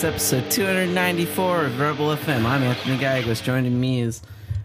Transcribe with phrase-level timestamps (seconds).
[0.00, 2.46] It's episode 294 of Rebel FM.
[2.46, 3.42] I'm Anthony Gallegos.
[3.42, 4.22] Joining me is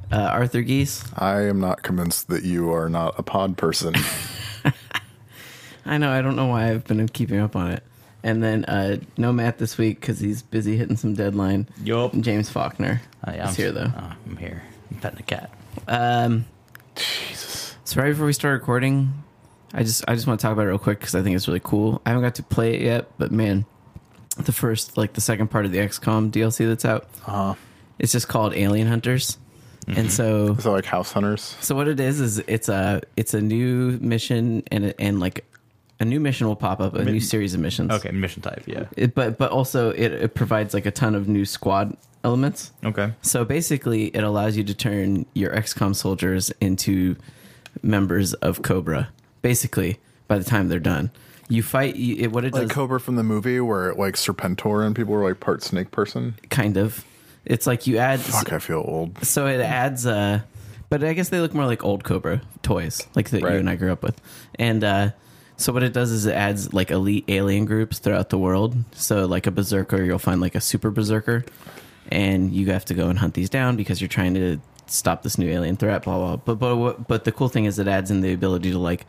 [0.10, 1.04] uh, Arthur Gies.
[1.14, 3.96] I am not convinced that you are not a pod person.
[5.86, 7.84] I know, I don't know why I've been keeping up on it.
[8.24, 11.68] And then uh, no Matt this week because he's busy hitting some deadline.
[11.84, 12.14] Yup.
[12.22, 13.92] James Faulkner I, is here, though.
[13.94, 14.64] Uh, I'm here.
[14.90, 15.52] I'm petting a cat.
[15.90, 16.46] Um,
[16.96, 17.76] Jesus.
[17.84, 19.12] so right before we start recording,
[19.74, 21.50] I just I just want to talk about it real quick because I think it's
[21.50, 22.02] really cool.
[22.06, 23.66] I haven't got to play it yet, but man,
[24.38, 27.56] the first like the second part of the XCOM DLC that's out, Uh,
[28.00, 29.38] it's just called Alien Hunters,
[29.88, 31.56] and so so like House Hunters.
[31.62, 35.46] So what it is is it's a it's a new mission and and like
[36.00, 37.92] a new mission will pop up a new series of missions.
[37.92, 38.64] Okay, mission type.
[38.66, 38.86] Yeah.
[38.98, 42.72] It, but but also it, it provides like a ton of new squad elements.
[42.84, 43.14] Okay.
[43.22, 47.16] So basically, it allows you to turn your XCOM soldiers into
[47.82, 49.10] members of Cobra.
[49.42, 51.12] Basically, by the time they're done,
[51.48, 51.96] you fight.
[51.96, 52.62] You, it, what it does.
[52.62, 55.64] Like does, Cobra from the movie where it, like Serpentor and people were like part
[55.64, 56.36] snake person.
[56.50, 57.06] kind of.
[57.46, 58.20] It's like you add.
[58.20, 59.24] Fuck, I feel old.
[59.24, 60.42] So it adds uh
[60.90, 63.76] but I guess they look more like old Cobra toys, like that you and I
[63.76, 64.20] grew up with.
[64.56, 65.12] And uh
[65.58, 68.76] so what it does is it adds like elite alien groups throughout the world.
[68.92, 71.46] So like a berserker, you'll find like a super berserker
[72.10, 75.38] and you have to go and hunt these down because you're trying to stop this
[75.38, 76.36] new alien threat, blah blah.
[76.38, 79.06] But but but the cool thing is it adds in the ability to like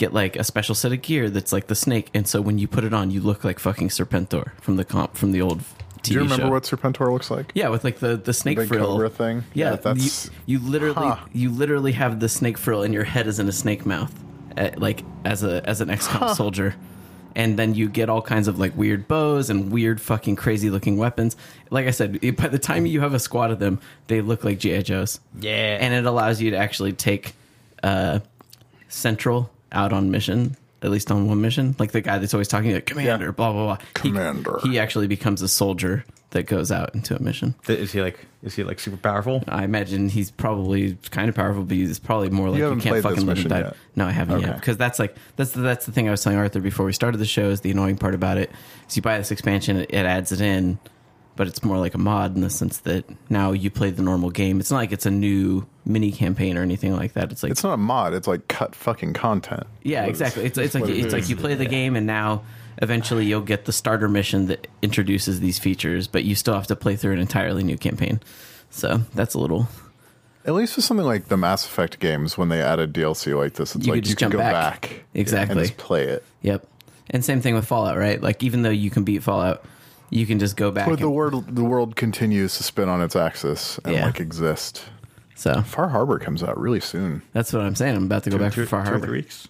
[0.00, 2.66] get like a special set of gear that's like the snake and so when you
[2.66, 6.02] put it on you look like fucking Serpentor from the comp from the old TV
[6.02, 6.50] Do you remember show.
[6.50, 7.52] what Serpentor looks like?
[7.54, 9.44] Yeah, with like the the snake Big frill Cobra thing?
[9.54, 11.18] Yeah, Yeah, that's- you, you literally Huh.
[11.32, 14.12] you literally have the snake frill and your head is in a snake mouth,
[14.56, 16.74] uh, like as a as an XCOM soldier,
[17.36, 20.96] and then you get all kinds of like weird bows and weird fucking crazy looking
[20.96, 21.36] weapons.
[21.70, 24.58] Like I said, by the time you have a squad of them, they look like
[24.58, 25.76] GI Joes, Yeah.
[25.82, 27.34] and it allows you to actually take
[27.82, 28.20] uh,
[28.88, 30.56] Central out on mission.
[30.82, 33.30] At least on one mission, like the guy that's always talking like commander, Yeah.
[33.32, 33.86] blah blah blah.
[33.92, 34.60] Commander.
[34.62, 37.54] he actually becomes a soldier that goes out into a mission.
[37.68, 38.18] Is he like?
[38.42, 39.44] Is he like super powerful?
[39.46, 43.02] I imagine he's probably kind of powerful, but he's probably more like you, haven't can't
[43.02, 43.58] fucking this live and mission die.
[43.58, 43.76] yet?
[43.94, 46.38] No, I haven't yet because that's like that's the, that's the thing I was telling
[46.38, 47.50] Arthur before we started the show.
[47.50, 48.50] Is the annoying part about it
[48.88, 50.78] is you buy this expansion, it, it adds it in,
[51.40, 54.28] but it's more like a mod in the sense that now you play the normal
[54.28, 54.60] game.
[54.60, 57.32] It's not like it's a new mini campaign or anything like that.
[57.32, 58.12] It's like It's not a mod.
[58.12, 59.62] It's like cut fucking content.
[59.82, 60.44] yeah, What exactly.
[60.44, 62.42] It's it's like it it's like you play the game and now
[62.82, 66.76] eventually you'll get the starter mission that introduces these features, but you still have to
[66.76, 68.20] play through an entirely new campaign.
[68.68, 69.66] So that's a little
[70.44, 73.74] At least with something like the Mass Effect games, when they added DLC like this,
[73.74, 74.52] it's You like you can go back.
[74.82, 75.56] back, Exactly.
[75.56, 76.22] and just play it.
[76.42, 76.66] Yep.
[77.08, 78.20] And same thing with Fallout, right?
[78.22, 79.64] Like even though you can beat Fallout,
[80.10, 80.88] you can just go back.
[80.88, 84.06] But the and- world, the world continues to spin on its axis and Yeah.
[84.06, 84.84] like exist.
[85.34, 87.22] so Far Harbor comes out really soon.
[87.32, 87.96] that's what I'm saying.
[87.96, 89.06] I'm about to go back two, to Far two or Harbor.
[89.06, 89.48] three weeks.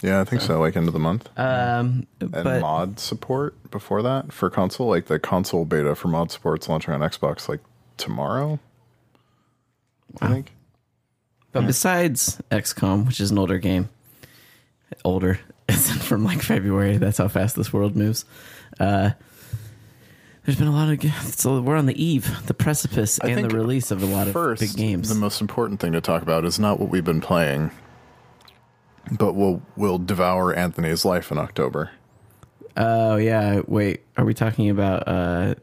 [0.00, 0.60] Yeah, I think so.
[0.60, 1.28] Like end of the month.
[1.36, 4.88] Um, and but mod support before that for console.
[4.88, 7.60] Like the console beta for mod support's launching on Xbox like
[7.96, 8.60] tomorrow.
[10.22, 10.52] I think.
[11.52, 13.88] but besides XCOM, which is an older game,
[15.04, 16.96] older it's from like February.
[16.96, 18.24] That's how fast this world moves.
[18.78, 19.10] Uh,
[20.48, 23.50] there's been a lot of ga- so we're on the eve, the precipice, I and
[23.50, 25.10] the release of a lot of big games.
[25.10, 27.70] the most important thing to talk about is not what we've been playing,
[29.12, 31.90] but we'll we'll devour Anthony's life in October.
[32.78, 35.54] Oh yeah, wait, are we talking about uh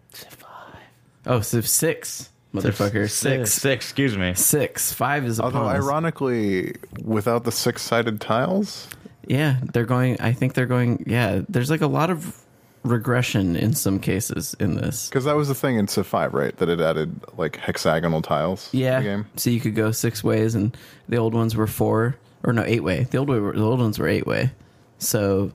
[1.25, 3.66] Oh, Civ six, motherfucker, six, Six.
[3.66, 4.35] Excuse me.
[4.35, 5.84] six, five is Although upon us.
[5.84, 8.88] ironically, without the six sided tiles,
[9.28, 10.22] Yeah, they're going.
[10.22, 11.03] I think they're going.
[11.07, 12.40] Yeah, there's like a lot of
[12.85, 15.09] regression in some cases in this.
[15.09, 16.56] because that was the thing in Civ Five, right?
[16.57, 18.69] That it added like hexagonal tiles.
[18.71, 19.25] to Yeah, the game.
[19.36, 20.75] so you could go six ways, and
[21.10, 23.04] the old ones were four or no eight way.
[23.10, 24.51] The old way, were, the old ones were eight way.
[25.00, 25.51] So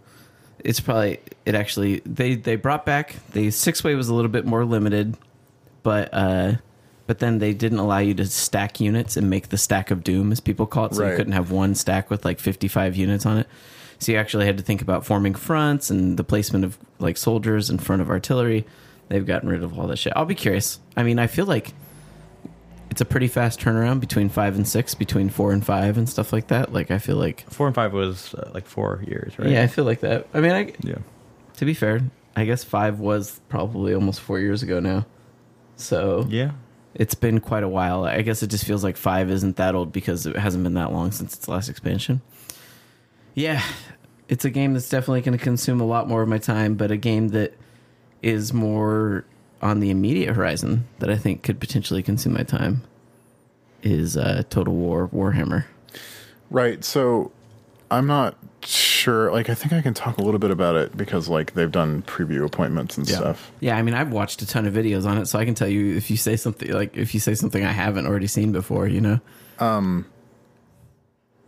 [0.62, 4.44] it's probably it actually they they brought back the six way was a little bit
[4.44, 5.16] more limited,
[5.82, 6.55] but uh,
[7.06, 10.32] but then they didn't allow you to stack units and make the stack of doom
[10.32, 10.94] as people call it.
[10.94, 13.49] So you couldn't have one stack with like fifty five units on it.
[14.00, 17.70] So you actually had to think about forming fronts and the placement of like soldiers
[17.70, 18.67] in front of artillery.
[19.08, 20.12] They've gotten rid of all that shit.
[20.17, 20.81] I'll be curious.
[20.97, 21.73] I mean, I feel like
[22.91, 26.32] it's a pretty fast turnaround between five and six, between four and five, and stuff
[26.32, 26.73] like that.
[26.73, 29.49] Like I feel like, Four and five was uh, like four years, right?
[29.50, 30.26] yeah, I feel like that.
[30.35, 30.99] I mean, I, Yeah.
[31.58, 32.00] to be fair,
[32.35, 35.05] I guess five was probably almost four years ago now.
[35.76, 36.53] So Yeah.
[36.94, 38.05] it's been quite a while.
[38.05, 40.93] I guess it just feels like five isn't that old because it hasn't been that
[40.93, 42.23] long since its last expansion.
[43.35, 43.62] Yeah,
[44.29, 46.91] it's a game that's definitely going to consume a lot more of my time, but
[46.91, 47.55] a game that
[48.23, 49.25] is more
[49.62, 52.82] on the immediate horizon that I think could potentially consume my time
[53.82, 55.65] is uh, Total War Warhammer.
[56.50, 56.85] Right.
[56.85, 57.32] So
[57.91, 59.32] I'm not sure.
[59.32, 62.03] Like, I think I can talk a little bit about it because like they've done
[62.03, 63.50] preview appointments and stuff.
[63.61, 65.69] Yeah, I mean, I've watched a ton of videos on it, so I can tell
[65.69, 68.87] you if you say something like if you say something I haven't already seen before,
[68.87, 69.21] you know.
[69.59, 70.06] Um,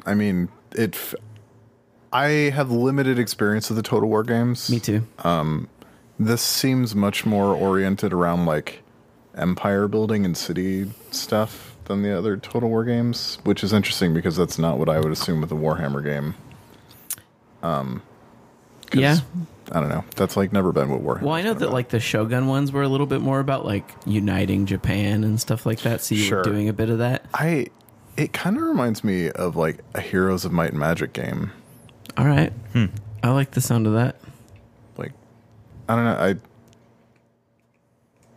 [0.04, 0.98] I mean, it.
[2.12, 4.68] I have limited experience with the Total War games.
[4.70, 5.06] Me too.
[6.18, 8.82] This seems much more oriented around like
[9.36, 14.36] empire building and city stuff than the other Total War games, which is interesting because
[14.36, 16.34] that's not what I would assume with a Warhammer game.
[17.62, 18.02] Um,
[18.92, 19.18] yeah.
[19.72, 20.04] I don't know.
[20.16, 21.22] That's like never been what Warhammer.
[21.22, 23.90] Well, I know that like the Shogun ones were a little bit more about like
[24.04, 26.02] uniting Japan and stuff like that.
[26.02, 26.38] So you Sure.
[26.38, 27.24] were doing a bit of that.
[27.34, 27.66] I.
[28.14, 31.50] It kind of reminds me of like a Heroes of Might and Magic game.
[32.16, 32.52] All right.
[33.22, 34.16] I like the sound of that.
[34.96, 35.12] like
[35.88, 36.16] I don't know.
[36.16, 36.36] I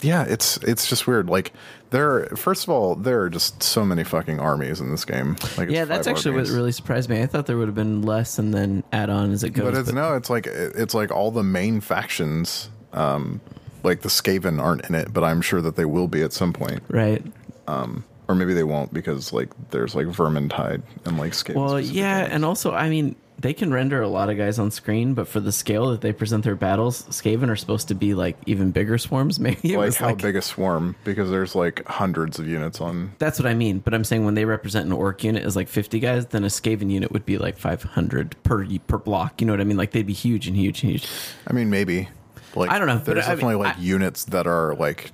[0.01, 1.29] yeah, it's it's just weird.
[1.29, 1.51] Like
[1.89, 5.35] there, are, first of all, there are just so many fucking armies in this game.
[5.57, 6.51] Like yeah, that's actually armies.
[6.51, 7.21] what really surprised me.
[7.21, 9.71] I thought there would have been less and then add on as it goes.
[9.71, 12.69] But it's no, it's like it's like all the main factions.
[12.93, 13.41] Um,
[13.83, 16.53] like the Skaven aren't in it, but I'm sure that they will be at some
[16.53, 17.23] point, right.
[17.67, 21.55] or maybe they won't because like there's like Vermintide and like Skaven.
[21.55, 22.33] Well, yeah, ones.
[22.33, 25.39] and also, I mean, they can render a lot of guys on screen, but for
[25.39, 28.97] the scale that they present their battles, Skaven are supposed to be like even bigger
[28.97, 29.39] swarms.
[29.45, 33.11] Maybe like how like big a swarm because there's like hundreds of units on.
[33.19, 33.79] that's what I mean.
[33.79, 36.47] But I'm saying when they represent an orc unit as like 50 guys, then a
[36.47, 39.41] Skaven unit would be like 500 per per block.
[39.41, 39.77] You know what I mean?
[39.77, 41.07] Like they'd be huge and huge and huge.
[41.47, 42.09] I mean, maybe.
[42.55, 45.11] Like I don't know, There's I mean, definitely like I- units that are like.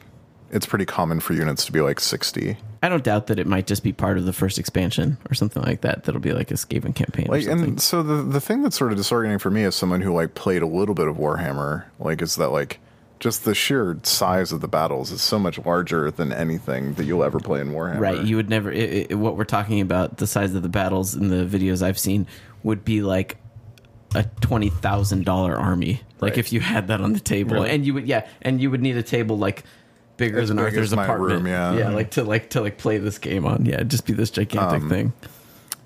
[0.52, 2.58] It's pretty common for units to be like sixty.
[2.84, 5.64] I don't doubt that it might just be part of the first expansion or something
[5.64, 6.04] like that.
[6.04, 8.98] That'll be like a Skaven campaign Like, and so the the thing that's sort of
[8.98, 12.36] disorienting for me as someone who like played a little bit of Warhammer, like, is
[12.36, 12.80] that like
[13.20, 17.24] just the sheer size of the battles is so much larger than anything that you'll
[17.24, 18.00] ever play in Warhammer.
[18.00, 18.72] Right, you would never.
[18.72, 22.00] It, it, what we're talking about, the size of the battles in the videos I've
[22.00, 22.26] seen,
[22.64, 23.38] would be like
[24.16, 26.02] a twenty thousand dollar army.
[26.20, 26.38] Like Right.
[26.40, 27.70] if you had that on the table, Really?
[27.70, 29.64] and you would, yeah, and you would need a table like
[30.18, 31.20] bigger As than big Arthur's apartment.
[31.22, 31.74] room, yeah.
[31.76, 33.66] yeah, like to like to like play this game on.
[33.66, 35.14] Yeah, just be this Um, gigantic thing.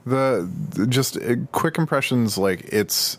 [0.06, 3.18] The, the- just uh, quick impressions, like it's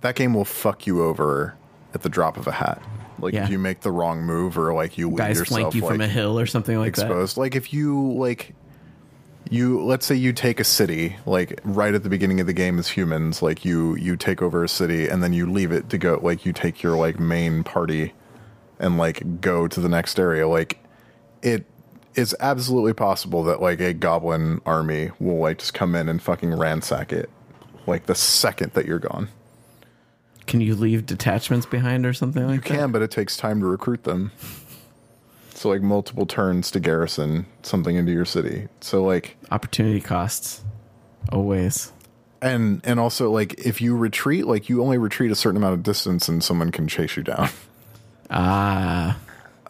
[0.00, 1.54] that game will fuck you over
[1.94, 2.82] at the drop of a hat.
[3.20, 3.44] Like Yeah.
[3.44, 6.00] if you make the wrong move or like you Guys yourself flank you like, from
[6.00, 7.02] a hill or something like that.
[7.02, 7.36] exposed.
[7.36, 8.54] Like if you like
[9.50, 12.78] you let's say you take a city like right at the beginning of the game
[12.78, 15.96] as humans like you you take over a city and then you leave it to
[15.96, 18.12] go like you take your like main party
[18.78, 20.78] and like go to the next area like
[21.42, 21.64] it
[22.14, 26.52] is absolutely possible that like a goblin army will like just come in and fucking
[26.52, 27.30] ransack it
[27.86, 29.28] like the second that you're gone.
[30.46, 33.66] Can you leave detachments behind or something like you can but it takes time to
[33.66, 34.32] recruit them
[35.54, 39.36] so like multiple turns to garrison something into your city so like?
[39.50, 40.62] Opportunity costs,
[41.30, 41.92] always.
[42.40, 45.82] and and also like if you retreat like you only retreat a certain amount of
[45.82, 47.48] distance and someone can chase you down
[48.30, 49.18] Ah,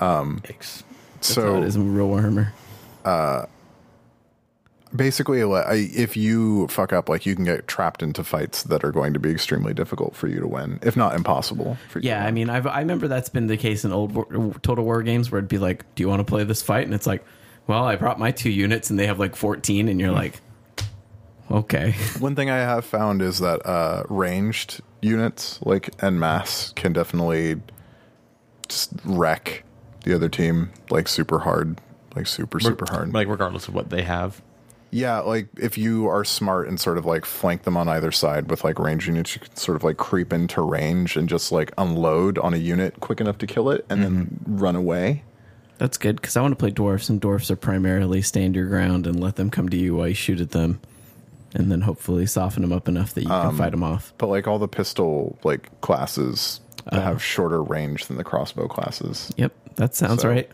[0.00, 0.82] Yikes.
[1.14, 2.52] that's so it is real Warhammer.
[4.94, 8.92] basically I, if you fuck up like you can get trapped into fights that are
[8.92, 12.24] going to be extremely difficult for you to win if not impossible for you Yeah,
[12.24, 15.30] I mean, I've, I remember that's been the case in old war, Total War games
[15.30, 17.24] where it'd be like, "Do you want to play this fight?" And it's like,
[17.66, 20.40] "Well, I brought my two units, and they have like 14," and you're like,
[21.50, 26.92] "Okay." one thing i have found is that uh ranged units like en masse can
[26.92, 27.60] definitely
[28.68, 29.64] just wreck
[30.04, 31.80] the other team like super hard
[32.14, 34.42] like super super hard Like regardless of what they have.
[34.90, 38.48] Yeah, like if you are smart and sort of like flank them on either side
[38.48, 41.72] with like range units, you can sort of like creep into range and just like
[41.76, 44.58] unload on a unit quick enough to kill it and then mm-hmm.
[44.58, 45.24] run away.
[45.76, 49.06] That's good because I want to play dwarfs, and dwarfs are primarily stand your ground
[49.06, 50.80] and let them come to you while you shoot at them,
[51.54, 54.12] and then hopefully soften them up enough that you can um, fight them off.
[54.18, 56.60] But like all the pistol like classes
[56.92, 59.32] that have shorter range than the crossbow classes.
[59.36, 60.50] Yep, that sounds So- right.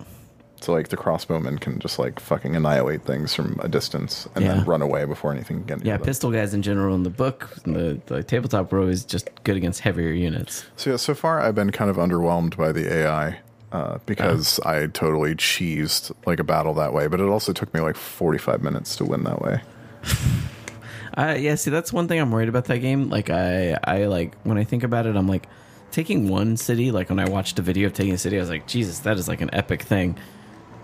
[0.60, 4.54] So like the crossbowmen can just like fucking annihilate things from a distance and Yeah.
[4.54, 7.50] then run away before anything can get Yeah, pistol guys in general in the book,
[7.66, 10.64] in the, the tabletop were always just good against heavier units.
[10.76, 13.40] So yeah, so far I've been kind of underwhelmed by the AI
[13.72, 17.80] uh, because I totally cheesed like a battle that way, but it also took me
[17.80, 19.60] like 45 minutes to win that way.
[21.16, 23.08] Uh, yeah, see, that's one thing I'm worried about that game.
[23.08, 25.46] Like, I, I like when I think about it, I'm like
[25.94, 26.90] taking one city.
[26.90, 29.16] Like when I watched a video of taking a city, I was like, Jesus, that
[29.16, 30.18] is like an epic thing.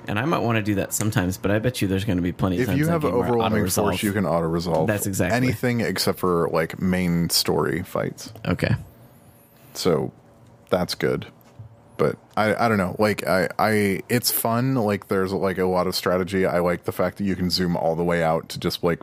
[0.07, 2.23] And I might want to do that sometimes, but I bet you there's going to
[2.23, 4.25] be plenty of If times you that have game where I overwhelming force, you can
[4.25, 4.87] auto resolve.
[4.87, 8.33] That's exactly- anything except for like main story fights.
[8.47, 8.75] Okay.
[9.75, 10.12] So
[10.71, 11.26] that's good.
[11.97, 12.97] But I, I don't know.
[12.99, 14.75] Like I, I it's fun.
[14.75, 16.47] Like there's like a lot of strategy.
[16.47, 19.00] I like the fact that you can zoom all the way out to just like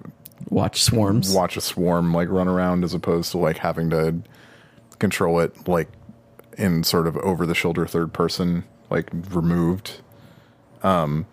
[0.49, 1.31] watch swarms.
[1.31, 4.15] watch a swarm like run around as opposed to like having to
[4.99, 5.89] control it like
[6.57, 10.01] in sort of over the shoulder third person like removed.
[10.83, 11.25] Um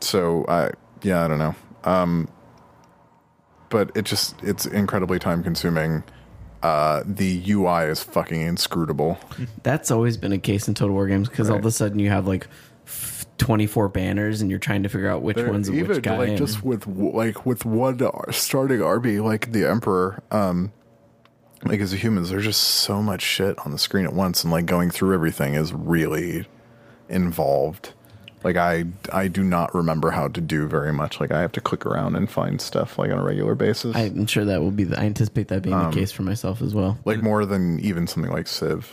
[0.00, 0.70] so i
[1.02, 1.54] yeah i don't know.
[1.84, 2.28] Um
[3.70, 6.02] but it just it's incredibly time consuming
[6.62, 9.18] uh the ui is fucking inscrutable.
[9.62, 12.10] That's always been a case in Total War games because all of a sudden you
[12.10, 12.48] have like
[13.38, 16.16] 24 banners and you're trying to figure out which There- one's even which guy.
[16.16, 18.00] like just with like with one
[18.32, 20.72] starting army like the emperor um
[21.64, 24.66] like as humans there's just so much shit on the screen at once and like
[24.66, 26.46] going through everything is really
[27.08, 27.92] involved.
[28.44, 31.20] Like i i do not remember how to do very much.
[31.20, 33.96] Like i have to click around and find stuff like on a regular basis.
[33.96, 36.62] I'm sure that will be the, I anticipate that being Um, the case for myself
[36.62, 36.98] as well.
[37.04, 38.90] like more than even something like civ.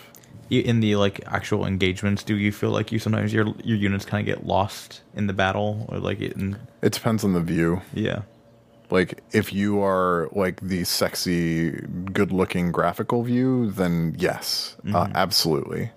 [0.50, 4.22] In the like actual engagements, do you feel like you sometimes your your units kind
[4.22, 6.34] of get lost in the battle, or like it?
[6.34, 7.82] In, it depends on the view.
[7.96, 8.22] Yeah,
[8.92, 11.72] like if you are like the sexy
[12.14, 15.92] good looking graphical view then yes uh, absolutely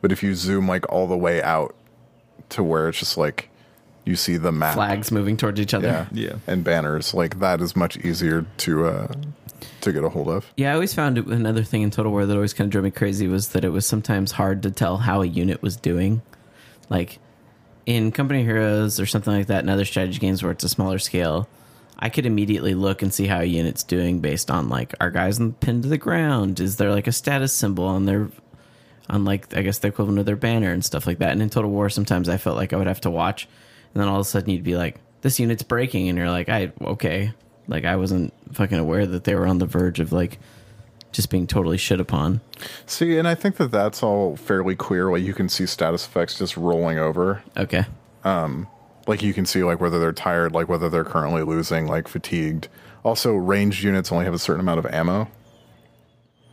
[0.00, 1.74] but if you zoom like all the way out
[2.50, 3.48] to where it's just like
[4.04, 5.86] you see the map Flags moving towards each other.
[5.86, 6.34] yeah, Yeah.
[6.46, 9.08] and banners like that is much easier to uh
[9.80, 12.26] to get a hold of Yeah, I always found it, another thing in Total War
[12.26, 14.98] that always kind of drove me crazy was that it was sometimes hard to tell
[14.98, 16.20] how a unit was doing.
[16.90, 17.18] Like
[17.86, 20.98] in Company Heroes or something like that, in other strategy games where it's a smaller
[20.98, 21.48] scale,
[21.98, 25.38] I could immediately look and see how a unit's doing based on like our guys
[25.60, 26.60] pinned to the ground.
[26.60, 28.28] Is there like a status symbol on their
[29.08, 31.32] on like I guess the equivalent of their banner and stuff like that.
[31.32, 33.48] And in Total War, sometimes I felt like I would have to watch,
[33.92, 36.48] and then all of a sudden you'd be like, "This unit's breaking," and you're like,
[36.48, 37.32] "I okay."
[37.66, 40.38] Like I wasn't fucking aware that they were on the verge of like
[41.12, 42.40] just being totally shit upon.
[42.86, 46.36] see and i think that that's all fairly clear like you can see status effects
[46.36, 47.84] just rolling over Okay,
[48.24, 48.66] um,
[49.06, 52.68] like you can see like whether they're tired like whether they're currently losing like fatigued.
[53.02, 55.28] Also ranged units only have a certain amount of ammo.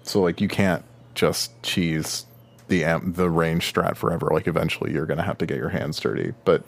[0.04, 0.84] So like you can't
[1.16, 2.26] just cheese
[2.68, 4.30] the am- the range strat forever.
[4.32, 6.34] Like eventually you're gonna have to get your hands dirty.
[6.46, 6.64] But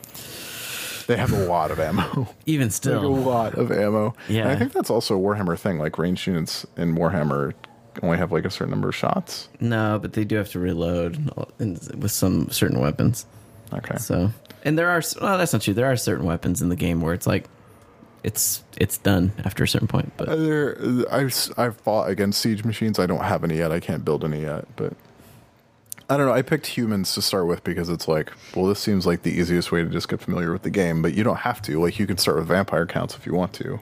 [1.08, 2.30] they have a lot of ammo.
[2.46, 4.16] Even like a lot of ammo.
[4.30, 4.44] Yeah.
[4.44, 5.80] and i think that's also a warhammer thing.
[5.80, 7.54] Like ranged units in warhammer
[8.02, 9.50] only have like a certain number of shots.
[9.60, 11.16] No, but they do have to reload
[11.60, 13.26] in- with some certain weapons.
[13.78, 14.32] Okay So,
[14.64, 15.74] and there are well, that's not true.
[15.74, 17.48] There are certain weapons in the game where it's like
[18.24, 20.14] it's it's done after a certain point.
[20.18, 20.78] But Uh, There,
[21.12, 22.98] I've I've fought against siege machines.
[23.00, 23.72] I don't have any yet.
[23.72, 24.94] I can't build any yet, but
[26.10, 26.34] I don't know.
[26.34, 29.72] I picked humans to start with because it's like, well, this seems like the easiest
[29.72, 31.02] way to just get familiar with the game.
[31.02, 31.82] But you don't have to.
[31.82, 33.80] Like, you can start with vampire counts if you want to.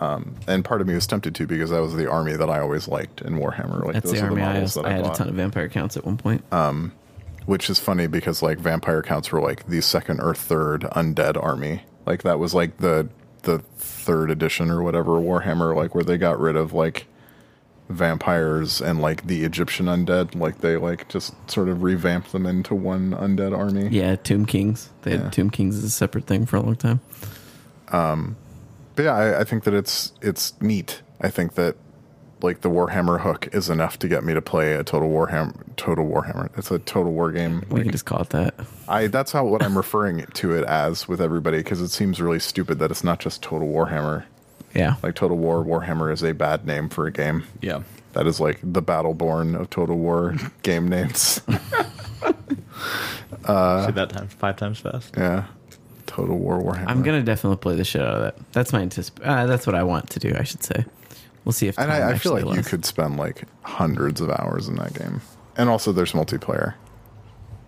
[0.00, 2.60] Um, and part of me was tempted to because that was the army that I
[2.60, 3.84] always liked in Warhammer.
[3.84, 4.42] Like, that's those the are army.
[4.42, 6.42] I, models was, that I had a ton of vampire counts at one point.
[7.46, 11.82] Which is funny because like vampire counts were like the second or third undead army.
[12.06, 13.08] Like that was like the
[13.42, 17.06] the third edition or whatever Warhammer, like where they got rid of like
[17.88, 20.34] vampires and like the Egyptian undead.
[20.34, 23.88] Like they like just sort of revamped them into one undead army.
[23.88, 24.90] yeah, Tomb Kings.
[25.02, 25.22] They Yeah.
[25.24, 27.00] had Tomb Kings as a separate thing for a long time.
[27.88, 28.36] Um,
[28.94, 31.02] but yeah, I, I think that it's it's neat.
[31.20, 31.76] I think that
[32.42, 36.06] like the Warhammer hook is enough to get me to play a total Warhammer total
[36.08, 36.50] Warhammer.
[36.58, 37.64] It's a total war game.
[37.70, 38.54] We can just call it that.
[38.88, 42.38] I that's how what I'm referring to it as with everybody because it seems really
[42.40, 44.24] stupid that it's not just Total Warhammer.
[44.74, 44.96] Yeah.
[45.02, 47.44] Like Total War Warhammer is a bad name for a game.
[47.60, 47.82] yeah.
[48.12, 51.40] That is like the Battleborn of Total War game names.
[53.46, 55.14] Say that times five times fast.
[55.16, 55.44] Yeah,
[56.06, 56.86] Total War Warhammer.
[56.88, 58.52] I'm gonna definitely play the shit out of that.
[58.52, 60.34] That's my anticip- uh, That's what I want to do.
[60.38, 60.84] I should say.
[61.44, 61.78] We'll see if.
[61.78, 64.76] and time I, I feel actually like you could spend like hundreds of hours in
[64.76, 65.20] that game.
[65.56, 66.74] And also, there's multiplayer.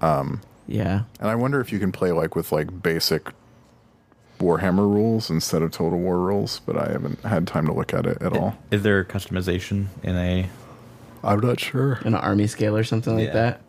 [0.00, 1.02] Um, yeah.
[1.21, 3.31] And I wonder if you can play like with like basic
[4.38, 6.61] Warhammer rules instead of Total War rules.
[6.61, 8.57] But I haven't had time to look at it at all.
[8.71, 10.49] Is there customization in a?
[11.25, 12.00] I'm not sure.
[12.05, 13.62] An army scale or something like that.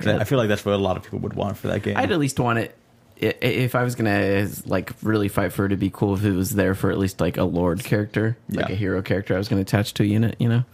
[0.00, 1.96] I feel like that's what a lot of people would want for that game.
[1.96, 2.77] I'd at least want it.
[3.20, 6.50] If I was gonna like really fight for it, it'd be cool if it was
[6.50, 9.34] there for at least like a lord character, like a hero character.
[9.34, 10.64] I was gonna attach to a unit, you know,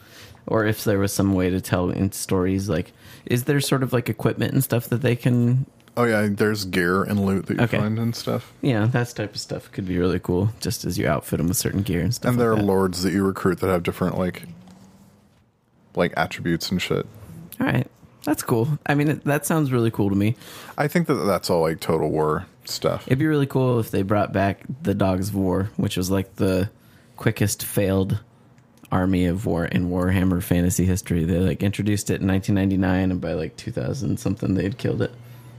[0.46, 2.92] or if there was some way to tell in stories like,
[3.24, 5.64] is there sort of like equipment and stuff that they can,
[5.96, 7.78] Oh yeah, there's gear and loot that you Okay.
[7.78, 8.52] find and stuff.
[8.60, 10.50] Yeah, that type of stuff could be really cool.
[10.60, 12.32] Just as you outfit them with certain gear and stuff.
[12.32, 12.66] and there like are that.
[12.66, 14.42] lords that you recruit that have different like
[15.94, 17.06] like attributes and shit.
[17.60, 17.86] All right,
[18.25, 18.78] that's cool.
[18.87, 20.37] I mean, that sounds really cool to me.
[20.76, 23.07] I think that that's all like Total War stuff.
[23.07, 26.37] It'd be really cool if they brought back the Dogs of War, which was like
[26.37, 26.71] the
[27.16, 28.21] quickest failed
[28.90, 31.25] army of war in Warhammer fantasy history.
[31.25, 35.12] They like introduced it in 1999, and by like 2000 something, they had killed it.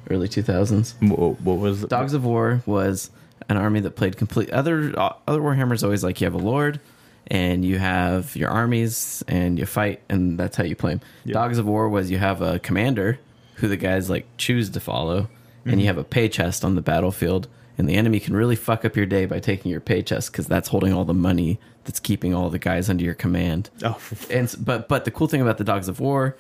[0.10, 0.94] Early 2000s.
[1.10, 3.10] What, what was Dogs of War was
[3.50, 4.50] an army that played complete.
[4.52, 6.80] Other uh, other Warhammers always like you have a lord,
[7.28, 11.02] and you have your armies, and you fight, and that's how you play them.
[11.24, 11.34] Yeah.
[11.34, 13.20] Dogs of War was you have a commander
[13.56, 15.30] who the guys like choose to follow,
[15.64, 15.80] and mm-hmm.
[15.80, 18.96] you have a pay chest on the battlefield, and the enemy can really fuck up
[18.96, 22.34] your day by taking your pay chest because that's holding all the money that's keeping
[22.34, 25.64] all the guys under your command Oh, and but but the cool thing about the
[25.64, 26.38] dogs of war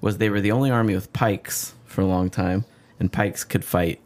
[0.00, 2.64] was they were the only army with pikes for a long time
[2.98, 4.00] and pikes could fight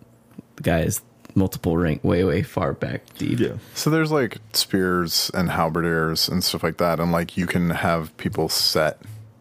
[0.63, 1.03] guys
[1.35, 3.53] multiple rank way way far back deep yeah.
[3.75, 8.17] So there's like spears and halberdiers and stuff like that, and like you can have
[8.17, 8.99] people set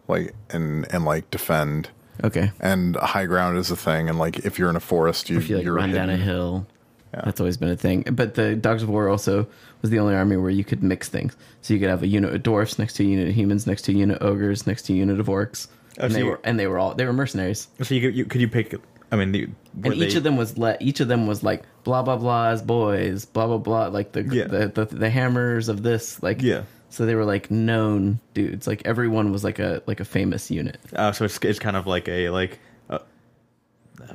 [0.07, 1.89] like and and like defend.
[2.23, 5.37] okay And high ground is a thing, and like if you're in a forest, you
[5.37, 6.65] if you like you're run down a hill
[7.13, 7.21] Yeah.
[7.25, 9.47] that's always been a thing but the dogs of war also
[9.81, 12.33] was the only army where you could mix things so you could have a unit
[12.35, 14.83] of dwarfs next to a unit of humans next to a unit of ogres next
[14.83, 15.67] to a unit of orcs
[15.97, 18.01] Oh, and so they you- were and they were all they were mercenaries So you
[18.01, 18.75] could, you, could you pick?
[19.11, 19.47] I mean, the,
[19.83, 22.61] and each they- of them was let each of them was like blah blah blah's
[22.61, 24.45] boys blah blah blah like the Yeah.
[24.45, 26.63] the, the the hammers of this like Yeah.
[26.89, 30.77] so they were like known dudes like everyone was like a like a famous unit
[30.95, 32.99] Uh, so it's, it's kind of like a like uh,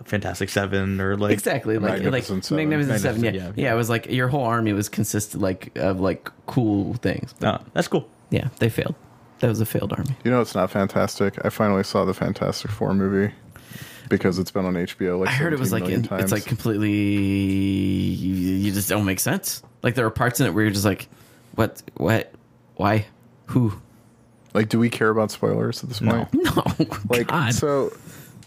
[0.05, 2.69] Fantastic Seven or like exactly like Magnificent like Seven.
[2.69, 3.31] magnificent seven yeah.
[3.33, 7.35] Yeah yeah, it was like your whole army was consisted like of like cool things
[7.39, 8.09] but Oh, that's cool.
[8.31, 8.95] yeah they failed
[9.41, 11.35] that was a failed army You know, it's not fantastic.
[11.45, 13.35] I finally saw the Fantastic Four movie
[14.09, 15.21] because it's been on HBO.
[15.21, 19.21] Like I heard it was like in, it's like completely you, you just don't make
[19.21, 21.09] sense like there are parts in it where you're just like
[21.55, 22.33] what what
[22.77, 23.07] why
[23.47, 23.73] who
[24.55, 26.11] Like, do we care about spoilers at this No.
[26.25, 26.35] point?
[26.57, 27.53] no Like, God.
[27.55, 27.93] so,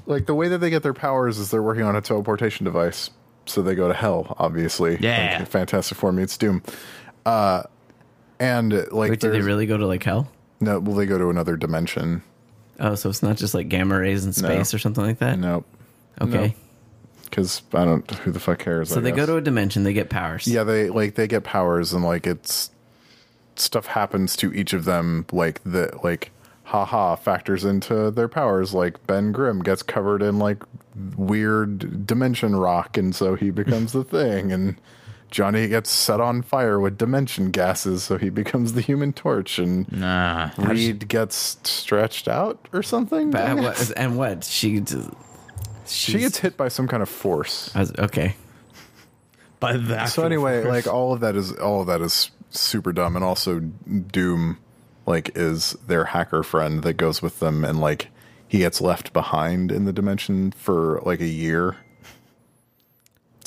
[0.05, 3.09] like the way that they get their powers is they're working on a teleportation device,
[3.45, 4.35] so they go to hell.
[4.39, 5.37] Obviously, Yeah.
[5.39, 6.63] Like, Fantastic Four meets Doom.
[7.25, 7.63] Uh,
[8.39, 10.29] and like, Wait, did they really go to like hell?
[10.61, 12.23] No, well, they go to another dimension.
[12.79, 15.39] Oh, so it's not just like gamma rays in space or something like that?
[15.39, 15.65] Nope.
[16.21, 16.55] Okay.
[17.23, 18.09] Because I don't.
[18.11, 18.89] Who the fuck cares?
[18.89, 20.47] So I they go to a dimension, they get powers.
[20.47, 22.71] Yeah, they like they get powers and like it's
[23.55, 26.31] stuff happens to each of them like the like
[26.63, 30.63] haha factors into their powers like Ben Grimm gets covered in like
[31.15, 34.75] weird dimension rock and so he becomes the thing and
[35.29, 39.91] Johnny gets set on fire with dimension gases so he becomes the human torch and
[39.91, 40.51] Nah.
[40.57, 43.31] Reed gets stretched out or something.
[43.31, 44.43] But and what, and what?
[44.43, 44.81] She
[45.85, 47.73] she gets hit by some kind of force.
[47.73, 48.35] Was, okay.
[49.59, 50.05] By that.
[50.05, 53.59] so anyway, like all of that is all of that is super dumb, and also
[53.59, 54.57] Doom,
[55.05, 58.07] like, is their hacker friend that goes with them, and like
[58.47, 61.77] he gets left behind in the dimension for like a year.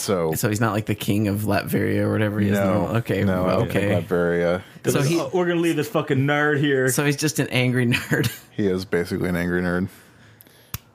[0.00, 2.58] So, So he's not like the king of Latveria or whatever he is.
[2.58, 2.96] no, now.
[2.98, 3.22] Okay.
[3.22, 3.90] no, well, I okay.
[4.02, 4.62] Latveria.
[4.86, 6.88] So he- we're gonna leave this fucking nerd here.
[6.88, 8.30] So he's just an angry nerd.
[8.50, 9.88] He is basically an angry nerd,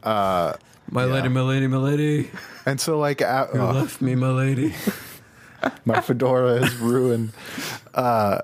[0.04, 2.30] My lady, my lady, my lady.
[2.66, 4.74] and so like a- You uh, left me, my lady.
[5.86, 7.32] my fedora is ruined.
[7.94, 8.40] Uh,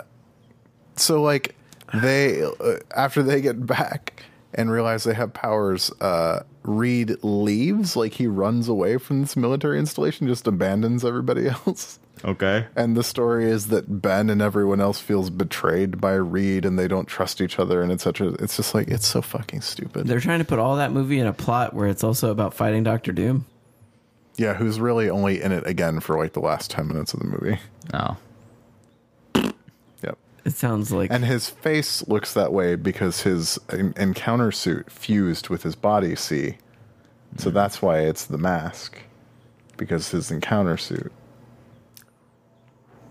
[0.95, 1.56] so like
[1.93, 2.52] they uh,
[2.95, 7.95] after they get back and realize they have powers, uh, Reed leaves.
[7.95, 12.00] Like he runs away from this military installation, just abandons everybody else.
[12.24, 12.67] okay.
[12.76, 16.88] And the story is that Ben and everyone else feels betrayed by Reed, and they
[16.88, 18.36] don't trust each other, and etc.
[18.39, 20.08] It's just like it's so fucking stupid.
[20.08, 22.84] They're trying to put all that movie in a plot where it's also about fighting
[22.84, 23.45] Doctor Doom.
[24.38, 27.28] yeah, who's really only in it again for like the last ten minutes of the
[27.28, 27.60] movie.
[27.93, 28.17] No.
[30.43, 35.49] It sounds like And his face looks that way because his en- encounter suit fused
[35.49, 36.58] with his body, see?
[37.38, 37.56] So hmm.
[37.56, 38.97] that's why it's the mask.
[39.77, 41.12] Because his encounter suit.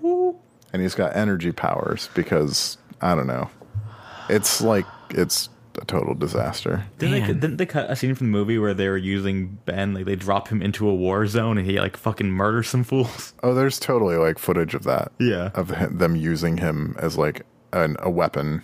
[0.02, 3.50] And he's got energy powers because, I don't know.
[4.28, 5.48] It's like, it's
[5.80, 6.84] a total disaster.
[6.98, 9.94] Didn't they, didn't they cut a scene from the movie where they were using Ben?
[9.94, 13.34] Like they drop him into a war zone and he like fucking murders some fools.
[13.42, 15.12] Oh, there's totally like footage of that.
[15.18, 15.50] Yeah.
[15.54, 18.62] Of him, them using him as like an, a weapon.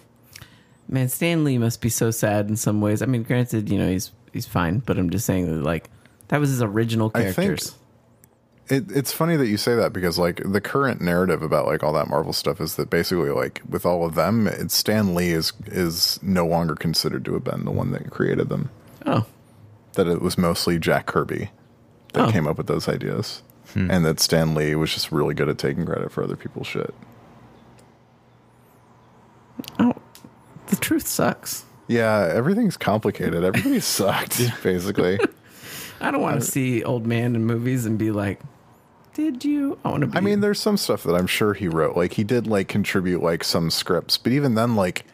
[0.89, 3.03] man, Stan Lee must be so sad in some ways.
[3.03, 5.91] I mean, granted, you know he's he's fine, but I'm just saying that like
[6.29, 7.77] that was his original I think- characters.
[8.69, 11.93] It, it's funny that you say that because like the current narrative about like all
[11.93, 15.53] that Marvel stuff is that basically like with all of them, it's Stan Lee is
[15.67, 18.71] is no longer considered to have been the one that created them.
[19.05, 19.25] Oh,
[19.93, 21.51] That it was mostly Jack Kirby
[22.13, 22.33] that Oh.
[22.33, 23.89] came up with those ideas, hmm.
[23.91, 26.93] and that Stan Lee was just really good at taking credit for other people's shit.
[29.79, 29.95] oh,
[30.67, 31.65] the truth sucks.
[31.89, 33.45] Yeah, everything's complicated.
[33.45, 35.19] Everybody sucked basically.
[36.01, 38.41] I don't want to uh, see old man in movies and be like,
[39.17, 40.17] "Did you?" I want to be.
[40.17, 41.97] I mean, there's some stuff that I'm sure he wrote.
[41.97, 45.05] Like he did like contribute like some scripts, but even then, like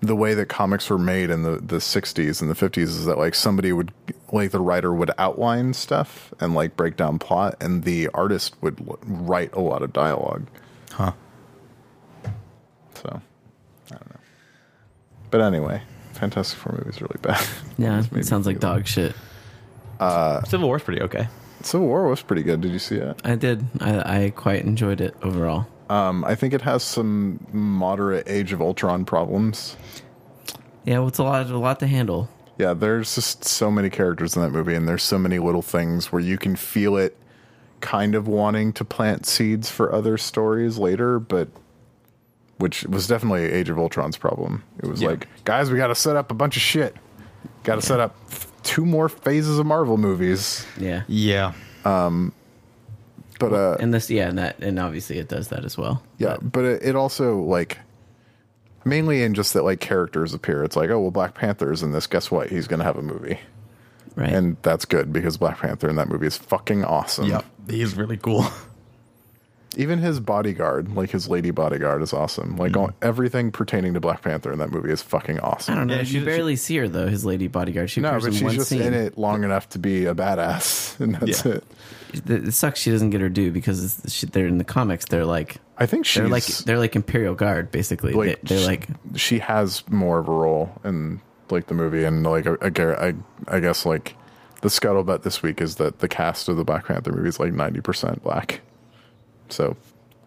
[0.00, 3.16] the way that comics were made in the the 60s and the 50s is that
[3.16, 3.90] like somebody would
[4.32, 8.80] like the writer would outline stuff and like break down plot, and the artist would
[8.86, 10.46] l- write a lot of dialogue.
[10.92, 11.12] Huh.
[12.94, 13.08] So
[13.90, 14.20] I don't know.
[15.30, 17.40] But anyway, Fantastic Four movie is really bad.
[17.78, 19.14] Yeah, Just made me it sounds like feel- dog shit.
[20.48, 21.28] Civil War's pretty okay.
[21.64, 22.60] Civil War was pretty good.
[22.60, 23.20] Did you see it?
[23.24, 23.64] I did.
[23.80, 25.66] I, I quite enjoyed it overall.
[25.90, 29.76] Um, I think it has some moderate Age of Ultron problems.
[30.84, 32.28] Yeah, well, it's a lot, a lot to handle.
[32.58, 36.12] Yeah, there's just so many characters in that movie, and there's so many little things
[36.12, 37.16] where you can feel it
[37.80, 41.48] kind of wanting to plant seeds for other stories later, but
[42.58, 44.62] which was definitely Age of Ultron's problem.
[44.82, 45.08] It was Yeah.
[45.10, 46.94] like, guys, we got to set up a bunch of shit.
[47.64, 48.14] Got to set up
[48.64, 50.66] two more phases of Marvel movies.
[50.78, 51.52] Yeah, Yeah.
[53.40, 56.02] But uh, and this, yeah, and that, and obviously it does that as well.
[56.18, 57.78] Yeah, but it, it also like
[58.84, 60.62] mainly in just that like characters appear.
[60.62, 62.06] It's like, oh well, Black Panther's in this.
[62.06, 62.48] Guess what?
[62.48, 63.40] He's gonna have a movie,
[64.14, 64.32] Right.
[64.32, 67.26] and that's good because Black Panther in that movie is fucking awesome.
[67.26, 67.40] Yeah.
[67.68, 68.46] He's really cool.
[69.76, 72.56] Even his bodyguard, like his lady bodyguard, is awesome.
[72.56, 72.78] Like hmm.
[72.78, 75.74] all, everything pertaining to Black Panther in that movie is fucking awesome.
[75.74, 75.94] I don't know.
[75.94, 77.06] Yeah, you she- barely see her though.
[77.08, 77.90] His lady bodyguard.
[77.90, 78.82] She No, but she's one just scene.
[78.82, 81.52] in it long enough to be a badass, and that's Yeah.
[81.52, 81.64] it.
[82.12, 85.04] It it sucks she doesn't get her due because she, they're in the comics.
[85.06, 88.12] They're like I think she's they're like they're like Imperial Guard basically.
[88.12, 92.04] like they, they're sh- like she has more of a role in like the movie
[92.04, 93.14] and like I, I, I-
[93.48, 94.16] I guess like
[94.62, 97.52] the scuttlebutt this week is that the cast of the Black Panther movie is like
[97.52, 98.60] 90% black
[99.48, 99.76] so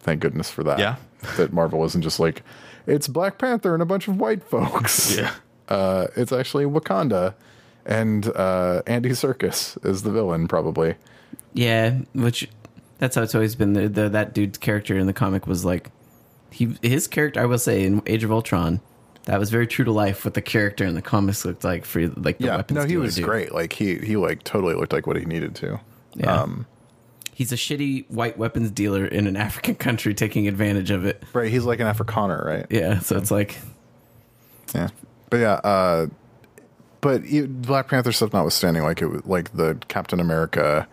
[0.00, 0.96] thank goodness for that Yeah.
[1.36, 2.42] that Marvel isn't just like
[2.86, 5.32] it's Black Panther and a bunch of white folks Yeah.
[5.68, 7.34] uh, it's actually Wakanda
[7.86, 10.94] and uh, Andy Serkis is the villain probably
[11.54, 12.48] yeah, which
[12.98, 13.72] that's how it's always been.
[13.72, 15.90] The, the, that dude's character in the comic was like
[16.50, 17.40] he his character.
[17.40, 18.80] I will say in Age of Ultron,
[19.24, 20.24] that was very true to life.
[20.24, 22.76] What the character in the comics looked like for like the yeah weapons.
[22.76, 23.24] no he was dude.
[23.24, 25.80] great like he he like totally looked like what he needed to
[26.14, 26.42] Yeah.
[26.42, 26.66] um
[27.38, 31.22] He's a shitty white weapons dealer in an African country taking advantage of it.
[31.32, 33.56] right he's like an Afrikaner right Yeah, so it's like
[34.74, 34.88] Yeah,
[35.30, 36.06] but yeah, uh,
[37.00, 37.22] but
[37.62, 40.88] Black Panther stuff notwithstanding, like it, was- like the Captain America,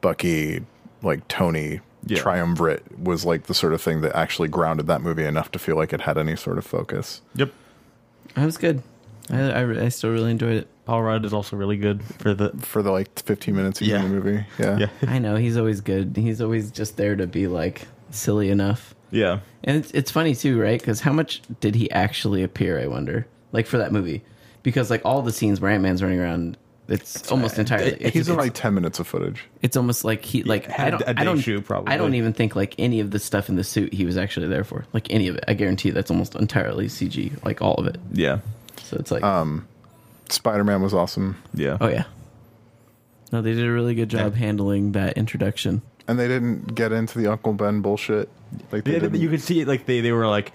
[0.00, 0.62] Bucky,
[1.02, 2.18] like Tony Yeah.
[2.18, 5.76] triumvirate was like the sort of thing that actually grounded that movie enough to feel
[5.76, 7.20] like it had any sort of focus.
[7.34, 7.52] Yep.
[8.36, 8.82] that was good.
[9.30, 10.68] I, I, I still really enjoyed it.
[10.84, 12.50] Paul Rudd is also really good for the.
[12.58, 14.02] For the like 15 minutes he's Yeah.
[14.04, 14.86] in the movie, yeah, Yeah.
[15.10, 16.16] I know he's always good.
[16.16, 18.94] He's always just there to be like silly enough.
[19.10, 19.40] Yeah.
[19.62, 20.78] And it's, it's funny too, right?
[20.80, 22.78] Because how much did he actually appear?
[22.80, 24.22] I wonder, like for that movie,
[24.62, 26.56] because like all the scenes where Ant Man's running around,
[26.88, 27.92] it's almost entirely.
[27.92, 29.42] it- It's, he's in it's, like 10 minutes of footage.
[29.62, 31.94] it's almost like he like I had don't a I day don't shoot, probably.
[31.94, 34.48] I don't even think like any of the stuff in the suit he was actually
[34.48, 34.84] there for.
[34.92, 37.42] Like any of it, I guarantee that's almost entirely CG.
[37.42, 37.96] Like all of it.
[38.12, 38.40] Yeah.
[38.82, 39.66] So it's like, Um,
[40.34, 41.78] Spider Man was awesome, Yeah.
[41.80, 42.04] oh yeah.
[43.32, 44.38] No, they did a really good job Yeah.
[44.40, 45.82] handling that introduction.
[46.06, 48.28] and they didn't get into the Uncle Ben bullshit.
[48.70, 49.20] Like they Yeah, didn't.
[49.22, 50.52] you could see it like they, they were like,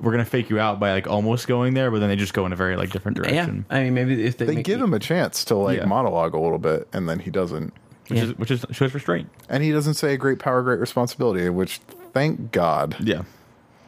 [0.00, 2.46] we're gonna fake you out by like almost going there, but then they just go
[2.46, 4.80] in a very like different direction, Yeah, I mean maybe if they, they make give
[4.80, 5.86] it- him a chance to like Yeah.
[5.86, 7.72] monologue a little bit, and then he doesn't.
[8.08, 8.24] which Yeah.
[8.26, 9.28] is which is shows restraint.
[9.48, 11.80] And he doesn't say great power, great responsibility, which
[12.12, 12.94] thank God.
[13.00, 13.22] Yeah.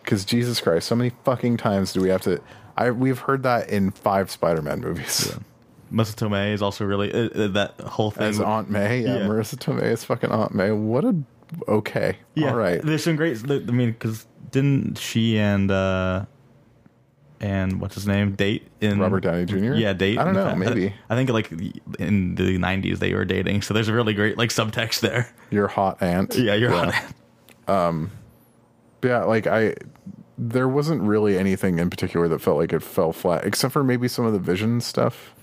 [0.02, 2.40] Because Jesus Christ, so many fucking times do we have to.
[2.76, 5.36] I we've heard that in five Spider-Man movies.
[5.92, 8.24] Marisa Tomei is also really uh, uh, that whole thing.
[8.24, 9.26] As Aunt May, yeah, Yeah.
[9.26, 10.72] Marisa Tomei is fucking Aunt May.
[10.72, 11.14] What a
[11.68, 12.82] okay, yeah, all right.
[12.82, 13.38] There's some great.
[13.48, 16.24] I mean, because didn't she and uh
[17.40, 19.74] and what's his name date in Robert Downey Jr.?
[19.74, 20.18] Yeah, date.
[20.18, 20.94] I don't know, maybe.
[21.08, 21.52] I, think like
[21.98, 25.28] in the '90s they were dating, so there's a really great like subtext there.
[25.50, 26.34] Your hot aunt.
[26.36, 28.10] Yeah, you're on it.
[29.02, 29.74] yeah, like I,
[30.38, 34.08] there wasn't really anything in particular that felt like it fell flat, except for maybe
[34.08, 35.34] some of the Vision stuff.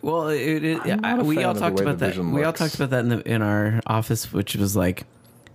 [0.00, 2.08] Well, it, it, I'm not I, a we all talked about that.
[2.08, 5.04] Vision We all talked about that in the in our office, which was like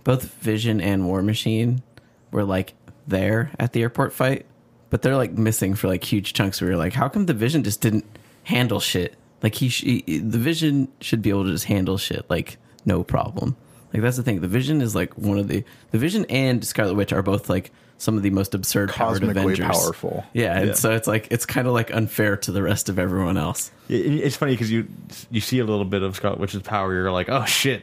[0.04, 1.82] both Vision and War Machine
[2.30, 2.74] were like
[3.06, 4.46] there at the airport fight,
[4.90, 6.60] but they're like missing for like huge chunks.
[6.60, 8.04] We were like, how come the Vision just didn't
[8.44, 9.16] handle shit?
[9.42, 13.02] Like he, sh- he the Vision should be able to just handle shit like no
[13.02, 13.56] problem.
[13.92, 14.40] Like that's the thing.
[14.40, 17.72] The Vision is like one of the the Vision and Scarlet Witch are both like
[17.98, 19.58] some of the most absurd powered Avengers.
[19.66, 20.24] powerful.
[20.32, 20.72] Yeah, and Yeah.
[20.74, 23.70] so it's like it's kind of like unfair to the rest of everyone else.
[23.88, 24.86] It's funny because you
[25.30, 26.92] you see a little bit of Scarlet Witch's power.
[26.94, 27.82] You're like, oh shit,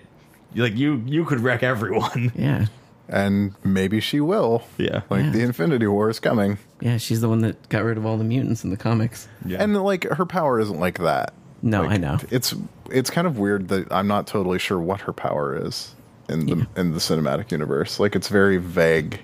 [0.54, 2.32] you're like you you could wreck everyone.
[2.38, 2.67] Yeah,
[3.10, 4.63] And maybe she will.
[4.78, 5.01] Yeah.
[5.10, 5.30] Like Yeah.
[5.32, 6.58] the Infinity War is coming.
[6.82, 9.28] Yeah, she's the one that got rid of all the mutants in the comics.
[9.45, 9.62] Yeah.
[9.62, 11.34] And like her power isn't like that.
[11.62, 12.17] No, Like, I know.
[12.32, 12.54] It's
[12.89, 15.93] it's kind of weird that I'm not totally sure what her power is
[16.30, 17.99] in the in the cinematic universe.
[17.99, 19.19] Like it's very vague.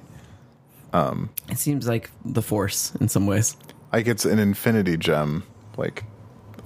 [0.94, 3.56] It seems like the Force in some ways.
[3.94, 5.44] Like it's an infinity gem,
[5.78, 6.04] like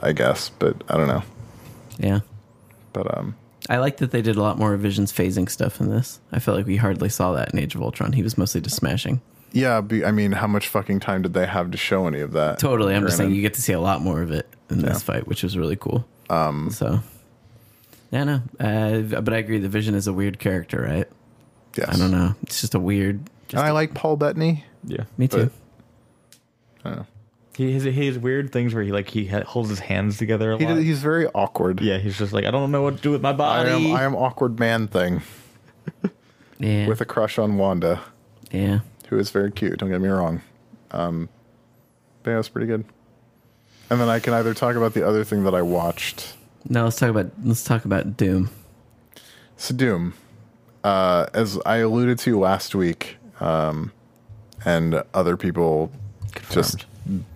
[0.02, 1.24] I guess, but I don't know.
[1.98, 2.20] Yeah.
[2.94, 3.36] But um,
[3.70, 6.20] I like that they did a lot more Vision's phasing stuff in this.
[6.32, 8.14] I feel like we hardly saw that in Age of Ultron.
[8.14, 9.22] He was mostly just smashing.
[9.54, 12.34] yeah, be, I mean, how much fucking time did they have to show any of
[12.34, 12.60] that?
[12.60, 12.94] Totally.
[12.94, 15.28] I'm just saying you get to see a lot more of it in this fight,
[15.28, 16.06] which was really cool.
[16.30, 17.00] Um, so,
[18.12, 18.42] yeah, no.
[18.60, 19.60] Uh, but I agree.
[19.60, 21.08] The Vision is a weird character, right?
[21.78, 21.90] Yes.
[21.90, 22.36] I don't know.
[22.44, 23.30] It's just a weird.
[23.52, 24.64] And I like Paul Bettany.
[24.84, 25.04] Yeah.
[25.18, 25.50] Me too.
[26.84, 27.06] I don't know.
[27.58, 30.52] He has, he has weird things where he like he ha- holds his hands together
[30.52, 30.76] a He lot.
[30.76, 31.80] did, he's very awkward.
[31.80, 33.70] yeah, he's just like I don't know what to do with my I body.
[33.70, 35.22] am I am awkward man thing
[36.60, 36.88] yeah.
[36.88, 38.02] with a crush on Wanda,
[38.52, 38.80] yeah.
[39.10, 39.80] who is very cute.
[39.80, 40.42] Don't get me wrong.
[40.92, 41.30] Um,
[42.24, 42.84] but yeah, it's pretty good.
[43.90, 46.36] And then I can either talk about the other thing that I watched.
[46.68, 48.50] No, let's talk about let's talk about Doom.
[49.58, 50.14] So Doom,
[50.84, 53.92] uh, as I alluded to last week, um,
[54.64, 55.92] and other people
[56.50, 56.86] just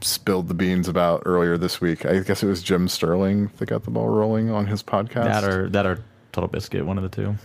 [0.02, 2.06] spilled the beans about earlier this week.
[2.06, 5.26] I guess it was Jim Sterling that got the ball rolling on his podcast.
[5.26, 7.36] that or that or Total Biscuit, one of the two.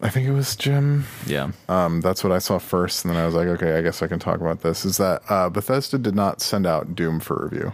[0.00, 1.04] I think it was Jim.
[1.26, 1.52] Yeah.
[1.68, 4.06] Um, that's what I saw first, and then I was like, okay, I guess I
[4.06, 4.84] can talk about this.
[4.84, 7.72] Is that uh, Bethesda did not send out Doom for review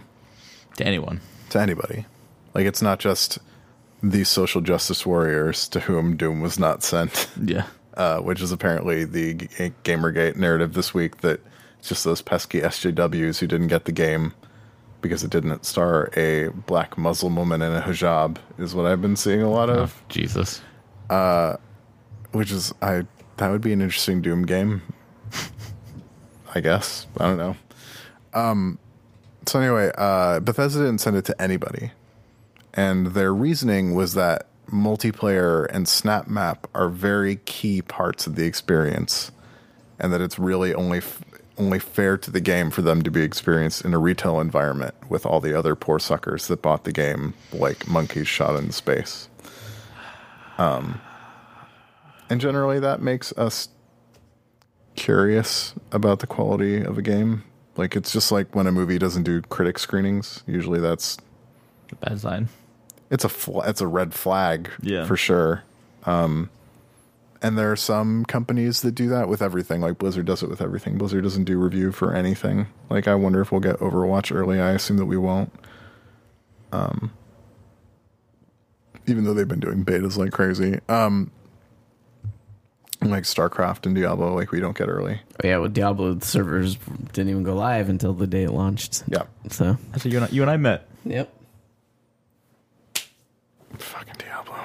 [0.77, 1.21] to anyone.
[1.49, 2.05] to anybody.
[2.53, 3.39] Like it's not just
[4.03, 7.29] the social justice warriors to whom Doom was not sent.
[7.41, 7.65] Yeah.
[7.99, 11.39] Uh, which is apparently the G- Gamergate narrative this week that
[11.77, 14.33] it's just those pesky SJWs who didn't get the game
[15.01, 19.15] because it didn't star a black Muslim woman in a hijab, is what I've been
[19.15, 20.03] seeing a lot Oh, of.
[20.09, 20.61] Jesus.
[22.31, 23.05] Which is I
[23.37, 24.81] that would be an interesting Doom game.
[26.55, 27.55] I guess I don't know.
[28.33, 28.77] Um,
[29.47, 31.91] so anyway, uh, Bethesda didn't send it to anybody,
[32.73, 39.31] and their reasoning was that multiplayer and SnapMap are very key parts of the experience,
[39.99, 41.23] and that it's really only f-
[41.57, 45.25] only fair to the game for them to be experienced in a retail environment with
[45.25, 49.27] all the other poor suckers that bought the game like monkeys shot into space.
[50.57, 51.01] Um,
[52.29, 53.69] and generally, that makes us
[54.95, 57.43] curious about the quality of a game.
[57.75, 60.43] Like it's just like when a movie doesn't do critic screenings.
[60.47, 61.17] Usually, that's
[61.91, 62.49] a Bad sign.
[63.09, 65.05] It's a fl- it's a red flag Yeah.
[65.05, 65.63] for sure.
[66.05, 66.49] Um,
[67.41, 69.79] and there are some companies that do that with everything.
[69.81, 70.97] Like Blizzard does it with everything.
[70.97, 72.67] Blizzard doesn't do review for anything.
[72.89, 74.59] Like I wonder if we'll get Overwatch early.
[74.59, 75.51] I assume that we won't.
[76.71, 77.11] Um,
[79.07, 80.79] even though they've been doing betas like crazy.
[80.89, 81.31] Um,
[83.01, 85.21] like StarCraft and Diablo, like we don't get early.
[85.43, 86.75] Oh, yeah, with Diablo, the servers
[87.13, 89.03] didn't even go live until the day it launched.
[89.07, 89.23] Yeah.
[89.49, 90.85] So, That's what you and I, you and I met.
[91.05, 91.33] yep.
[93.79, 94.57] Fucking Diablo.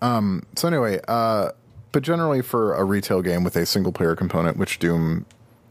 [0.00, 1.50] Um, so anyway, uh,
[1.92, 5.26] but generally for a retail game with a single player component, which Doom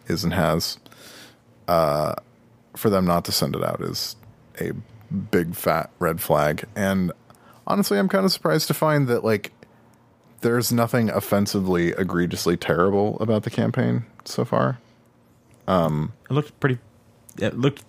[0.08, 0.80] is and has,
[1.68, 2.16] uh,
[2.76, 4.16] for them not to send it out is
[4.60, 4.72] a
[5.32, 6.66] big fat red flag.
[6.76, 7.12] And
[7.66, 9.52] honestly, I'm kind of surprised to find that like
[10.42, 14.80] there's nothing offensively egregiously terrible about the campaign so far.
[16.30, 16.80] It looked pretty.
[17.40, 17.84] It looked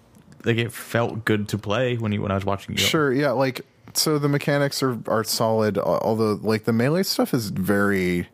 [0.44, 2.82] like it felt good to play when you when I was watching you.
[2.82, 3.62] Sure, yeah, like
[3.98, 8.28] so the mechanics are are solid, although like the melee stuff is very.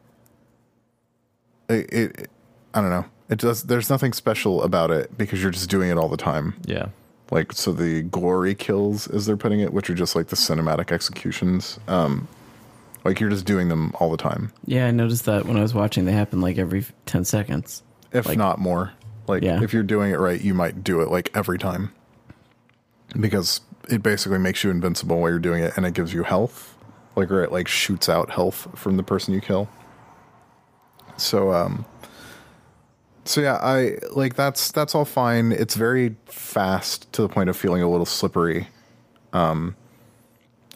[1.68, 2.30] It, it,
[2.74, 3.06] I don't know.
[3.30, 3.62] It does.
[3.64, 6.54] There's nothing special about it because you're just doing it all the time.
[6.66, 6.86] Yeah.
[7.30, 10.92] Like so, the glory kills, as they're putting it, which are just like the cinematic
[10.92, 11.80] executions.
[11.88, 12.28] Um,
[13.02, 15.74] like you're just doing them all the time, Yeah, I noticed that when I was
[15.74, 17.82] watching, they happen like every 10 seconds.
[18.12, 18.92] if Like- not more.
[19.26, 19.62] Like Yeah.
[19.62, 21.92] if you're doing it right, you might do it like every time
[23.18, 26.76] because it basically makes you invincible while you're doing it, and it gives you health.
[27.16, 29.68] Like or it like shoots out health from the person you kill.
[31.16, 31.84] So um.
[33.26, 35.52] So yeah, I like that's that's all fine.
[35.52, 38.68] It's very fast to the point of feeling a little slippery.
[39.32, 39.76] Um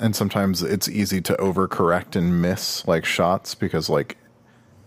[0.01, 4.16] and sometimes it's easy to overcorrect and miss like shots because like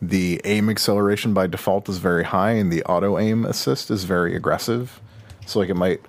[0.01, 4.36] the aim acceleration by default is very high and the auto aim assist is very
[4.36, 4.99] aggressive.
[5.45, 6.01] So like it might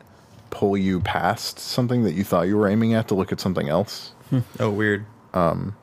[0.52, 3.68] pull you past something that you thought you were aiming at to look at something
[3.68, 4.12] else.
[4.60, 5.04] Oh, weird.
[5.34, 5.74] Um,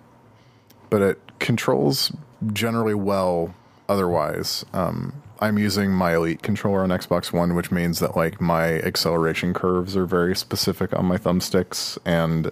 [0.90, 2.12] But it controls
[2.54, 3.54] generally well
[3.90, 4.64] otherwise.
[4.74, 9.54] Um, I'm using my Elite controller on Xbox One, which means that like my acceleration
[9.54, 12.52] curves are very specific on my thumbsticks, and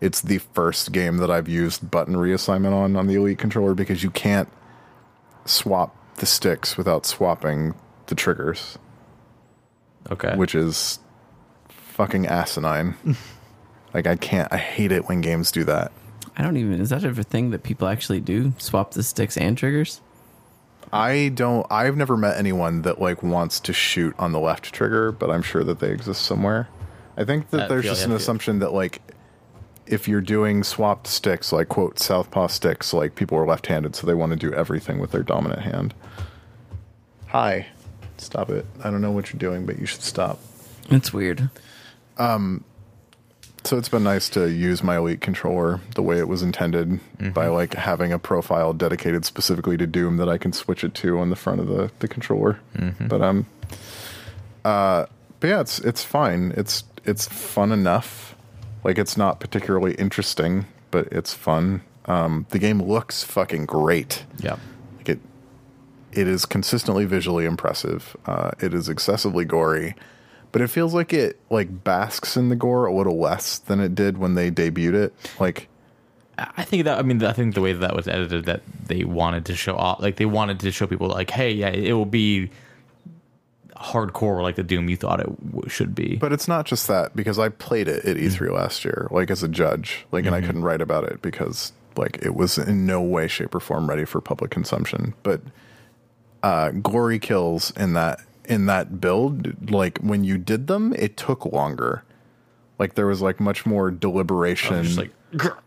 [0.00, 4.02] it's the first game that I've used button reassignment on on the Elite controller because
[4.02, 4.48] you can't
[5.44, 7.74] swap the sticks without swapping
[8.06, 8.78] the triggers,
[10.10, 10.34] Okay.
[10.36, 10.98] which is
[11.98, 12.94] fucking asinine.
[13.94, 14.50] like I can't.
[14.52, 15.90] I hate it when games do that.
[16.36, 18.52] I don't even, is that ever a thing that people actually do?
[18.58, 20.00] Swap the sticks and triggers?
[20.92, 21.66] I don't.
[21.70, 25.42] I've never met anyone that like wants to shoot on the left trigger, but I'm
[25.42, 26.68] sure that they exist somewhere.
[27.16, 28.16] I think that Uh, there's just an feel.
[28.16, 29.02] assumption that like
[29.88, 34.14] if you're doing swapped sticks, like quote southpaw sticks, like people are left-handed, so they
[34.14, 35.92] want to do everything with their dominant hand.
[37.26, 37.66] Hi,
[38.16, 38.64] stop it!
[38.84, 40.38] I don't know what you're doing, but you should stop.
[40.90, 41.50] It's weird.
[43.64, 47.00] So it's been nice to use my Elite controller the way it was intended
[47.34, 51.18] by like having a profile dedicated specifically to Doom that I can switch it to
[51.18, 52.60] on the front of the, the controller.
[53.08, 53.46] But um
[54.64, 55.06] uh
[55.40, 56.52] but yeah, it's it's fine.
[56.56, 58.34] It's it's fun enough.
[58.84, 61.82] Like it's not particularly interesting, but it's fun.
[62.06, 64.24] Um the game looks fucking great.
[64.38, 64.56] Yeah.
[64.96, 65.20] Like it,
[66.12, 68.16] it is consistently visually impressive.
[68.24, 69.94] Uh, it is excessively gory,
[70.52, 73.94] but it feels like it like basks in the gore a little less than it
[73.94, 75.14] did when they debuted it.
[75.38, 75.68] Like,
[76.38, 79.46] I think that I mean I think the way that, was edited that they wanted
[79.46, 82.50] to show off like they wanted to show people like hey yeah it will be
[83.78, 86.16] hardcore like the Doom you thought it w- should be.
[86.16, 89.42] but it's not just that because I played it at E3 last year, like as
[89.42, 93.00] a judge, like, and I couldn't write about it because like it was in no
[93.00, 95.14] way, shape, or form ready for public consumption.
[95.22, 95.40] But
[96.42, 101.44] uh, glory kills in that in that build, like when you did them, it took
[101.46, 102.02] longer.
[102.78, 105.10] Like there was like much more deliberation, just like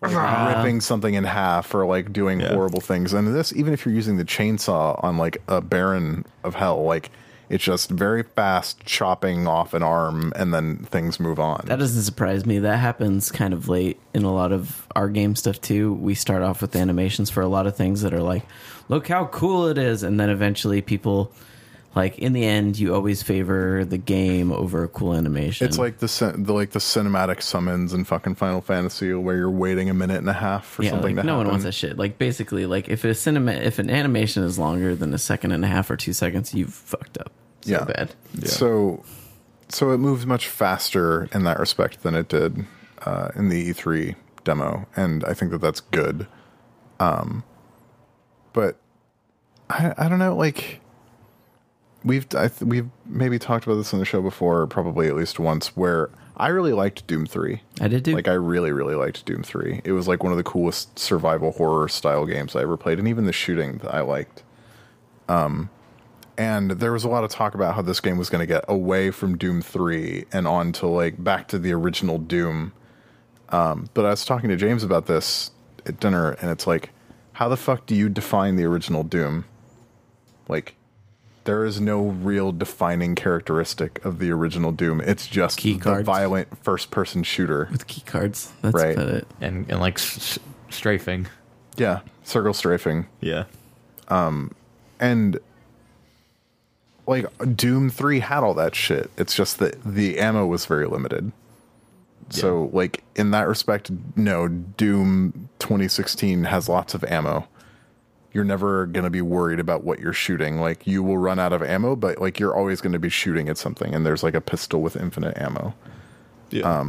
[0.01, 2.53] like, ripping something in half or like doing Yeah.
[2.53, 3.13] horrible things.
[3.13, 7.11] And this, even if you're using the chainsaw on like a Baron of Hell, like
[7.49, 11.61] it's just very fast chopping off an arm and then things move on.
[11.65, 12.59] That doesn't surprise me.
[12.59, 15.93] That happens kind of late in a lot of our game stuff too.
[15.95, 18.43] We start off with animations for a lot of things that are like,
[18.87, 21.33] look how cool it is, and then eventually people,
[21.93, 25.67] like in the end, you always favor the game over a cool animation.
[25.67, 29.89] It's like the, the like the cinematic summons in fucking Final Fantasy where you're waiting
[29.89, 31.47] a minute and a half for yeah, something like to no happen.
[31.47, 31.97] one wants that shit.
[31.97, 35.65] Like basically, like if a cinema, if an animation is longer than a second and
[35.65, 37.83] a half or two seconds, you've fucked up so yeah.
[37.83, 38.15] bad.
[38.45, 39.03] So,
[39.69, 42.65] so it moves much faster in that respect than it did
[43.05, 46.27] uh, in the E3 demo, and I think that that's good.
[46.99, 47.43] Um,
[48.53, 48.77] but
[49.69, 50.80] I, I don't know, like
[52.03, 55.39] we've I th- we've maybe talked about this on the show before, probably at least
[55.39, 57.61] once, where I really liked Doom Three.
[57.79, 58.13] I did do.
[58.13, 59.81] Like I really, really liked Doom Three.
[59.83, 63.07] It was like one of the coolest survival horror style games I ever played, and
[63.07, 64.43] even the shooting that I liked.
[65.27, 65.69] Um,
[66.37, 68.65] and there was a lot of talk about how this game was going to get
[68.67, 72.73] away from Doom Three and on to like back to the original Doom.
[73.49, 75.51] Um, but I was talking to James about this
[75.85, 76.91] at dinner, and it's like,
[77.33, 79.45] how the fuck do you define the original Doom?
[80.47, 80.75] Like,
[81.45, 85.01] there is no real defining characteristic of the original Doom.
[85.01, 86.05] It's just Key the cards.
[86.05, 87.67] violent first-person shooter.
[87.71, 88.51] with key cards.
[88.61, 88.95] That's Right.
[88.95, 89.27] about it.
[89.41, 91.27] and and like s- s- strafing.
[91.77, 93.07] Yeah, circle strafing.
[93.21, 93.45] Yeah.
[94.07, 94.51] Um,
[94.99, 95.39] And
[97.07, 97.25] like
[97.55, 99.09] Doom 3 had all that shit.
[99.17, 101.31] It's just that the ammo was very limited.
[102.29, 107.47] So like in that respect, no, Doom 2016 has lots of ammo.
[108.33, 110.59] You're never going to be worried about what you're shooting.
[110.59, 113.49] Like you will run out of ammo, but like you're always going to be shooting
[113.49, 115.73] at something and there's like a pistol with infinite ammo.
[116.49, 116.81] Yeah.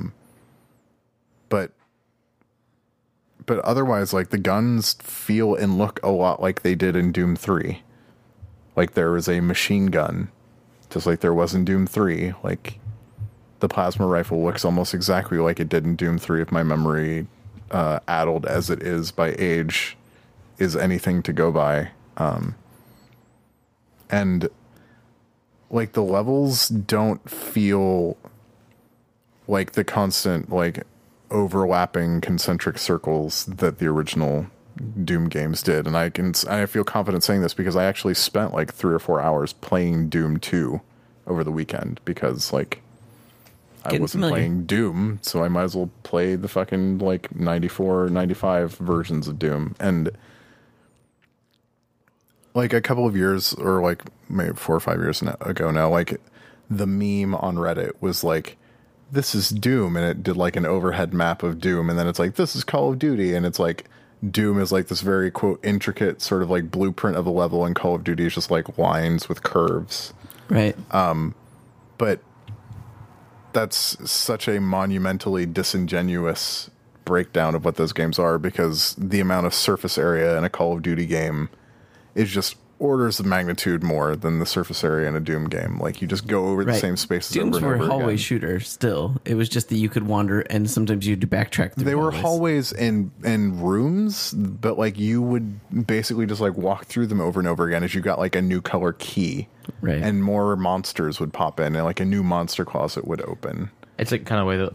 [1.48, 1.72] but
[3.46, 7.37] but otherwise like the guns feel and look a lot like they did in Doom
[7.37, 7.83] 3.
[8.76, 10.31] Like there was a machine gun
[10.90, 12.35] just like there was in Doom 3.
[12.44, 12.78] Like
[13.61, 17.26] the plasma rifle looks almost exactly like it did in Doom 3 if my memory
[17.70, 19.96] uh addled as it is by age
[20.62, 21.90] is anything to go by.
[22.16, 22.55] Um
[24.11, 24.48] and
[25.70, 28.16] like the levels don't feel
[29.48, 30.85] like the constant like
[31.31, 34.46] overlapping concentric circles that the original
[35.05, 38.55] Doom games did, and I can I feel confident saying this because I actually spent
[38.55, 40.81] like three or four hours playing Doom two
[41.27, 42.81] over the weekend because like
[43.85, 44.35] I wasn't familiar.
[44.35, 49.38] playing Doom, so I might as well play the fucking like 94, 95 versions of
[49.38, 50.10] Doom and
[52.55, 56.21] like a couple of years or like maybe four or five years ago now like
[56.71, 58.57] the meme on reddit was like
[59.11, 62.19] this is doom and it did like an overhead map of doom and then it's
[62.19, 63.85] like this is call of duty and it's like
[64.31, 67.75] doom is like this very quote intricate sort of like blueprint of a level and
[67.75, 70.13] call of duty is just like lines with curves
[70.53, 70.77] Right.
[70.94, 71.35] Um,
[71.96, 72.21] but
[73.55, 76.71] that's such a monumentally disingenuous
[77.07, 80.75] breakdown of what those games are because the amount of surface area in a Call
[80.75, 81.48] of Duty game
[82.15, 85.79] is just orders of magnitude more than the surface area in a Doom game.
[85.79, 88.17] Like you just go over the same spaces Dooms over were and over hallway again.
[88.19, 89.21] shooter still.
[89.25, 92.71] It was just that you could wander and sometimes you'd backtrack through they were hallways.
[92.71, 97.38] hallways and and rooms, but like you would basically just like walk through them over
[97.38, 99.46] and over again as you got like a new color key.
[99.81, 100.02] Right.
[100.02, 103.71] And more monsters would pop in and like a new monster closet would open.
[103.96, 104.73] It's like kind of way that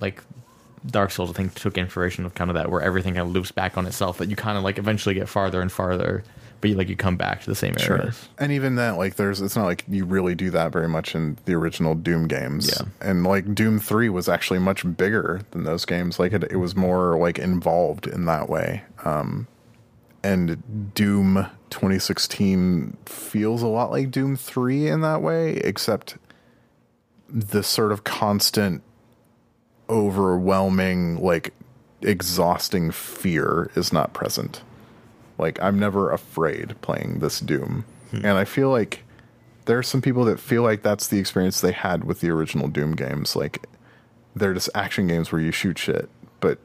[0.00, 0.22] like
[0.86, 3.52] Dark Souls, I think, took inspiration of kind of that, where everything kind of loops
[3.52, 4.18] back on itself.
[4.18, 6.24] That you kind of like eventually get farther and farther,
[6.62, 8.28] but you like you come back to the same areas.
[8.38, 11.36] And even that, like, there's it's not like you really do that very much in
[11.44, 12.70] the original Doom games.
[12.70, 12.86] Yeah.
[13.00, 16.20] And like Doom Three was actually much bigger than those games.
[16.20, 18.84] Like it, it was more like involved in that way.
[19.04, 19.48] Um,
[20.22, 26.16] and Doom 2016 feels a lot like Doom 3 in that way, except
[27.28, 28.82] the sort of constant,
[29.90, 31.52] overwhelming, like
[32.02, 34.62] exhausting fear is not present.
[35.42, 39.02] Like I'm never afraid playing this Doom, and I feel like
[39.66, 42.68] there are some people that feel like that's the experience they had with the original
[42.68, 43.36] Doom games.
[43.36, 43.66] Like
[44.34, 46.08] they're just action games where you shoot shit,
[46.40, 46.58] but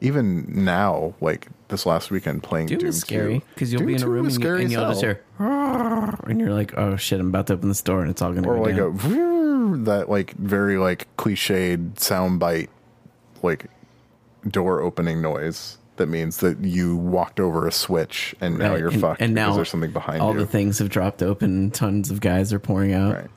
[0.00, 3.94] even now, like this last weekend playing Doom, Doom, is scary because you'll Doom be
[3.94, 7.28] in a room and, you, and you'll just hear, and you're like, oh shit, I'm
[7.28, 9.78] about to open this door and it's all gonna or go like down.
[9.78, 12.68] a that like very like cliched soundbite
[13.42, 13.66] like
[14.48, 19.00] door opening noise that means that you walked over a switch and now you're and,
[19.00, 20.40] fucked and now there's something behind all you.
[20.40, 21.70] the things have dropped open.
[21.70, 23.14] Tons of guys are pouring out.
[23.14, 23.30] Right.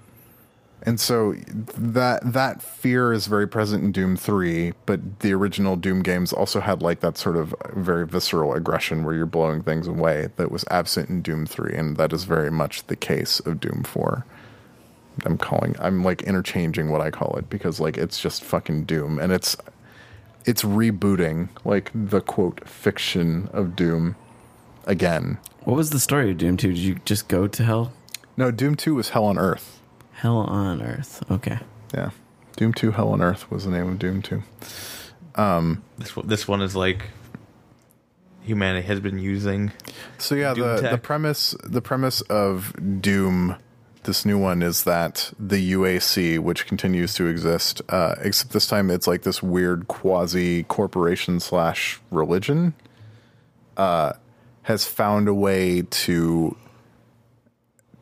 [0.85, 1.33] And so
[1.77, 6.59] that that fear is very present in Doom 3, but the original Doom games also
[6.59, 10.63] had like that sort of very visceral aggression where you're blowing things away that was
[10.69, 14.25] absent in Doom 3 and that is very much the case of Doom 4.
[15.25, 19.17] I'm calling I'm like interchanging what I call it because like it's just fucking Doom
[19.17, 19.57] and it's
[20.45, 24.15] it's rebooting like the quote fiction of Doom
[24.85, 25.37] again.
[25.63, 26.67] What was the story of Doom 2?
[26.69, 27.93] Did you just go to hell?
[28.37, 29.79] No, Doom 2 was Hell on Earth.
[30.13, 31.23] Hell on Earth.
[31.31, 31.59] Okay.
[31.93, 32.11] Yeah.
[32.55, 34.43] Doom 2 Hell on Earth was the name of Doom 2.
[35.35, 37.05] Um, this one, this one is like
[38.41, 39.71] humanity has been using.
[40.17, 43.55] So yeah, Doom the, the premise the premise of Doom,
[44.05, 48.89] this new one, is that the UAC, which continues to exist, uh, except this time
[48.89, 52.73] it's like this weird quasi corporation slash religion,
[53.77, 54.13] uh,
[54.63, 56.55] has found a way to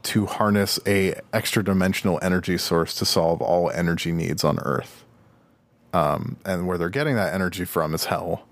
[0.04, 5.06] to harness a extra dimensional energy source to solve all energy needs on Earth.
[5.94, 8.46] Um, and where they're getting that energy from is hell,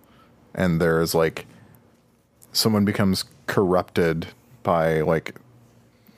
[0.53, 1.45] and there is like
[2.51, 4.27] someone becomes corrupted
[4.63, 5.35] by like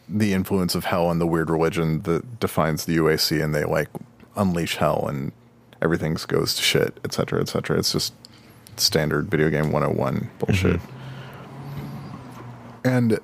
[0.07, 3.89] the influence of hell and the weird religion that defines the UAC and they like
[4.35, 5.31] unleash hell and
[5.81, 7.77] everything goes to shit, etc., etc.
[7.77, 8.13] It's just
[8.77, 10.79] standard video game 101 bullshit.
[10.79, 10.97] Mm-hmm.
[12.85, 13.19] And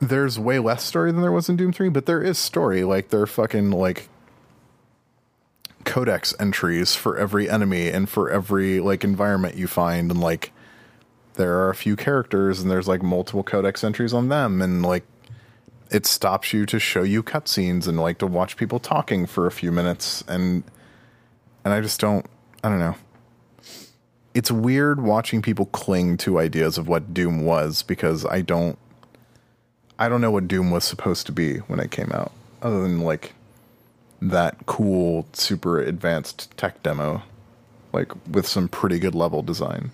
[0.00, 2.84] there's way less story than there was in Doom 3, but there is story.
[2.84, 4.08] Like they're fucking like
[5.84, 10.52] codex entries for every enemy and for every like environment you find and like
[11.34, 15.04] there are a few characters and there's like multiple codex entries on them and like
[15.92, 19.52] it stops you to show you cutscenes and like to watch people talking for a
[19.52, 20.64] few minutes and
[21.64, 22.26] and I just don't
[22.64, 22.96] I don't know.
[24.34, 28.78] It's weird watching people cling to ideas of what Doom was because I don't
[29.98, 32.32] I don't know what Doom was supposed to be when it came out
[32.62, 33.34] other than like
[34.22, 37.22] that cool super advanced tech demo
[37.92, 39.90] like with some pretty good level design.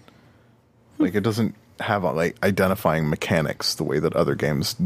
[0.98, 4.76] Like it doesn't have like identifying mechanics the way that other games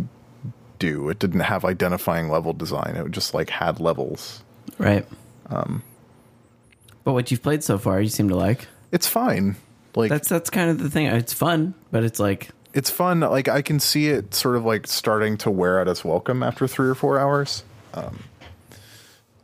[0.83, 1.09] do.
[1.09, 2.97] It didn't have identifying level design.
[2.97, 4.43] It just like had levels.
[4.79, 5.07] Right.
[5.49, 8.67] but what you've played so far, you seem to like.
[8.91, 9.57] It's fine.
[9.95, 11.07] Like That's that's kind of the thing.
[11.07, 13.21] It's fun, but it's like it's fun.
[13.21, 16.67] Like I can see it sort of like starting to wear out its welcome after
[16.67, 17.63] three or four hours.
[17.95, 18.25] Um,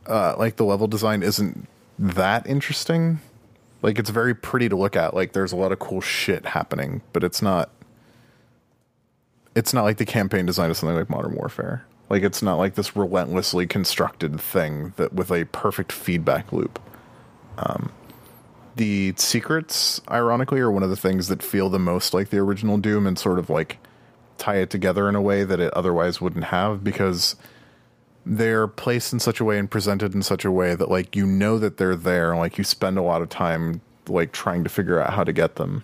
[0.07, 1.67] uh, like the level design isn't
[1.99, 3.19] that interesting.
[3.81, 5.13] Like it's very pretty to look at.
[5.13, 7.69] Like there's a lot of cool shit happening, but it's not.
[9.59, 11.85] It's not like the campaign design of something like Modern Warfare.
[12.09, 16.79] Like it's not like this relentlessly constructed thing that with a perfect feedback loop.
[17.57, 17.91] Um,
[18.77, 22.77] the secrets, ironically, are one of the things that feel the most like the original
[22.77, 23.79] Doom and sort of like
[24.37, 27.35] tie it together in a way that it otherwise wouldn't have because
[28.25, 31.25] they're placed in such a way and presented in such a way that like you
[31.25, 35.01] know that they're there like you spend a lot of time like trying to figure
[35.01, 35.83] out how to get them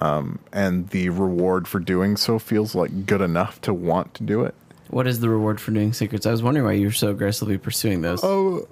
[0.00, 4.42] um and the reward for doing so feels like good enough to want to do
[4.42, 4.54] it
[4.88, 6.24] what is the reward for doing secrets?
[6.26, 8.20] I was wondering why you were so aggressively pursuing those.
[8.22, 8.68] Oh,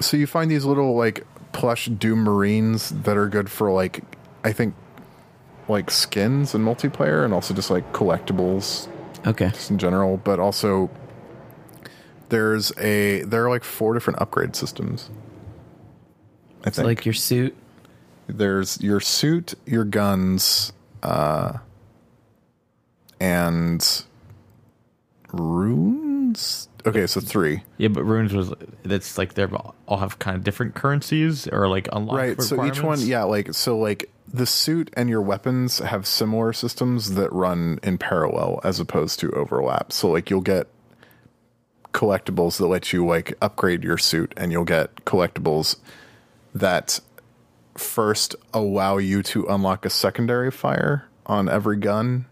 [0.00, 4.02] so you find these little like plush Doom Marines that are good for like
[4.44, 4.74] I think
[5.68, 8.88] like skins and multiplayer, and also just like collectibles
[9.26, 9.50] Okay.
[9.50, 10.18] just in general.
[10.18, 10.90] But also
[12.28, 15.08] there's a there are like four different upgrade systems.
[16.64, 17.56] I It's think like your suit.
[18.32, 20.72] There's your suit, your guns,
[21.02, 21.58] uh,
[23.20, 24.04] and
[25.32, 27.62] runes okay, so three.
[27.78, 28.52] Yeah, but runes was
[28.82, 32.42] that's like they all have kind of different currencies or like unlock Right.
[32.42, 37.14] So each one, yeah, like so, like the suit and your weapons have similar systems
[37.14, 39.92] that run in parallel as opposed to overlap.
[39.92, 40.68] So like you'll get
[41.92, 45.76] collectibles that let you like upgrade your suit, and you'll get collectibles
[46.54, 47.00] that
[47.74, 52.26] first allow you to unlock a secondary fire on every gun.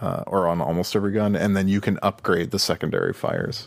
[0.00, 3.66] Uh, or on almost every gun, and then you can upgrade the secondary fires.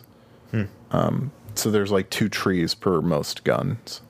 [0.90, 4.00] Um, so there's like two trees per most guns.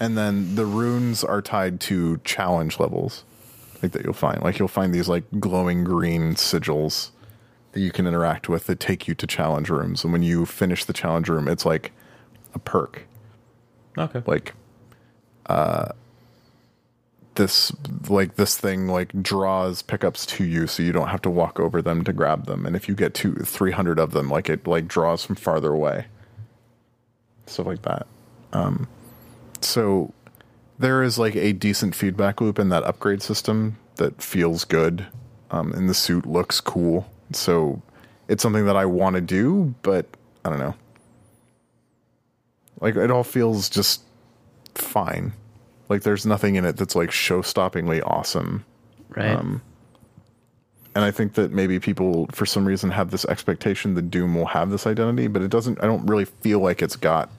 [0.00, 3.22] And then the runes are tied to challenge levels,
[3.84, 4.42] like that you'll find.
[4.42, 7.10] Like you'll find these like glowing green sigils
[7.70, 10.02] that you can interact with that take you to challenge rooms.
[10.02, 11.92] And when you finish the challenge room, it's like
[12.52, 13.06] a perk.
[13.96, 14.24] Okay.
[14.26, 14.54] Like
[15.46, 15.92] uh
[17.34, 17.72] this
[18.08, 21.80] like this thing like draws pickups to you so you don't have to walk over
[21.80, 22.66] them to grab them.
[22.66, 26.06] And if you get to 300 of them, like it like draws from farther away.
[27.46, 28.06] Stuff like that.
[28.52, 28.86] Um
[29.60, 30.12] so
[30.78, 35.06] there is like a decent feedback loop in that upgrade system that feels good
[35.50, 37.80] um, and the suit looks cool so
[38.28, 40.06] it's something that i want to do but
[40.44, 40.74] i don't know
[42.80, 44.02] like it all feels just
[44.74, 45.32] fine
[45.88, 48.64] like there's nothing in it that's like show-stoppingly awesome
[49.14, 49.30] Right.
[49.36, 49.60] Um,
[50.94, 54.46] and I think that maybe people, for some reason, have this expectation that Doom will
[54.46, 55.82] have this identity, but it doesn't.
[55.82, 57.30] I don't really feel like it's got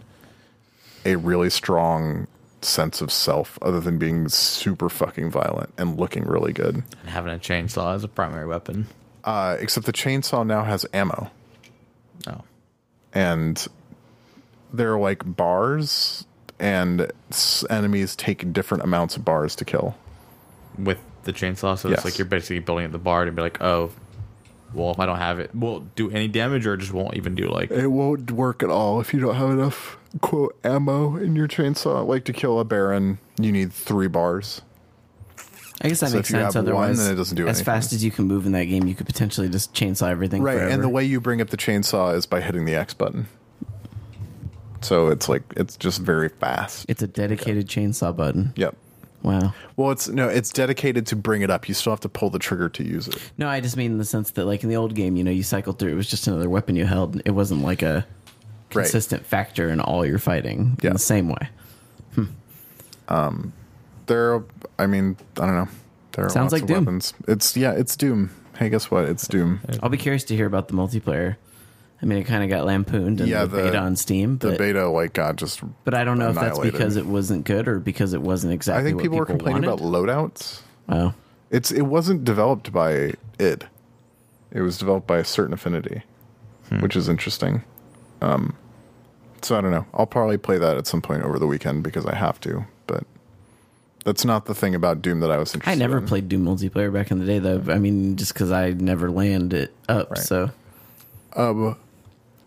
[1.06, 2.28] a really strong
[2.62, 6.76] sense of self, other than being super fucking violent and looking really good.
[6.76, 8.86] And having a chainsaw as a primary weapon.
[9.24, 11.32] Uh, except the chainsaw now has ammo,
[12.28, 12.42] Oh.
[13.14, 13.68] and
[14.72, 16.26] there are like bars,
[16.60, 17.12] and
[17.70, 19.96] enemies take different amounts of bars to kill.
[20.78, 22.00] With the chainsaw, so Yes.
[22.00, 23.92] it's like you're basically building up the bar to be like, oh,
[24.74, 27.36] well, if I don't have it, will it do any damage or just won't even
[27.36, 27.70] do like.
[27.72, 32.06] It won't work at all if you don't have enough quote ammo in your chainsaw.
[32.06, 34.62] Like to kill a baron, you need three bars.
[35.82, 36.54] I guess that So makes if you sense.
[36.56, 37.66] have one, Otherwise, then it doesn't do as anything.
[37.66, 40.42] fast as you can move in that game, you could potentially just chainsaw everything.
[40.42, 40.70] Right, forever.
[40.72, 43.28] and the way you bring up the chainsaw is by hitting the X button.
[44.84, 46.86] So it's like it's just very fast.
[46.90, 48.54] it's a dedicated chainsaw button.
[48.56, 48.76] Yep.
[49.24, 49.54] Wow.
[49.78, 51.68] Well, it's no, it's dedicated to bring it up.
[51.70, 53.16] You still have to pull the trigger to use it.
[53.38, 55.32] No, I just mean in the sense that, like in the old game, you know,
[55.32, 55.94] you cycled through.
[55.94, 57.22] It was just another weapon you held.
[57.26, 58.06] It wasn't like a
[58.76, 58.84] Right.
[58.86, 60.88] consistent factor in all your fighting Yeah.
[60.90, 61.50] in the same way.
[63.08, 63.54] Um,
[64.08, 64.44] there,
[64.80, 65.68] I mean, I don't know.
[66.14, 66.86] There are Sounds lots like of Doom.
[66.86, 67.14] weapons.
[67.28, 68.30] It's yeah, it's Doom.
[68.58, 69.06] Hey, guess what?
[69.06, 69.60] It's Doom.
[69.82, 71.36] I'll be curious to hear about the multiplayer.
[72.04, 74.52] I mean, it kind of got lampooned in Yeah, the, the- beta on Steam, The
[74.58, 75.62] beta like got just.
[75.86, 78.82] but I don't know if that's because it wasn't good or because it wasn't exactly.
[78.82, 79.82] I think what people were complaining wanted.
[79.82, 80.62] about loadouts.
[80.90, 81.14] Oh,
[81.50, 83.66] It's it wasn't developed by id.
[84.52, 86.04] It was developed by a Certain Affinity,
[86.82, 87.64] which is interesting.
[88.22, 88.56] Um,
[89.42, 89.86] so I don't know.
[89.94, 92.66] I'll probably play that at some point over the weekend because I have to.
[92.86, 93.06] But
[94.06, 95.72] that's not the thing about Doom that I was interested.
[95.78, 95.82] In.
[95.82, 96.06] I never in.
[96.06, 97.64] played Doom multiplayer back in the day, though.
[97.72, 100.20] I mean, just because I never land it up, Right.
[100.20, 100.52] so
[101.36, 101.76] Um,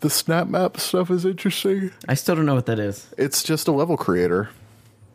[0.00, 1.90] the SnapMap stuff is interesting.
[2.08, 3.08] I still don't know what that is.
[3.16, 4.50] It's just a level creator.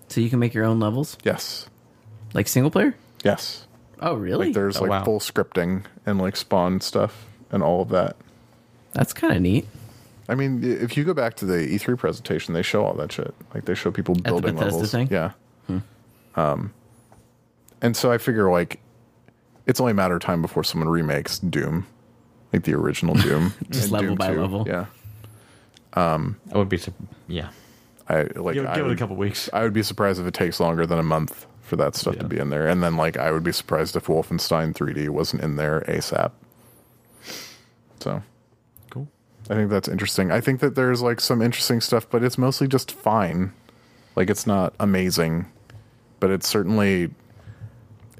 [0.09, 1.67] So you can make your own levels, Yes.
[2.33, 2.95] like single player.
[3.23, 3.65] Yes.
[3.99, 4.47] Oh, really?
[4.47, 5.03] Like there's Oh, like wow.
[5.05, 8.15] full scripting and like spawn stuff and all of that.
[8.93, 9.67] That's kind of neat.
[10.27, 13.11] I mean, i- if you go back to the E3 presentation, they show all that
[13.11, 13.33] shit.
[13.53, 14.91] Like they show people the building Bethesda levels.
[14.91, 15.07] thing?
[15.11, 15.31] Yeah.
[16.35, 16.73] Um,
[17.81, 18.79] and so I figure like
[19.65, 21.85] it's only a matter of time before someone remakes Doom,
[22.53, 24.41] like the original Doom, Just and level Doom by 2.
[24.41, 24.67] level.
[24.67, 24.85] Yeah.
[25.93, 26.17] I
[26.53, 26.77] would be.
[26.77, 26.93] sup-
[27.27, 27.49] Yeah.
[28.09, 28.55] I like.
[28.55, 29.49] Give, I give it would, a couple weeks.
[29.53, 32.25] I would be surprised if it takes longer than a month for that stuff to
[32.25, 35.55] be in there, and then like I would be surprised if Wolfenstein 3D wasn't in
[35.55, 36.31] there ASAP.
[38.01, 38.21] So
[38.89, 39.07] Cool.
[39.49, 40.31] I think that's interesting.
[40.31, 43.53] I think that there's like some interesting stuff, but it's mostly just fine.
[44.15, 45.45] Like it's not amazing,
[46.19, 47.11] but it's certainly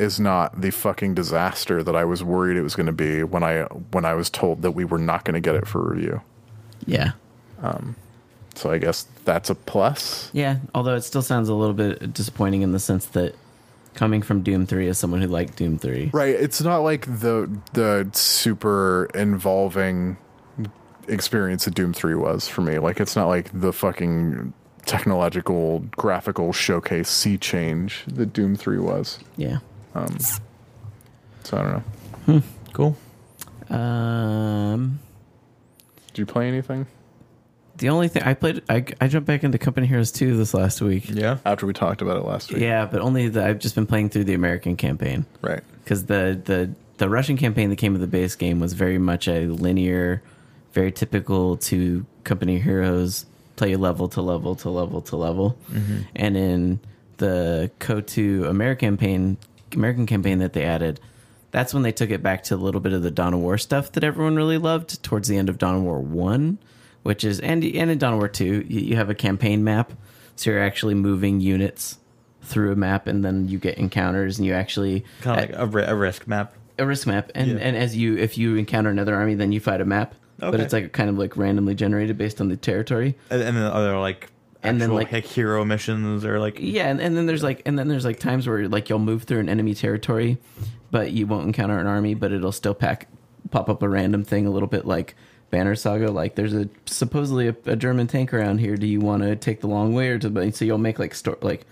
[0.02, 3.43] is not the fucking disaster that I was worried it was going to be when
[3.43, 6.22] I when I was told that we were not going to get it for review.
[6.86, 7.12] Yeah,
[7.62, 7.95] Um,
[8.56, 10.30] So I guess that's a plus.
[10.34, 10.58] yeah.
[10.74, 13.36] Although it still sounds a little bit disappointing in the sense that
[13.93, 16.34] coming from Doom Three as someone who liked Doom Three, Right.
[16.36, 20.18] It's not like the the super involving
[21.08, 22.78] experience that Doom 3 was for me.
[22.80, 24.54] Like it's not like the fucking
[24.86, 29.20] technological graphical showcase sea change that Doom 3 was.
[29.38, 29.58] yeah.
[29.94, 30.18] Um,
[31.44, 32.39] so I don't know.
[32.39, 32.98] Hmm, cool.
[33.76, 35.00] Um,
[36.08, 36.88] Did you play anything
[37.82, 40.82] the only thing I played, I, I jumped back into Company Heroes Two this last
[40.82, 41.10] week.
[41.10, 41.39] Yeah.
[41.46, 42.62] after we talked about it last week?
[42.62, 45.64] Yeah, but only the I've just been playing through the American campaign Right.
[45.84, 49.28] because the the the Russian campaign that came with the base game was very much
[49.28, 50.22] a linear
[50.74, 53.26] very typical to company heroes
[53.56, 56.02] play level to level to level to level mm-hmm.
[56.16, 56.80] and in
[57.18, 59.38] the KOTOR American campaign
[59.76, 61.00] American campaign that they added
[61.52, 63.58] that's when they took it back to a little bit of the Dawn of War
[63.58, 66.58] stuff that everyone really loved towards the end of Dawn of War 1
[67.04, 69.92] which is and and in Dawn of War 2 you, you have a campaign map.
[70.36, 71.98] So you're actually moving units
[72.44, 75.92] through a map and then you get encounters and you actually Kind of like a,
[75.92, 76.54] a risk map.
[76.80, 77.32] a risk map.
[77.36, 77.58] And Yeah.
[77.58, 80.16] and as you if you encounter another army then you fight a map.
[80.40, 83.16] But it's like kind of like randomly generated based on the territory.
[83.30, 84.32] And, and then other like
[84.64, 87.88] And then, like- hero missions or like yeah and, and then there's like and then
[87.88, 90.38] there's like times where like you'll move through an enemy territory
[90.91, 93.07] but you won't encounter an army but it'll still pack
[93.49, 95.16] pop up a random thing a little bit like
[95.49, 99.24] banner saga like there's a supposedly a, a german tank around here do you want
[99.24, 101.66] to take the long way or to so you'll make like store like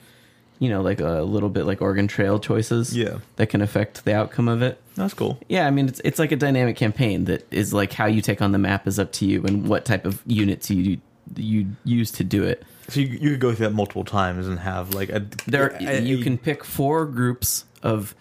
[0.58, 3.20] you know like a little bit like oregon trail choices Yeah.
[3.38, 5.40] that can affect the outcome of it that's cool.
[5.48, 8.42] Yeah, I mean it's it's like a dynamic campaign that is like how you take
[8.42, 10.98] on the map is up to you and what type of units you
[11.38, 12.64] you use to do it.
[12.90, 16.02] So you, you could go through that multiple times and have like a There a-
[16.02, 18.16] you can pick four groups of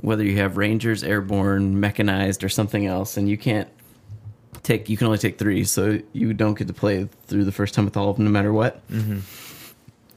[0.00, 3.68] whether you have rangers, airborne, mechanized or something else and you can't
[4.62, 7.74] take you can only take 3 so you don't get to play through the first
[7.74, 8.86] time with all of them no matter what.
[8.88, 9.18] Mm-hmm.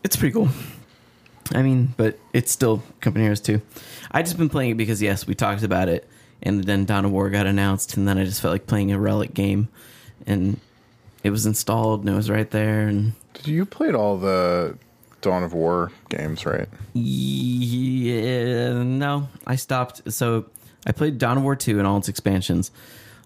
[0.03, 0.49] It's pretty cool.
[1.53, 3.61] I mean, but it's still Company Heroes 2.
[4.11, 6.07] I just been playing it because yes, we talked about it,
[6.41, 8.99] and then Dawn of War got announced, and then I just felt like playing a
[8.99, 9.67] relic game,
[10.25, 10.59] and
[11.23, 13.13] it was installed and it was right there, and
[13.43, 14.77] you played all the
[15.21, 16.67] Dawn of War games, right?
[16.93, 20.13] yeah, no, I stopped.
[20.13, 20.45] So
[20.85, 22.71] I played Dawn of War 2 and all its expansions.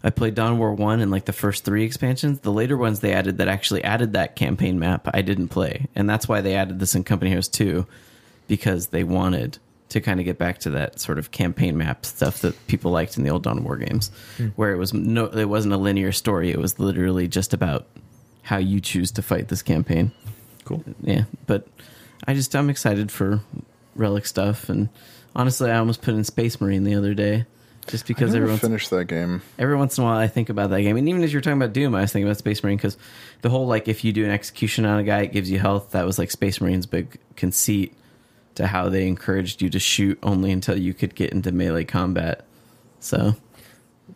[0.03, 2.39] I played Dawn of War 1 and like the first three expansions.
[2.39, 5.87] The later ones they added that actually added that campaign map, I didn't play.
[5.95, 7.85] And that's why they added this in Company Heroes 2
[8.47, 9.57] because they wanted
[9.89, 13.17] to kind of get back to that sort of campaign map stuff that people liked
[13.17, 14.47] in the old Dawn of War games, hmm.
[14.55, 16.51] where it was no, it wasn't a linear story.
[16.51, 17.87] It was literally just about
[18.49, 20.11] how you choose to fight this campaign.
[20.65, 20.83] Cool.
[21.01, 21.67] yeah but
[22.27, 23.41] i just i'm excited for
[23.95, 24.69] relic stuff.
[24.69, 24.89] And
[25.35, 27.45] honestly i almost put in space marine the other day
[27.87, 29.41] just because everyone finished that game.
[29.57, 30.95] every once in a while i think about that game.
[30.97, 32.97] And even as you're talking about doom i was thinking about space marine because
[33.41, 35.91] the whole like if you do an execution on a guy it gives you health.
[35.91, 37.95] That was like space marine's big conceit
[38.55, 42.45] to how they encouraged you to shoot only until you could get into melee combat.
[42.99, 43.35] So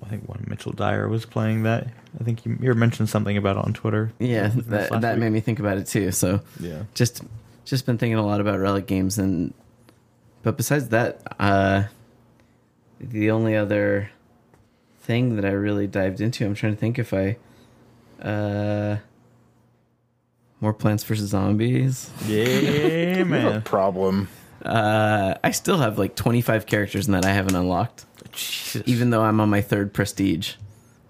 [0.06, 1.88] I think when Mitchell Dyer was playing that,
[2.20, 4.12] I think you, you mentioned something about it on Twitter.
[4.20, 5.20] yeah that, that week.
[5.22, 6.84] made me think about it too so yeah.
[6.94, 7.22] just
[7.66, 9.54] just been thinking a lot about relic games and
[10.44, 11.84] but besides that uh
[13.00, 14.10] the only other
[15.02, 17.36] thing that i really dived into i'm trying to think if i
[18.22, 18.98] uh
[20.62, 22.44] more plants vs zombies Yeah,
[23.18, 23.62] You a man.
[23.64, 24.30] problem.
[24.64, 28.84] uh i still have like 25 characters in that i haven't unlocked Jesus.
[28.86, 30.54] even though i'm on my third prestige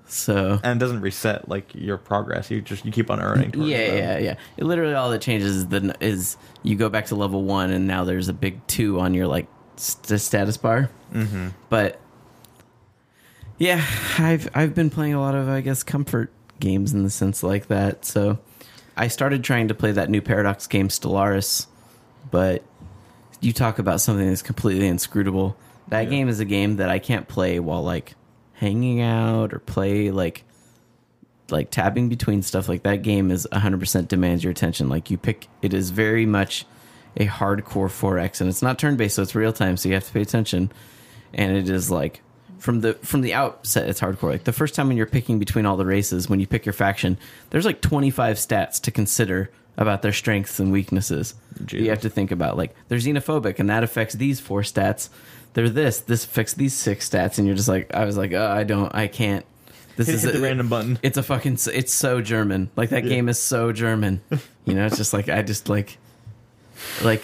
[0.08, 2.52] so and it doesn't reset like your progress.
[2.52, 3.50] You just you keep on earning.
[3.52, 3.98] towards Yeah, them.
[3.98, 4.36] yeah, yeah.
[4.58, 7.88] It literally all that changes is the is you go back to level one and
[7.88, 9.48] now there's a big two on your like
[9.78, 10.92] st- status bar.
[11.12, 11.48] Mm-hmm.
[11.70, 12.00] But
[13.58, 13.84] yeah,
[14.20, 17.68] I've I've been playing a lot of I guess comfort games in the sense like
[17.70, 18.06] that.
[18.06, 18.38] So
[18.96, 21.66] I started trying to play that new Paradox game Stellaris,
[22.30, 22.62] but
[23.42, 25.58] you talk about something that's completely inscrutable.
[25.94, 26.10] That Yeah.
[26.10, 28.16] game is a game that I can't play while like
[28.54, 30.44] hanging out or play like
[31.52, 32.68] like tabbing between stuff.
[32.68, 34.90] Like that game is 100% demands your attention.
[34.90, 36.66] Like you pick it is very much
[37.18, 40.06] a hardcore 4x and it's not turn based so it's real time so you have
[40.06, 40.72] to pay attention.
[41.34, 42.22] And it is like
[42.58, 44.32] from the from the outset it's hardcore.
[44.32, 46.74] Like the first time when you're picking between all the races when you pick your
[46.74, 47.18] faction
[47.52, 51.34] there's like 25 stats to consider about their strengths and weaknesses
[51.66, 51.84] Jesus.
[51.84, 52.58] you have to think about.
[52.58, 55.10] Like they're xenophobic and that affects these four stats
[55.54, 58.46] they're this this affects these six stats and you're just like i was like oh,
[58.48, 59.46] i don't i can't.
[59.96, 60.98] This Hit, is hit a- the random button.
[61.04, 62.72] it's a fucking it's so german.
[62.76, 63.10] Like that Yeah.
[63.10, 64.22] game is so german.
[64.66, 65.98] You know it's just like i just like
[67.04, 67.24] like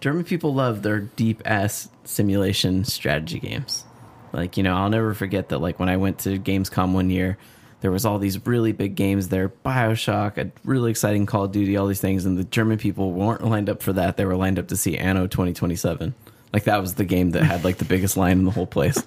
[0.00, 3.84] german people love their deep ass simulation strategy games.
[4.32, 7.38] Like you know i'll never forget that like when i went to gamescom one year
[7.80, 11.76] there was all these really big games there bioshock a really exciting call of duty
[11.76, 14.16] all these things and the german people weren't lined up for that.
[14.18, 16.14] They were lined up to see anno 2027
[16.52, 19.02] like that was the game that had like the biggest line in the whole place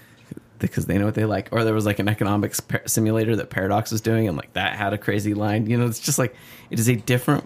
[0.58, 1.48] because they know what they like.
[1.52, 4.76] Or there was like an economics par- simulator that Paradox was doing, and like that
[4.76, 5.66] had a crazy line.
[5.68, 6.34] You know, it's just like
[6.70, 7.44] it is a different.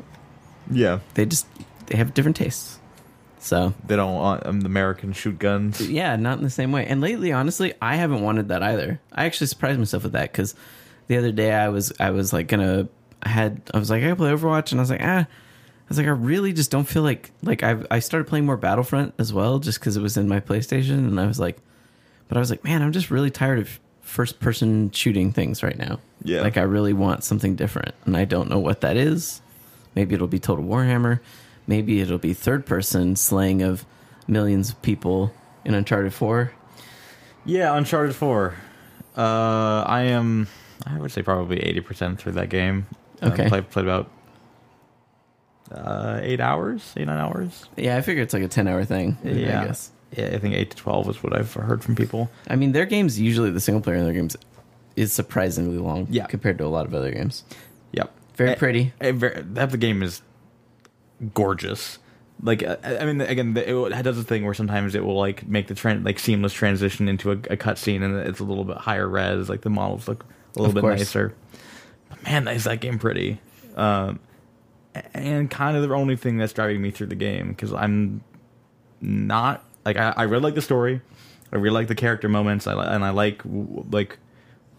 [0.70, 1.46] Yeah, They just
[1.86, 2.78] they have different tastes.
[3.40, 5.80] So they don't want um, the American shoot guns.
[5.90, 6.86] yeah, not in the same way.
[6.86, 9.00] And lately, honestly, I haven't wanted that either.
[9.12, 10.54] I actually surprised myself with that because
[11.06, 12.88] the other day I was I was like gonna
[13.22, 15.26] I had I was like I play Overwatch, and I was like ah.
[15.90, 18.56] I was like, I really just don't feel like like I I started playing more
[18.56, 21.56] Battlefront as well, just because it was in my PlayStation, and I was like,
[22.28, 25.76] but I was like, man, I'm just really tired of first person shooting things right
[25.76, 25.98] now.
[26.22, 26.42] Yeah.
[26.42, 29.40] Like I really want something different, and I don't know what that is.
[29.96, 31.18] Maybe it'll be Total Warhammer.
[31.66, 33.84] Maybe it'll be third person slaying of
[34.28, 35.32] millions of people
[35.64, 36.52] in Uncharted 4.
[37.44, 38.54] Yeah, Uncharted Four.
[39.16, 40.46] Uh, I am.
[40.86, 42.86] I would say probably eighty percent through that game.
[43.20, 43.48] Uh, Okay.
[43.48, 44.08] played, played about
[45.70, 47.66] uh, eight hours, eight nine hours.
[47.76, 49.16] Yeah, I figure it's like a 10 hour thing.
[49.24, 49.90] I yeah, guess.
[50.16, 50.26] yeah.
[50.32, 52.30] I think eight to twelve is what I've heard from people.
[52.48, 54.36] I mean, their games, usually the single player in their games
[54.96, 56.26] is surprisingly long Yeah.
[56.26, 57.44] compared to a lot of other games.
[57.92, 58.92] Yep, Very Eh, pretty.
[59.00, 60.22] eh, ver- that the game is
[61.34, 61.98] gorgeous.
[62.42, 65.18] Like uh, I I mean, again, it, it does a thing where sometimes it will
[65.18, 68.64] like make the tran like seamless transition into a, a cutscene, and it's a little
[68.64, 69.48] bit higher res.
[69.50, 71.00] Like the models look a little Of bit course.
[71.00, 71.34] nicer.
[72.08, 73.40] But man, is that game pretty?
[73.76, 74.20] Um,
[75.14, 78.22] and kind of the only thing that's driving me through the game because I'm
[79.00, 81.00] not like I, I really like the story.
[81.52, 84.18] I really like the character moments, I, li- and I like w- like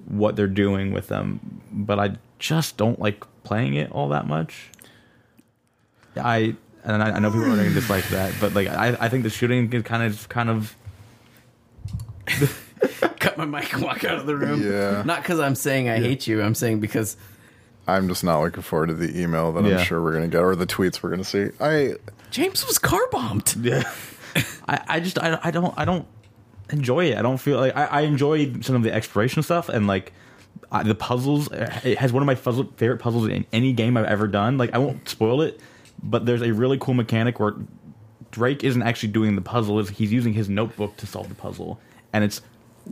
[0.05, 4.69] what they're doing with them, but I just don't like playing it all that much.
[6.15, 9.09] I and I, I know people are going to dislike that, but like I, I
[9.09, 10.75] think the shooting is kind of kind of
[13.19, 14.61] Cut my mic and walk out of the room.
[14.63, 15.03] Yeah.
[15.05, 16.41] Not because I'm saying I hate you.
[16.41, 17.17] I'm saying because
[17.95, 19.77] I'm just not looking forward to the email that Yeah.
[19.79, 21.49] I'm sure we're gonna get or the tweets we're gonna see.
[21.59, 21.95] I
[22.31, 23.55] James was car bombed.
[23.61, 23.83] yeah.
[24.67, 26.05] I, I just I, I don't I don't
[26.71, 27.17] enjoy it.
[27.17, 30.13] I don't feel like I, I enjoy some of the exploration stuff and like
[30.71, 31.51] I, the puzzles.
[31.51, 34.57] Eh, it has one of my puzzle, favorite puzzles in any game I've ever done.
[34.57, 35.59] Like I won't spoil it,
[36.01, 37.55] but there's a really cool mechanic where
[38.31, 41.79] Drake isn't actually doing the puzzle; is he's using his notebook to solve the puzzle,
[42.13, 42.41] and it's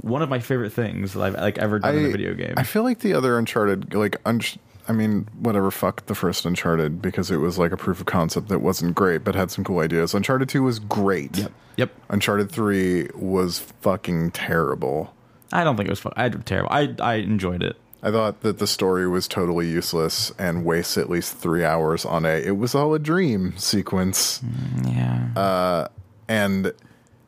[0.01, 2.55] one of my favorite things that I've like ever done in a video game.
[2.57, 4.41] I feel like the other Uncharted, like, un-
[4.89, 8.47] I mean, whatever, fuck the first Uncharted because it was like a proof of concept
[8.47, 10.15] that wasn't great but had some cool ideas.
[10.15, 11.37] Uncharted 2 was great.
[11.37, 11.51] Yep.
[11.77, 11.91] Yep.
[12.09, 15.13] Uncharted 3 was fucking terrible.
[15.53, 16.13] I don't think it was fun.
[16.15, 16.71] I terrible.
[16.71, 17.77] I I enjoyed it.
[18.01, 22.25] I thought that the story was totally useless and wastes at least three hours on
[22.25, 24.41] a it was all a dream sequence.
[24.83, 25.29] Yeah.
[25.35, 25.87] Uh,
[26.27, 26.73] and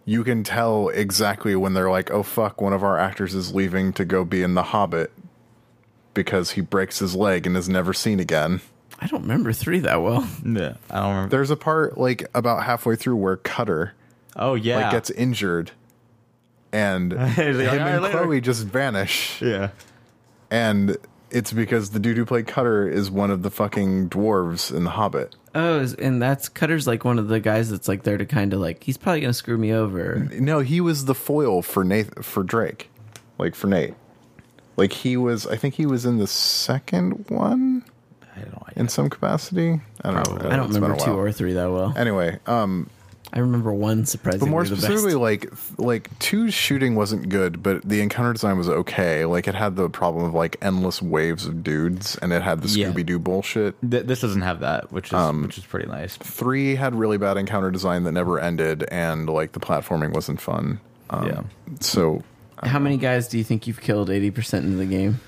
[0.06, 3.94] you can tell exactly when they're like, "Oh fuck, one of our actors is leaving
[3.94, 5.12] to go be in The Hobbit
[6.14, 8.62] because he breaks his leg and is never seen again."
[9.00, 10.28] I don't remember three that well.
[10.46, 10.76] yeah.
[10.90, 11.30] I don't remember.
[11.30, 13.94] There's a part like about halfway through where Cutter
[14.36, 14.78] oh yeah.
[14.78, 15.72] like gets injured,
[16.72, 19.70] and like, him "All right, and later." Chloe just vanish, yeah.
[20.52, 20.98] and
[21.32, 24.92] it's because the dude who played Cutter is one of the fucking dwarves in The
[24.92, 25.36] Hobbit.
[25.56, 28.60] Oh, and that's Cutter's like one of the guys that's like there to kind of
[28.60, 30.28] like he's probably gonna screw me over.
[30.34, 32.90] No, he was the foil for Nate for Drake,
[33.38, 33.96] like for Nate.
[34.82, 37.84] Like he was, I think he was in the second one
[38.36, 38.68] I don't know.
[38.76, 39.80] in some capacity.
[40.04, 40.44] I don't Probably.
[40.44, 40.50] know.
[40.50, 41.20] I don't It's been remember two while.
[41.20, 41.94] or three that well.
[41.96, 42.90] Anyway, um,
[43.34, 45.80] I remember one surprisingly but more the specifically, best.
[45.80, 49.24] like like two shooting wasn't good, but the encounter design was okay.
[49.26, 52.68] Like it had the problem of like endless waves of dudes, and it had the
[52.68, 52.88] Yeah.
[52.92, 53.76] Scooby Doo bullshit.
[53.90, 56.18] Th- this doesn't have that, which is Um, which is pretty nice.
[56.18, 60.80] Three had really bad encounter design that never ended, and like the platforming wasn't fun.
[61.10, 61.42] Um, Yeah.
[61.80, 62.24] So
[62.64, 65.20] How many guys do you think you've killed eighty percent into the game?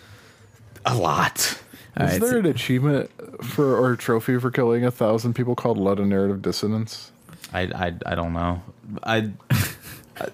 [0.86, 1.60] A lot.
[1.98, 3.10] All Is right, there so- an achievement
[3.44, 7.12] for or a trophy for killing a thousand people called Ludonarrative Dissonance?
[7.54, 8.62] I, I, I don't know.
[9.04, 9.30] I,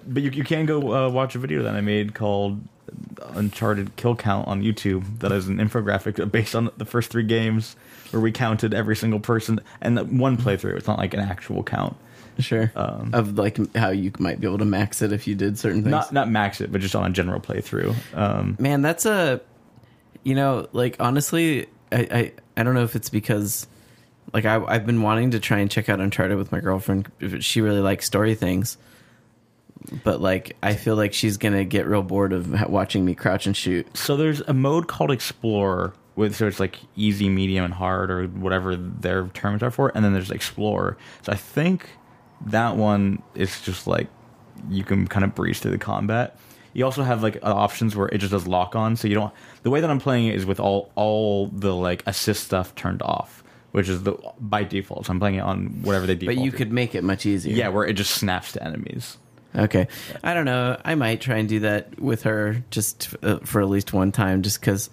[0.06, 2.60] but you, you can go uh, watch a video that I made called
[3.34, 5.18] Uncharted Kill Count on YouTube.
[5.20, 7.76] That is an infographic based on the first three games
[8.10, 10.76] where we counted every single person and that one playthrough.
[10.76, 11.96] It's not like an actual count.
[12.38, 15.58] Sure um, of like how you might be able to max it if you did
[15.58, 15.90] certain things.
[15.90, 17.94] Not not max it, but just on a general playthrough.
[18.16, 19.40] Um, Man, that's a
[20.22, 23.66] you know, like honestly, I I, I don't know if it's because
[24.32, 27.10] like I I've been wanting to try and check out Uncharted with my girlfriend.
[27.40, 28.78] She really likes story things.
[30.04, 33.46] But like I feel like she's going to get real bored of watching me crouch
[33.46, 33.96] and shoot.
[33.96, 38.26] so there's a mode called Explorer, with so it's like easy, medium, and hard, or
[38.26, 39.94] whatever their terms are for it.
[39.94, 40.98] And then there's Explorer.
[41.22, 41.88] So I think
[42.46, 44.08] that one is just like
[44.68, 46.36] you can kind of breeze through the combat.
[46.72, 49.32] You also have like options where it just does lock on, so you don't.
[49.62, 53.02] The way that I'm playing it is with all all the like assist stuff turned
[53.02, 55.06] off, which is the by default.
[55.06, 56.36] So I'm playing it on whatever they default.
[56.36, 56.56] But you to.
[56.56, 57.54] could make it much easier.
[57.54, 59.16] yeah, where it just snaps to enemies.
[59.54, 59.88] Okay.
[60.22, 60.80] I don't know.
[60.84, 64.42] I might try and do that with her just uh, for at least one time,
[64.42, 64.90] just because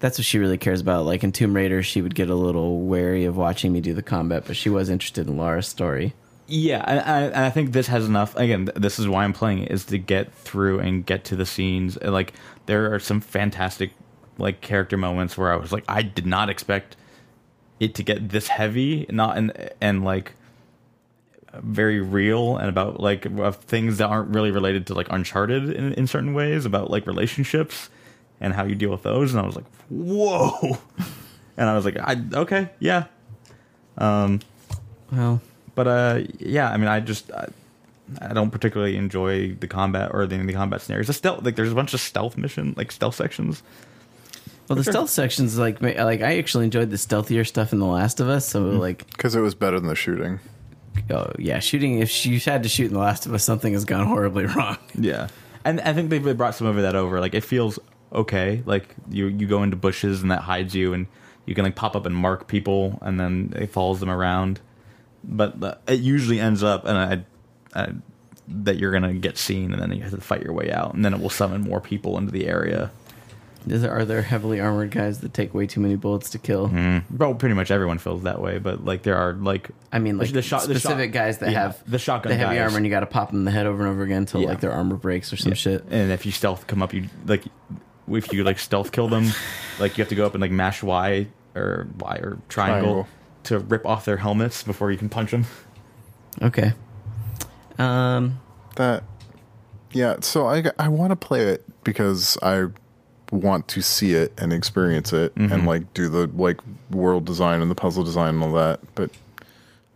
[0.00, 1.06] that's what she really cares about.
[1.06, 4.02] Like in Tomb Raider, she would get a little wary of watching me do the
[4.02, 6.12] combat, but she was interested in Lara's story.
[6.46, 8.36] Yeah, and I, think this has enough.
[8.36, 11.46] Again, this is why I'm playing it is to get through and get to the
[11.46, 12.00] scenes.
[12.02, 12.34] Like
[12.66, 13.92] there are some fantastic
[14.36, 16.96] like character moments where I was like, I did not expect
[17.80, 19.06] it to get this heavy.
[19.08, 20.32] Not and and like
[21.54, 23.26] very real and about like
[23.62, 27.88] things that aren't really related to like Uncharted in, in certain ways about like relationships
[28.40, 29.32] and how you deal with those.
[29.32, 30.78] And I was like, whoa.
[31.56, 33.04] And I was like, I okay, yeah.
[33.96, 34.40] Um,
[35.12, 35.40] Well,
[35.74, 37.48] but uh, yeah, I mean, I just I,
[38.20, 41.06] I don't particularly enjoy the combat or the, the combat scenarios.
[41.06, 43.62] The stealth, like there's a bunch of stealth mission, like stealth sections.
[44.68, 44.92] well, the Sure.
[44.92, 48.46] stealth sections like like I actually enjoyed the stealthier stuff in The Last of Us.
[48.48, 50.40] So like, Because it was better than the shooting.
[51.10, 51.98] oh yeah, shooting.
[52.00, 54.78] If you had to shoot in The Last of Us, something has gone horribly wrong.
[54.94, 55.28] Yeah,
[55.64, 57.20] and I think they've brought some of that over.
[57.20, 57.78] Like it feels
[58.12, 58.62] okay.
[58.66, 61.06] Like you you go into bushes and that hides you, and
[61.46, 64.60] you can like pop up and mark people, and then it follows them around.
[65.26, 66.98] But the, it usually ends up, and
[67.74, 67.92] I, I
[68.48, 71.04] that you're gonna get seen, and then you have to fight your way out, and
[71.04, 72.90] then it will summon more people into the area.
[73.66, 76.68] Is there, are there heavily armored guys that take way too many bullets to kill?
[76.68, 77.16] Mm-hmm.
[77.16, 80.30] Well, pretty much everyone feels that way, but like there are like I mean, like
[80.30, 82.64] the shot- the specific shot- guys that yeah, have the shotgun the heavy guys.
[82.64, 84.42] armor, and you got to pop them in the head over and over again until
[84.42, 84.48] Yeah.
[84.48, 85.82] like their armor breaks or some shit.
[85.90, 87.44] And if you stealth come up, you like
[88.08, 89.28] if you like stealth kill them,
[89.80, 93.08] like you have to go up and like mash Y or Y or triangle, Triangle.
[93.44, 95.46] To rip off their helmets before you can punch them.
[96.42, 96.72] Okay.
[97.78, 98.40] Um.
[98.76, 99.04] That,
[99.92, 100.16] yeah.
[100.20, 102.66] So I I want to play it because I
[103.30, 107.70] want to see it and experience it and like do the like world design and
[107.70, 108.80] the puzzle design and all that.
[108.94, 109.10] But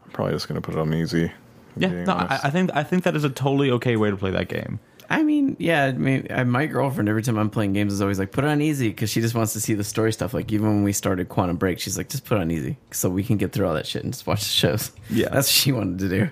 [0.05, 1.33] I'm probably just gonna put it on easy.
[1.77, 2.41] Yeah, no, I.
[2.45, 4.81] I think I think that is a totally okay way to play that game.
[5.11, 5.87] I mean, yeah.
[5.87, 8.49] I mean, I, my girlfriend every time I'm playing games is always like, "Put it
[8.49, 10.35] on easy," because she just wants to see the story stuff.
[10.35, 13.09] Like even when we started Quantum Break, she's like, "Just put it on easy so
[13.09, 15.29] we can get through all that shit and just watch the shows." Yeah.
[15.33, 16.31] that's what she wanted to do.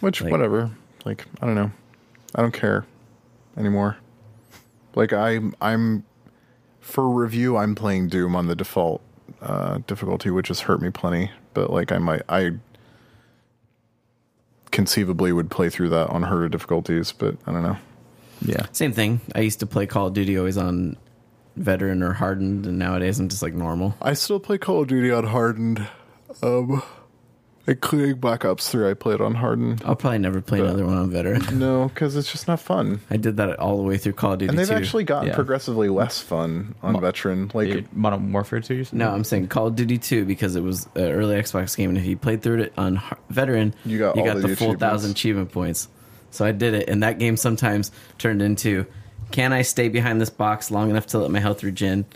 [0.00, 0.70] Which Like- whatever.
[1.04, 1.70] Like I don't know.
[2.34, 2.84] I don't care
[3.56, 3.96] anymore.
[4.96, 6.04] Like I'm I'm
[6.80, 9.00] for review I'm playing Doom on the default
[9.40, 11.30] uh difficulty, which has hurt me plenty.
[11.54, 12.52] But like I might I
[14.70, 17.76] conceivably would play through that on harder difficulties, but I don't know.
[18.44, 19.20] Yeah, Same thing.
[19.34, 20.96] I used to play Call of Duty always on
[21.56, 23.94] veteran or hardened, and nowadays I'm just like normal.
[24.00, 25.86] I still play Call of Duty on hardened.
[26.42, 26.82] Um
[27.64, 29.82] including Black Ops 3 I played on hardened.
[29.84, 31.42] I'll probably never play But- another one on veteran.
[31.60, 33.00] No, because it's just not fun.
[33.08, 34.48] I did that all the way through Call of Duty.
[34.48, 34.74] And they've 2.
[34.74, 35.36] actually gotten Yeah.
[35.36, 37.52] progressively less fun on veteran.
[37.54, 38.74] Like You- Modern Warfare Two.
[38.74, 38.98] You said?
[38.98, 41.98] No, I'm saying Call of Duty 2 because it was an early Xbox game, and
[41.98, 44.80] if you played through it on har- veteran, You got all the the full achievements.
[44.80, 45.86] thousand achievement points.
[46.32, 48.86] So I did it, and that game sometimes turned into,
[49.30, 52.06] can I stay behind this box long enough to let my health regen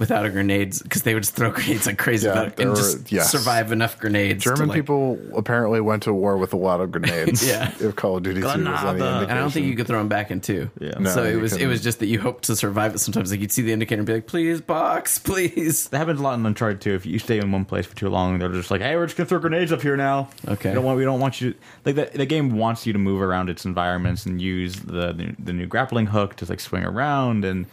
[0.00, 0.82] without a grenades?
[0.82, 3.30] Because they would just throw grenades like crazy Yeah, about and were- just yes.
[3.30, 4.42] survive enough grenades.
[4.42, 7.46] to, German like- people apparently went to war with a lot of grenades.
[7.46, 7.72] Yeah.
[7.78, 9.02] If Call of Duty 2 was any indication.
[9.02, 10.68] And I don't think you could throw them back in two.
[10.80, 10.94] Yeah.
[10.98, 11.68] No, so it was it couldn't.
[11.70, 12.98] was just that you hoped to survive it.
[12.98, 16.22] Sometimes like you'd see the indicator and be like, "Please, box, please." That happens a
[16.22, 16.94] lot in Uncharted too.
[16.94, 19.16] If you stay in one place for too long, they're just like, "Hey, we're just
[19.16, 20.70] gonna throw grenades up here now." Okay.
[20.70, 20.98] We don't want.
[20.98, 21.54] We don't want you.
[21.84, 25.34] like the the game wants you to move around its environments and use the the,
[25.38, 27.66] the new grappling hook to like swing around and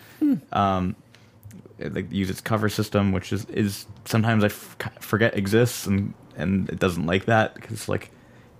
[0.51, 0.95] um,
[1.79, 6.13] it, like use its cover system, which is is sometimes I f- forget exists and
[6.35, 8.11] and it doesn't like that because like,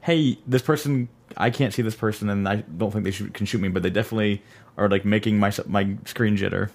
[0.01, 3.45] hey, this person I can't see this person and I don't think they should, can
[3.45, 4.41] shoot me, but they definitely
[4.78, 6.70] are like making my my screen jitter.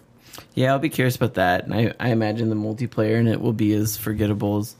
[0.54, 1.64] Yeah, I'll be curious about that.
[1.64, 4.76] And I, I imagine the multiplayer in it will be as forgettable as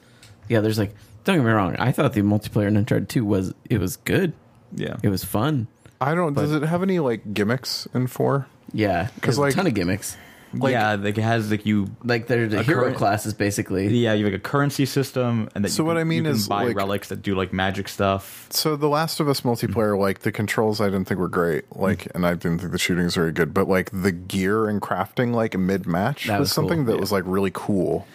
[0.49, 0.79] the others.
[0.79, 0.95] Like,
[1.25, 4.33] don't get me wrong, I thought the multiplayer in Uncharted 2 was it was good.
[4.75, 4.97] Yeah.
[5.03, 5.69] It was fun.
[6.01, 6.35] I don't.
[6.35, 8.47] does it have any like gimmicks in four?
[8.73, 10.17] Yeah, because like- a ton of gimmicks.
[10.55, 13.89] Like- yeah, like it has like you Like they're the A hero current- classes basically.
[13.89, 16.27] Yeah, you have like a currency system, and that So you what can- I mean
[16.27, 18.47] is, buy like- relics that do like magic stuff.
[18.51, 21.65] So the Last of Us multiplayer, like the controls, I didn't think were great.
[21.77, 23.55] Like, and I didn't think the shooting was very good.
[23.55, 26.95] But like the gear and crafting, like mid match, That was, was cool, something that
[26.95, 27.01] yeah.
[27.01, 28.07] was like really cool.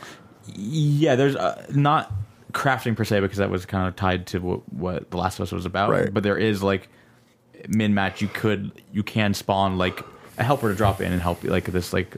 [0.56, 2.12] Yeah, there's uh, not
[2.54, 5.44] crafting per se because that was kind of tied to what, what The Last of
[5.44, 5.90] Us was about.
[5.90, 6.14] Right.
[6.14, 6.88] But there is like
[7.68, 8.22] mid match.
[8.22, 10.04] You could you can spawn like
[10.38, 12.16] a helper to drop in and help you, like this like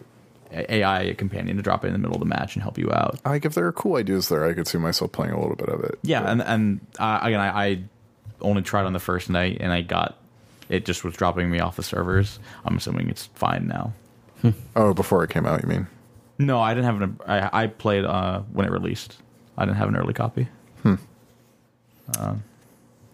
[0.51, 3.19] AI companion to drop in, in the middle of the match and help you out.
[3.25, 5.69] Like if there are cool ideas there, I could see myself playing a little bit
[5.69, 5.99] of it.
[6.01, 7.83] Yeah, and and uh, again, I, I
[8.41, 10.17] only tried on the first night, and I got
[10.69, 12.39] it just was dropping me off the servers.
[12.65, 13.93] I'm assuming it's fine now.
[14.75, 15.87] Oh, before it came out, you mean?
[16.37, 17.19] No, I didn't have an.
[17.27, 19.17] I, I played uh, when it released.
[19.57, 20.47] I didn't have an early copy.
[20.83, 20.95] Hmm.
[22.17, 22.43] Um,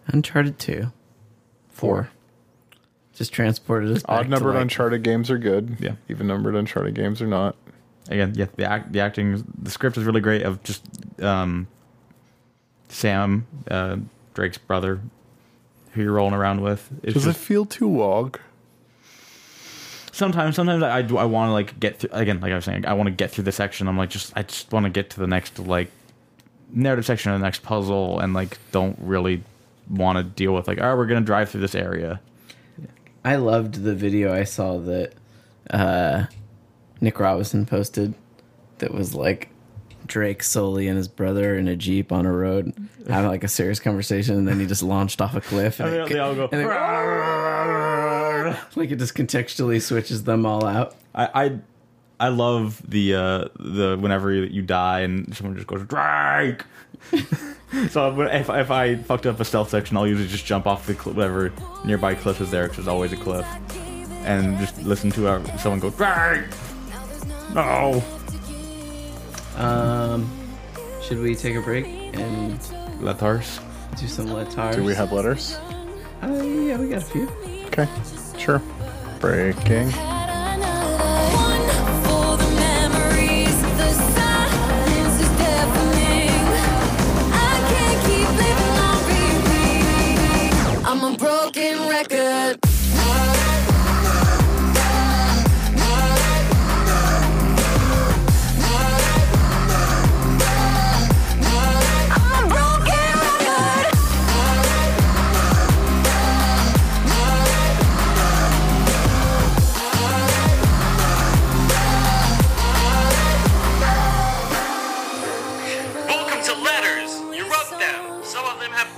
[0.06, 0.92] Uncharted 2.
[1.70, 2.08] 4.
[3.16, 5.76] Just transported us back Odd to, numbered like- Uncharted games are good.
[5.80, 5.92] Yeah.
[6.08, 7.56] Even numbered Uncharted games are not.
[8.08, 10.42] Again, yeah, the act, the acting, the script is really great.
[10.42, 10.84] Of just
[11.20, 11.66] um,
[12.88, 13.96] Sam, uh,
[14.34, 15.00] Drake's brother,
[15.92, 16.88] who you're rolling around with.
[17.02, 18.34] It's Does just, it feel too long?
[20.12, 21.16] sometimes, sometimes I, I do.
[21.18, 22.10] I want to like get through.
[22.12, 23.88] Again, like I was saying, I want to get through the section.
[23.88, 25.90] I'm like, just I just want to get to the next like
[26.72, 29.42] narrative section of the next puzzle, and like don't really
[29.90, 32.20] want to deal with like, all right, we're gonna drive through this area.
[33.26, 35.12] I loved the video I saw that
[35.70, 36.26] uh,
[37.00, 38.14] Nick Robinson posted
[38.78, 39.48] that was like
[40.06, 42.72] Drake Sully and his brother in a Jeep on a road
[43.08, 45.96] having like a serious conversation and then he just launched off a cliff and, And
[46.02, 46.48] it, they, they all go.
[46.52, 46.66] and they-
[48.76, 50.94] like it just contextually switches them all out.
[51.14, 51.58] I, I
[52.20, 56.62] I love the uh the whenever you die and someone just goes Drake.
[57.90, 60.94] so if if I fucked up a stealth section, I'll usually just jump off the
[60.94, 61.52] cl- whatever
[61.84, 63.46] nearby cliff is there because there's always a cliff,
[64.24, 66.44] and just listen to uh, someone go Drake.
[67.54, 68.02] No.
[69.56, 70.30] Um,
[71.02, 72.58] should we take a break and
[73.00, 73.60] Letars.
[73.98, 74.76] do some letars?
[74.76, 75.56] Do we have letters?
[76.22, 77.28] Uh, yeah, we got a few.
[77.66, 77.88] Okay,
[78.38, 78.62] sure.
[79.20, 79.90] Breaking.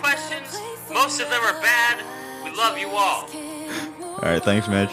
[0.01, 0.61] Questions.
[0.93, 2.18] Most of them are bad.
[2.59, 3.29] We love you all.
[4.17, 4.91] All right, thanks, Mitch.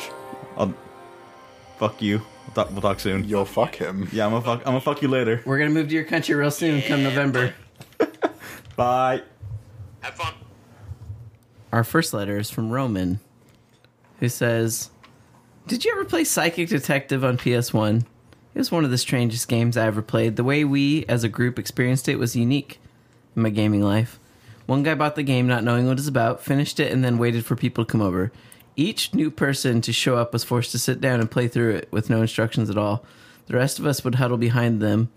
[0.55, 0.71] I'll
[1.79, 2.19] fuck you.
[2.19, 3.23] We'll talk, we'll talk soon.
[3.27, 4.07] You'll fuck him.
[4.11, 4.59] Yeah, I'm gonna fuck.
[4.59, 5.41] I'm gonna fuck you later.
[5.47, 7.55] We're gonna move to your country real soon, come November.
[8.75, 9.23] Bye.
[10.01, 10.35] Have fun.
[11.71, 13.19] Our first letter is from Roman,
[14.19, 14.91] who says,
[15.65, 18.01] Did you ever play Psychic Detective on PS1?
[18.53, 20.35] It was one of the strangest games I ever played.
[20.35, 22.79] The way we, as a group, experienced it was unique
[23.35, 24.19] in my gaming life.
[24.65, 27.17] One guy bought the game not knowing what it was about, finished it, and then
[27.17, 28.31] waited for people to come over.
[28.75, 31.87] Each new person to show up was forced to sit down and play through it
[31.91, 33.05] with no instructions at all.
[33.47, 35.09] The rest of us would huddle behind them,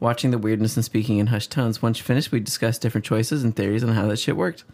[0.00, 1.80] watching the weirdness and speaking in hushed tones.
[1.80, 4.64] Once finished, we'd discuss different choices and theories on how that shit worked.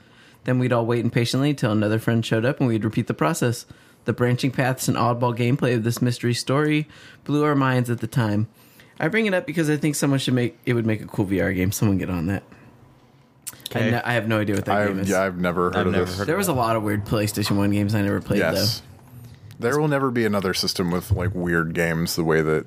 [0.45, 3.64] Then we'd all wait impatiently until another friend showed up and we'd repeat the process.
[4.05, 6.89] The branching paths and oddball gameplay of this mystery story
[7.24, 8.49] blew our minds at the time.
[9.01, 11.27] I bring it up because I think someone should make it would make a cool
[11.27, 11.72] VR game.
[11.72, 12.43] Someone get on that.
[13.74, 13.90] I, Okay.
[13.90, 15.08] no- I have no idea what that game I've, is.
[15.10, 16.18] yeah, I've never heard I've of never this.
[16.18, 18.82] heard there was a lot of weird PlayStation One games I never played yes.
[19.58, 22.66] There will never be another system with like weird games the way that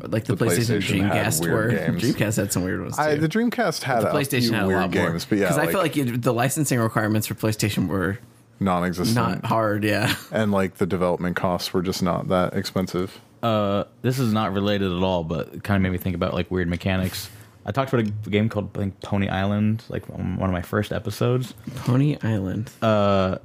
[0.00, 0.08] though.
[0.08, 1.70] Like the, The PlayStation, PlayStation had Dreamcast weird were.
[1.78, 2.02] games.
[2.02, 3.02] Dreamcast had some weird ones too.
[3.02, 5.08] I, the Dreamcast had the a PlayStation few had a weird lot more.
[5.10, 8.18] games, but yeah, because like, I feel like you, the licensing requirements for PlayStation were
[8.60, 9.82] non-existent, not hard.
[9.84, 10.14] Yeah.
[10.30, 13.18] and like the development costs were just not that expensive.
[13.42, 16.34] Uh, this is not related at all, but it kind of made me think about
[16.34, 17.30] like weird mechanics.
[17.66, 20.62] I talked about a game called I think Pony Island, like on one of my
[20.62, 22.70] first episodes, Pony Island.
[22.80, 23.38] uh,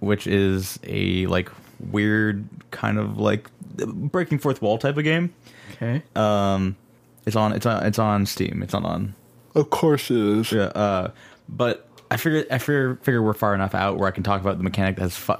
[0.00, 1.48] which is a like
[1.90, 3.48] weird kind of like
[3.86, 5.32] breaking fourth wall type of game.
[5.72, 6.02] Okay.
[6.16, 6.76] Um,
[7.24, 8.62] it's on it's on it's on Steam.
[8.62, 9.14] It's not on
[9.54, 10.50] Of course it is.
[10.52, 11.10] Yeah, uh,
[11.48, 14.58] but I figure I figure figure we're far enough out where I can talk about
[14.58, 15.34] the mechanic that's fu-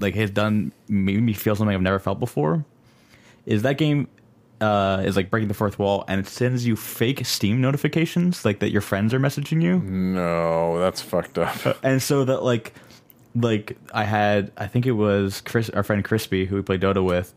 [0.00, 2.64] like has done made me feel something I've never felt before.
[3.44, 4.08] Is that game
[4.60, 8.60] uh, is like breaking the fourth wall and it sends you fake Steam notifications like
[8.60, 11.78] that your friends are messaging you, No, that's fucked up.
[11.82, 12.72] and so that like
[13.34, 17.04] like I had I think it was Chris our friend Crispy who we played Dota
[17.04, 17.34] with.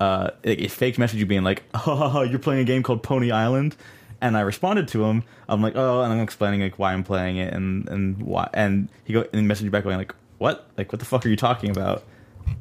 [0.00, 3.30] Uh, it, it faked message you being like, "Oh, you're playing a game called Pony
[3.32, 3.76] Island,"
[4.20, 5.24] and I responded to him.
[5.48, 8.48] I'm like, "Oh," and I'm explaining like why I'm playing it and and why.
[8.54, 10.66] And he go and he messaged me back going like, "What?
[10.76, 12.04] Like, what the fuck are you talking about?"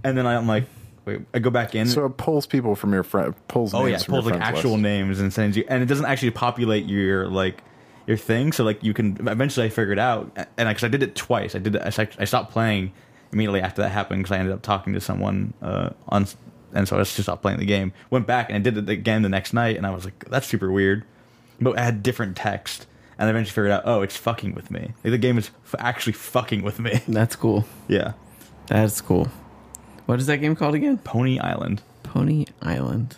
[0.04, 0.64] And then I'm like,
[1.06, 1.88] "Wait," I go back in.
[1.88, 4.72] So it pulls people from your friend, pulls oh names yeah, it pulls like actual
[4.72, 4.84] list.
[4.84, 7.64] names and sends you, and it doesn't actually populate your like
[8.08, 8.52] your thing.
[8.52, 11.60] So like you can eventually I figured out, and because I, did it twice, I
[11.60, 12.00] did it.
[12.00, 12.92] I, I stopped playing
[13.32, 16.26] immediately after that happened because I ended up talking to someone uh, on,
[16.74, 17.94] and so I just stopped playing the game.
[18.10, 20.48] Went back and I did it again the next night, and I was like, that's
[20.48, 21.04] super weird.
[21.62, 22.88] But I had different text,
[23.18, 24.94] and I eventually figured out, oh, it's fucking with me.
[25.04, 27.02] Like, the game is f- actually fucking with me.
[27.08, 27.66] That's cool.
[27.88, 28.14] yeah,
[28.68, 29.30] That's cool.
[30.10, 30.98] What is that game called again?
[30.98, 31.84] Pony Island.
[32.02, 33.16] Pony Island.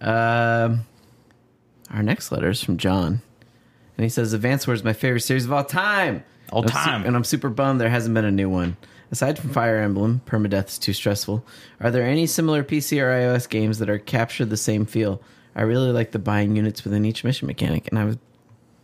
[0.00, 0.86] Um,
[1.90, 3.20] our next letter is from John,
[3.96, 6.24] and he says, "Advance Wars is my favorite series of all time.
[6.50, 7.04] All And I'm su- time.
[7.06, 8.76] and I'm super bummed there hasn't been a new one.
[9.12, 11.44] Aside from Fire Emblem, permadeath is too stressful.
[11.80, 15.20] Are there any similar PC or iOS games that are capture the same feel?
[15.54, 18.18] I really like the buying units within each mission mechanic, and I was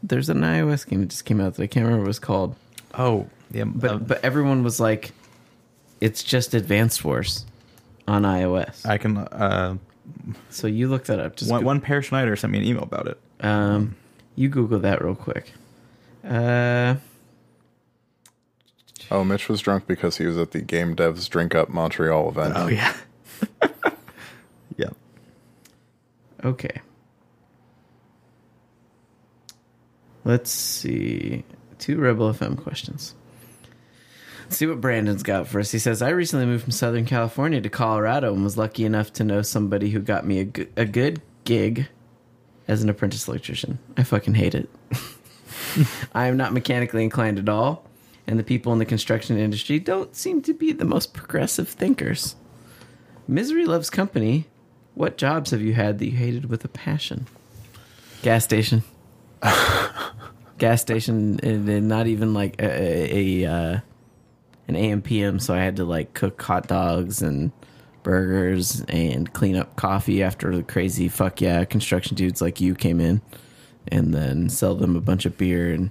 [0.03, 2.55] there's an iOS game that just came out that I can't remember what it's called,
[2.95, 5.11] Oh, yeah, but uh, but everyone was like,
[6.01, 7.45] it's just Advanced Wars
[8.09, 8.85] on iOS.
[8.87, 9.17] I can.
[9.19, 9.77] Uh,
[10.51, 11.37] so you look that up.
[11.37, 13.19] Just one, go- one Pear Schneider sent me an email about it.
[13.41, 13.97] Um,
[14.35, 15.53] you Google that real quick.
[16.27, 16.97] Uh,
[19.09, 22.55] Oh, Mitch was drunk because he was at the Game Devs Drink Up Montreal event.
[22.57, 22.93] Oh yeah.
[24.77, 24.89] yeah.
[26.45, 26.81] Okay.
[30.25, 31.45] Let's see.
[31.79, 33.15] Two Rebel FM questions.
[34.47, 35.73] Let's see what Brandon's got for us.
[35.73, 39.25] He says, I recently moved from Southern California to Colorado and was lucky enough to
[39.25, 41.89] know somebody who got me a good, a good gig
[42.69, 43.81] as an apprentice electrician.
[43.97, 44.71] I fucking hate it.
[46.15, 47.91] I am not mechanically inclined at all,
[48.29, 52.37] and the people in the construction industry don't seem to be the most progressive thinkers.
[53.27, 54.47] Misery loves company.
[54.95, 57.27] What jobs have you had that you hated with a passion?
[58.23, 58.85] Gas station.
[60.59, 63.81] Gas station, and, and not even like a, a, a uh,
[64.69, 65.39] an AM PM.
[65.39, 67.53] So I had to like cook hot dogs and
[68.03, 73.01] burgers and clean up coffee after the crazy fuck yeah construction dudes like you came
[73.01, 73.21] in,
[73.89, 75.91] and then sell them a bunch of beer and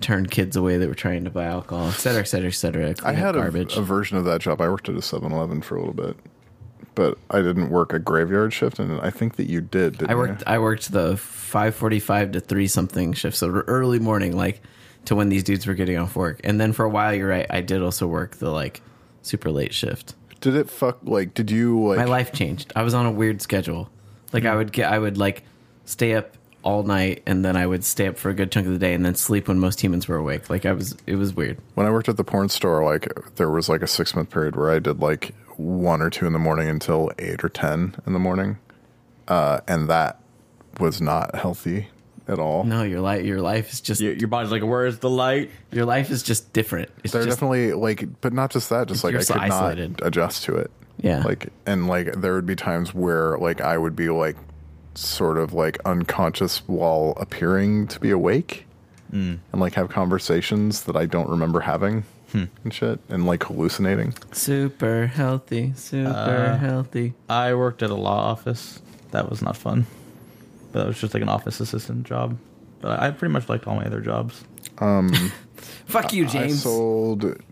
[0.00, 2.94] turn kids away that were trying to buy alcohol, et cetera, et cetera, et cetera.
[3.02, 3.40] I had a,
[3.78, 4.60] a version of that job.
[4.60, 6.16] I worked at a 7 Eleven for a little bit,
[6.94, 10.02] but I didn't work a graveyard shift, and I think that you did.
[10.08, 10.40] I worked.
[10.40, 10.44] You?
[10.46, 14.62] I worked the five forty-five to three something shift, so early morning, like
[15.06, 16.40] to when these dudes were getting off work.
[16.44, 17.46] And then for a while, you're right.
[17.48, 18.82] I did also work the like
[19.22, 20.14] super late shift.
[20.40, 21.34] Did it fuck like?
[21.34, 21.98] Did you like?
[21.98, 22.72] My life changed.
[22.76, 23.88] I was on a weird schedule.
[24.32, 25.44] Like I would get, I would like
[25.84, 28.72] stay up all night, and then I would stay up for a good chunk of
[28.72, 30.50] the day, and then sleep when most humans were awake.
[30.50, 31.58] Like I was, it was weird.
[31.74, 34.56] When I worked at the porn store, like there was like a six month period
[34.56, 38.12] where I did like one or two in the morning until eight or ten in
[38.12, 38.58] the morning,
[39.28, 40.20] uh, and that
[40.78, 41.88] was not healthy
[42.28, 42.64] at all.
[42.64, 45.50] No, your life, your life is just Your, your body's like, where's the light?
[45.70, 46.90] your life is just different.
[47.04, 49.90] It's They're just definitely like, but not just that, just like I so could isolated.
[50.00, 50.70] not adjust to it.
[51.00, 51.22] Yeah.
[51.22, 54.36] Like, and like there would be times where like I would be like
[54.94, 58.64] sort of like unconscious while appearing to be awake
[59.12, 59.38] Mm.
[59.52, 62.02] and like have conversations that I don't remember having
[62.32, 62.44] Hmm.
[62.64, 64.14] and shit and like hallucinating.
[64.32, 67.14] super healthy, super Uh, healthy.
[67.28, 68.80] I worked at a law office.
[69.12, 69.86] That was not fun.
[70.76, 72.36] But that was just like an office assistant job.
[72.82, 74.44] But I pretty much liked all my other jobs.
[74.76, 75.10] Um,
[75.86, 76.34] Fuck you, James.
[76.34, 76.62] I James.
[76.62, 77.42] sold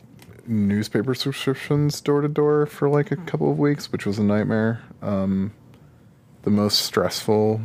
[0.46, 4.82] newspaper subscriptions door to door for like a couple of weeks, which was a nightmare.
[5.00, 5.54] Um,
[6.42, 7.62] the most stressful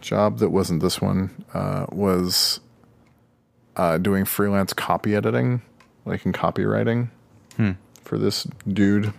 [0.00, 2.60] job that wasn't this one uh, was
[3.76, 5.60] uh, doing freelance copy editing,
[6.06, 7.10] like in copywriting,
[8.02, 9.12] for this dude.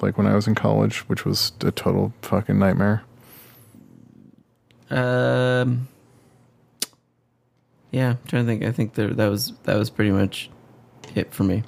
[0.00, 3.02] Like when I was in college, which was a total fucking nightmare.
[4.94, 5.88] Um.
[7.90, 8.64] Yeah, I'm trying to think.
[8.64, 10.50] I think there, that was that was pretty much
[11.14, 11.62] it for me.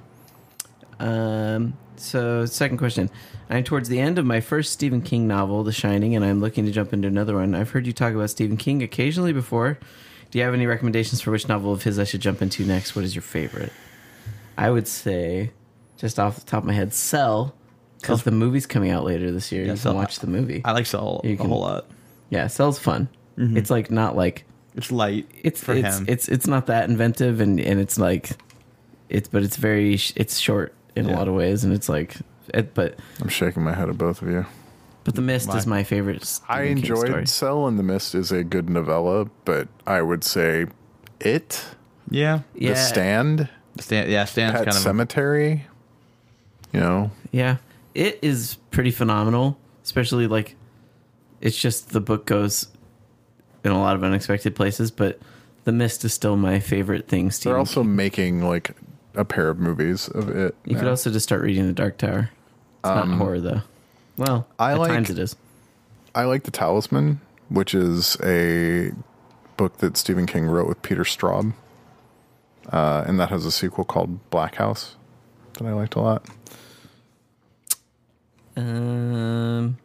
[0.99, 1.77] Um.
[1.97, 3.11] So, second question.
[3.49, 6.66] I'm towards the end of my first Stephen King novel, The Shining, and I'm looking
[6.66, 7.55] to jump into another one.
[7.55, 9.79] I've heard you talk about Stephen King occasionally before.
[10.31, 12.97] Do you have any recommendations for which novel of his I should jump into next?
[12.97, 13.72] What is your favorite?
[14.59, 15.53] I would say,
[15.97, 17.55] just off the top of my head, Cell,
[18.01, 19.64] because the movie's coming out later this year.
[19.64, 19.93] Yeah, you Cell.
[19.93, 20.62] can watch the movie.
[20.64, 21.87] I like Saul You can, a whole lot.
[22.31, 23.09] Yeah, Cell's fun.
[23.39, 23.57] Mm-hmm.
[23.57, 26.07] It's like not like It's light it's for it's, him.
[26.09, 28.30] it's it's not that inventive and and it's like
[29.09, 32.16] it's but it's very it's short in a lot of ways and it's like
[32.55, 34.47] it, but I'm shaking my head at both of you.
[35.05, 35.57] but the mist Why?
[35.59, 36.24] is my favorite.
[36.24, 37.26] Stephen I King enjoyed story.
[37.26, 40.66] Cell and the Mist is a good novella, but I would say
[41.20, 41.65] it,
[42.10, 42.40] yeah.
[42.55, 43.48] Yeah, The Stand,
[43.81, 45.66] Stan, yeah, Stan's Pet kind of Cemetery.
[46.73, 47.56] You know, yeah,
[47.94, 49.59] it is pretty phenomenal.
[49.85, 50.56] Especially like
[51.40, 52.69] it's just the book goes
[53.66, 55.18] in a lot of unexpected places, but
[55.64, 57.30] the mist is still my favorite thing.
[57.30, 57.97] Stephen they're also King.
[57.97, 58.70] making like
[59.14, 60.55] a pair of movies of it.
[60.64, 62.30] You could also just start reading The Dark Tower.
[62.84, 63.62] It's not horror though.
[64.16, 65.36] Well, I at like- times it is.
[66.14, 67.20] I like The Talisman,
[67.51, 68.93] which is a
[69.59, 71.52] book that Stephen King wrote with Peter Straub,
[72.72, 74.97] uh, and that has a sequel called Black House
[75.55, 76.24] that I liked a lot.
[78.56, 79.76] Um,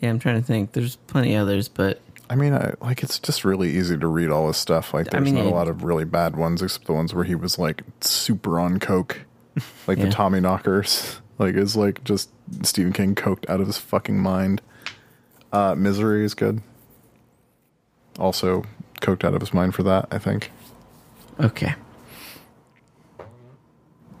[0.00, 0.72] yeah, I'm trying to think.
[0.72, 4.48] There's plenty others, but I mean, I, like it's just really easy to read all
[4.48, 4.92] his stuff.
[4.92, 7.14] Like, I there's mean, not it- a lot of really bad ones, except the ones
[7.14, 9.20] where he was like super on coke,
[9.86, 10.04] like Yeah.
[10.06, 11.18] the Tommyknockers.
[11.38, 12.30] Like, it's like just
[12.62, 14.62] Stephen King coked out of his fucking mind.
[15.52, 16.62] Uh, Misery is good.
[18.18, 18.64] Also,
[19.02, 20.08] coked out of his mind for that.
[20.10, 20.50] I think.
[21.38, 21.74] okay.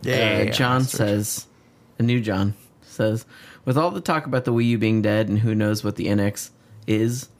[0.02, 0.44] yeah.
[0.46, 0.98] Uh, John bastard.
[0.98, 1.46] says,
[1.98, 2.52] a new John
[2.82, 3.24] says,
[3.64, 6.08] with all the talk about the Wii U being dead and who knows what the
[6.08, 6.50] NX
[6.86, 7.30] is,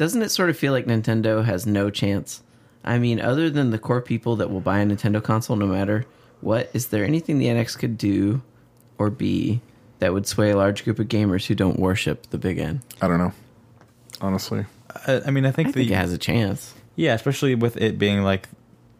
[0.00, 2.42] doesn't it sort of feel like Nintendo has no chance?
[2.82, 6.06] I mean, other than the core people that will buy a Nintendo console no matter
[6.40, 8.40] what, is there anything the NX could do
[8.96, 9.60] or be
[9.98, 12.80] that would sway a large group of gamers who don't worship the big N?
[13.02, 13.32] I don't know.
[14.22, 14.64] Honestly,
[15.06, 16.72] I, I mean, I think I the think it has a chance.
[16.96, 18.48] yeah, especially with it being like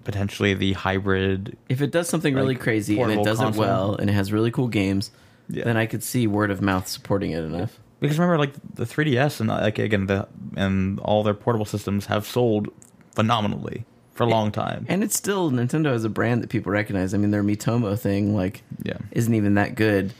[0.05, 1.57] potentially the hybrid.
[1.71, 3.63] If it does something really crazy and it does console.
[3.65, 5.11] it well and it has really cool games,
[5.49, 5.65] Yeah.
[5.65, 7.79] then I could see word of mouth supporting it enough.
[8.01, 12.27] Because remember, like the 3DS and like again the and all their portable systems have
[12.27, 12.69] sold
[13.15, 14.87] phenomenally for a long time.
[14.89, 17.15] And it's still Nintendo as a brand that people recognize.
[17.15, 18.99] I mean, their Miitomo thing like Yeah.
[19.13, 20.13] isn't even that good,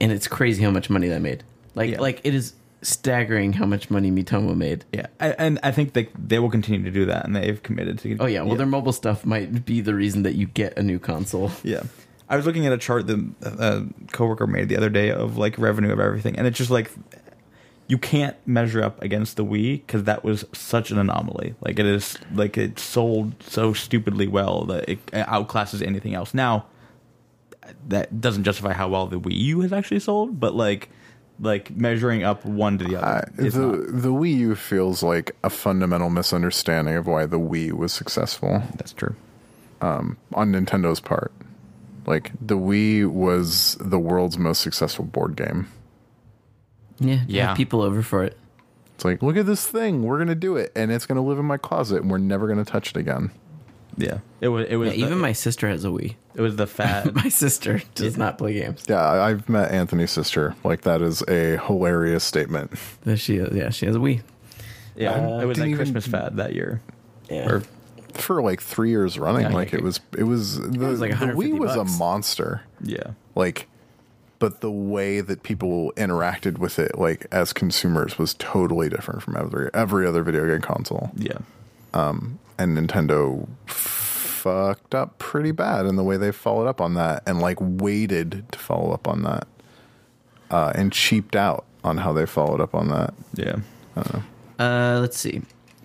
[0.00, 1.42] and it's crazy how much money that made.
[1.74, 2.00] Like Yeah.
[2.00, 4.84] like it is staggering how much money Miitomo made.
[4.92, 7.98] Yeah, I, and I think they they will continue to do that, and they've committed
[8.00, 8.16] to.
[8.18, 10.98] Oh yeah, well their mobile stuff might be the reason that you get a new
[10.98, 11.50] console.
[11.62, 11.82] Yeah.
[12.32, 15.36] I was looking at a chart that uh, a coworker made the other day of
[15.36, 16.90] like revenue of everything, and it's just like
[17.88, 21.54] you can't measure up against the Wii because that was such an anomaly.
[21.60, 26.32] Like it is, like it sold so stupidly well that it outclasses anything else.
[26.32, 26.64] Now,
[27.88, 30.88] that doesn't justify how well the Wii U has actually sold, but like,
[31.38, 33.72] like measuring up one to the other, the is not.
[33.72, 38.94] the Wii U feels like a fundamental misunderstanding of why the Wii was successful That's
[38.94, 39.16] true.
[39.82, 41.30] Um, on Nintendo's part.
[42.06, 45.68] Like the Wii was the world's most successful board game.
[46.98, 47.48] Yeah, Yeah.
[47.48, 48.36] have people over for it.
[48.94, 51.44] It's like, look at this thing, we're gonna do it, and it's gonna live in
[51.44, 53.30] my closet, and we're never gonna touch it again.
[53.98, 54.66] Yeah, it was.
[54.70, 56.14] It was Yeah, even my sister has a Wii.
[56.34, 57.14] It was the fat.
[57.14, 58.84] My sister does not play games.
[58.88, 60.54] Yeah, I- I've met Anthony's sister.
[60.64, 62.70] Like that is a hilarious statement.
[63.04, 64.22] But she yeah she has a Wii.
[64.96, 66.80] yeah, uh, it was didn't that even- Christmas fad that year.
[67.28, 67.50] Yeah.
[67.50, 67.62] Or
[68.14, 71.26] For like three years running, Yeah, like it was, it was the, was like the
[71.26, 71.94] 150 Wii was bucks.
[71.94, 72.62] a monster.
[72.82, 73.68] yeah, Like,
[74.38, 79.36] but the way that people interacted with it, like as consumers, was totally different from
[79.36, 81.10] every every other video game console.
[81.16, 81.38] yeah.
[81.94, 87.40] and Nintendo fucked up pretty bad in the way they followed up on that and
[87.40, 89.46] like waited to follow up on that
[90.50, 93.14] uh, and cheaped out on how they followed up on that.
[93.34, 93.56] Yeah.
[94.58, 95.42] Uh, let's see.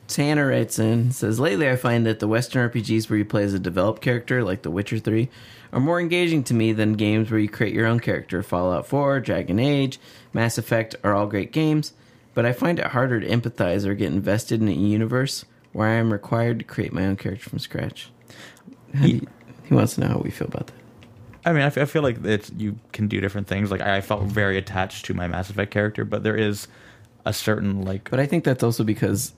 [0.08, 3.54] Tanner writes in says lately I find that the Western RPGs where you play as
[3.54, 5.30] a developed character, like The Witcher Three,
[5.74, 8.42] are more engaging to me than games where you create your own character.
[8.42, 10.00] Fallout Four, Dragon Age,
[10.34, 11.94] Mass Effect are all great games,
[12.34, 15.44] but I find it harder to empathize or get invested in a universe
[15.74, 18.10] where I am required to create my own character from scratch.
[19.02, 19.28] You-
[19.66, 20.76] he wants to know how we feel about that.
[21.46, 23.70] I mean, I, f- I feel like it's you can do different things.
[23.70, 26.68] Like I felt very attached to my Mass Effect character, but there is
[27.26, 29.34] a certain like But I think that's also because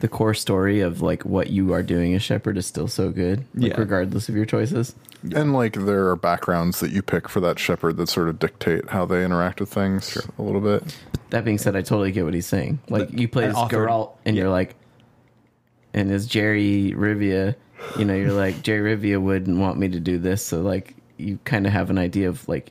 [0.00, 3.44] the core story of like what you are doing as Shepard is still so good,
[3.54, 3.76] like Yeah.
[3.80, 4.94] regardless of your choices.
[5.34, 8.90] And like there are backgrounds that you pick for that Shepard that sort of dictate
[8.90, 10.82] how they interact with things a little bit.
[11.30, 12.78] That being said, I totally get what he's saying.
[12.90, 14.42] Like But you play as author- Geralt, and yeah.
[14.42, 14.74] you're like,
[15.94, 17.54] and as Jerry Rivia,
[17.98, 21.38] you know, you're like Jerry Rivia wouldn't want me to do this, so like you
[21.44, 22.70] kind of have an idea of like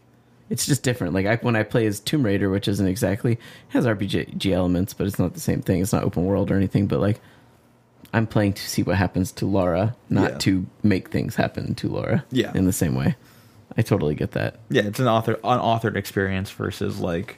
[0.50, 1.14] it's just different.
[1.14, 3.40] Like I, when I play as Tomb Raider, which isn't exactly
[3.70, 5.82] has RPG elements, but it's not the same thing.
[5.82, 7.20] It's not open world or anything, but like
[8.14, 10.38] I'm playing to see what happens to Laura, not Yeah.
[10.40, 12.26] to make things happen to Laura.
[12.32, 12.52] Yeah.
[12.54, 13.16] in the same way.
[13.78, 14.60] I totally get that.
[14.70, 17.38] yeah, it's an author unauthored experience versus like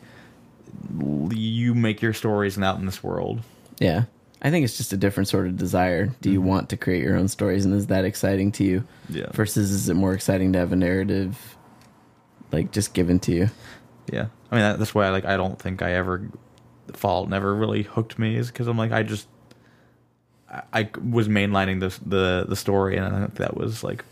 [1.32, 3.42] you make your stories and out in this world.
[3.80, 4.04] Yeah.
[4.42, 6.12] I think it's just a different sort of desire.
[6.22, 6.48] Do you mm-hmm.
[6.48, 8.84] want to create your own stories and is that exciting to you?
[9.10, 9.32] Yeah.
[9.32, 11.57] Versus is it more exciting to have a narrative
[12.52, 13.49] like just given to you?
[14.11, 16.30] Yeah, I mean that, that's why I, like I don't think I ever
[16.94, 19.28] Fallout never really hooked me is because I'm like I just
[20.49, 24.03] I, I was mainlining the the the story and I think that was like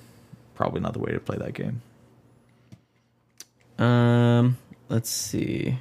[0.56, 1.82] probably not the way to play that game.
[3.78, 4.58] Um
[4.90, 5.80] let's see.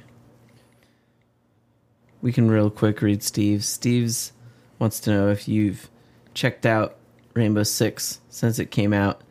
[2.21, 3.67] We can real quick read Steve's.
[3.67, 4.31] Steve's
[4.79, 5.89] wants to know if you've
[6.33, 6.95] checked out
[7.33, 9.21] Rainbow Six since it came out.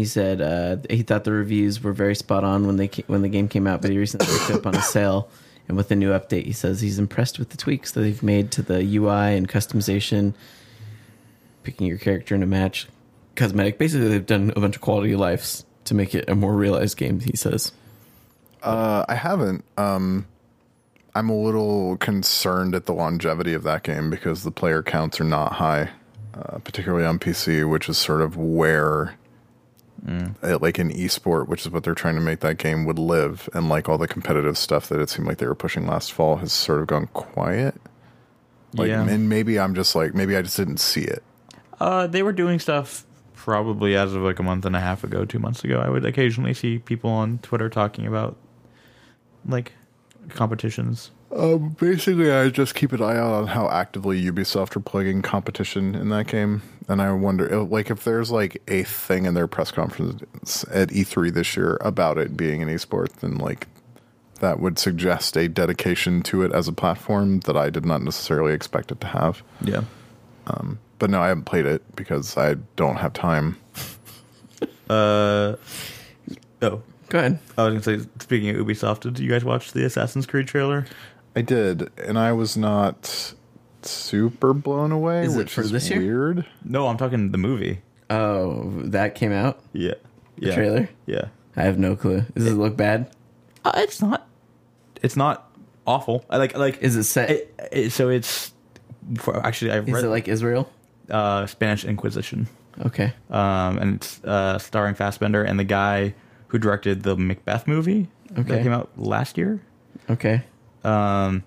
[0.00, 3.28] He said uh, he thought the reviews were very spot on when they when the
[3.28, 5.28] game came out, but he recently picked up on a sale.
[5.68, 8.50] And with the new update, he says he's impressed with the tweaks that they've made
[8.52, 10.32] to the UI and customization,
[11.64, 12.88] picking your character in a match,
[13.36, 13.76] cosmetic.
[13.76, 16.96] Basically, they've done a bunch of quality of lives to make it a more realized
[16.96, 17.20] game.
[17.20, 17.72] He says.
[18.62, 19.66] Uh, I haven't.
[19.76, 20.24] Um,
[21.14, 25.24] I'm a little concerned at the longevity of that game because the player counts are
[25.24, 25.90] not high,
[26.32, 29.14] uh, particularly on PC, which is sort of where,
[30.08, 33.48] uh, like in esport, which is what they're trying to make that game would live,
[33.52, 36.36] and like all the competitive stuff that it seemed like they were pushing last fall
[36.36, 37.74] has sort of gone quiet.
[38.74, 41.22] Like, yeah, and maybe I'm just like maybe I just didn't see it.
[41.80, 43.04] uh, they were doing stuff
[43.34, 45.80] probably as of like a month and a half ago, two months ago.
[45.80, 48.36] I would occasionally see people on Twitter talking about
[49.46, 49.72] like
[50.28, 51.10] competitions.
[51.34, 55.94] Um, basically, I just keep an eye out on how actively Ubisoft are plugging competition
[55.94, 59.46] in that game, and I wonder, uh, like, if there's like a thing in their
[59.46, 63.68] press conference at E3 this year about it being an esport, then like
[64.40, 68.52] that would suggest a dedication to it as a platform that I did not necessarily
[68.52, 69.42] expect it to have.
[69.62, 69.84] Yeah,
[70.48, 73.56] Um, but no, I haven't played it because I don't have time.
[74.90, 75.54] Uh,
[76.62, 77.38] oh, Go ahead.
[77.56, 78.06] I was gonna say.
[78.18, 80.84] Speaking of Ubisoft, did you guys watch the Assassin's Creed trailer?
[81.36, 83.34] I did, and I was not
[83.82, 86.00] super blown away, Is it which for is this year?
[86.00, 86.46] weird.
[86.64, 87.80] No, I'm talking the movie.
[88.10, 89.60] Oh, that came out.
[89.72, 89.94] Yeah,
[90.38, 90.54] The yeah.
[90.54, 90.88] trailer.
[91.06, 91.26] Yeah,
[91.56, 92.24] I have no clue.
[92.34, 93.10] Does it look bad?
[93.64, 94.26] uh, it's not.
[95.02, 95.50] It's not
[95.86, 96.24] awful.
[96.28, 96.82] I like like.
[96.82, 97.30] Is it set?
[97.30, 98.52] it, it, so it's
[99.18, 100.68] for, actually I've is read it like Israel?
[101.10, 102.48] uh, Spanish Inquisition,
[102.84, 103.12] Okay.
[103.30, 106.14] um, and it's uh, starring Fassbender and the guy
[106.48, 108.42] who directed the Macbeth movie Okay.
[108.42, 109.60] that came out last year.
[110.10, 110.42] Okay.
[110.84, 111.42] Um,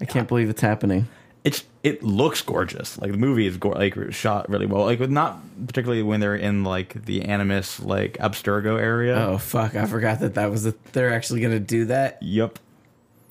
[0.00, 1.08] I can't believe it's happening.
[1.44, 2.98] it's it looks gorgeous.
[2.98, 4.84] Like the movie is go- like shot really well.
[4.84, 9.16] Like not particularly when they're in like the Animus like Abstergo area.
[9.16, 9.74] Oh fuck!
[9.74, 10.66] I forgot that that was.
[10.66, 12.18] A, they're actually gonna do that.
[12.22, 12.58] Yep.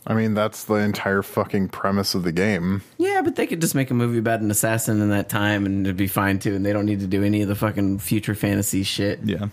[0.08, 2.82] I mean, that's the entire fucking premise of the game.
[2.98, 5.86] Yeah, but they could just make a movie about an assassin in that time, and
[5.86, 6.56] it'd be fine too.
[6.56, 9.20] And they don't need to do any of the fucking future fantasy shit.
[9.24, 9.50] Yeah.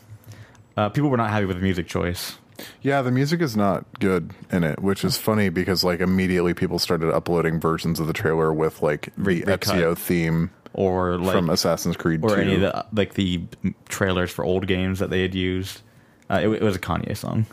[0.74, 2.38] Uh, people were not happy with the music choice.
[2.82, 6.78] Yeah, the music is not good in it, which is funny because like immediately people
[6.78, 9.60] started uploading versions of the trailer with like the recut.
[9.60, 12.34] Ezio theme Or like from Assassin's Creed or 2.
[12.40, 13.42] any of the like the
[13.88, 15.82] trailers for old games that they had used.
[16.30, 17.46] Uh, it, it was a Kanye song.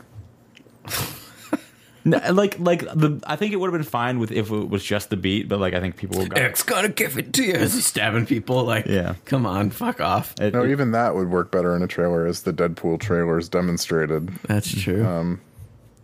[2.06, 4.82] No, like like the I think it would have been fine with if it was
[4.82, 7.52] just the beat, but like I think people got X gonna give it to you
[7.64, 8.64] as he's stabbing people.
[8.64, 9.16] Like, Yeah.
[9.24, 10.34] come on, fuck off.
[10.40, 13.48] it, no, it- even that would work better in a trailer, as the Deadpool trailers
[13.48, 14.28] demonstrated.
[14.44, 15.38] That's true.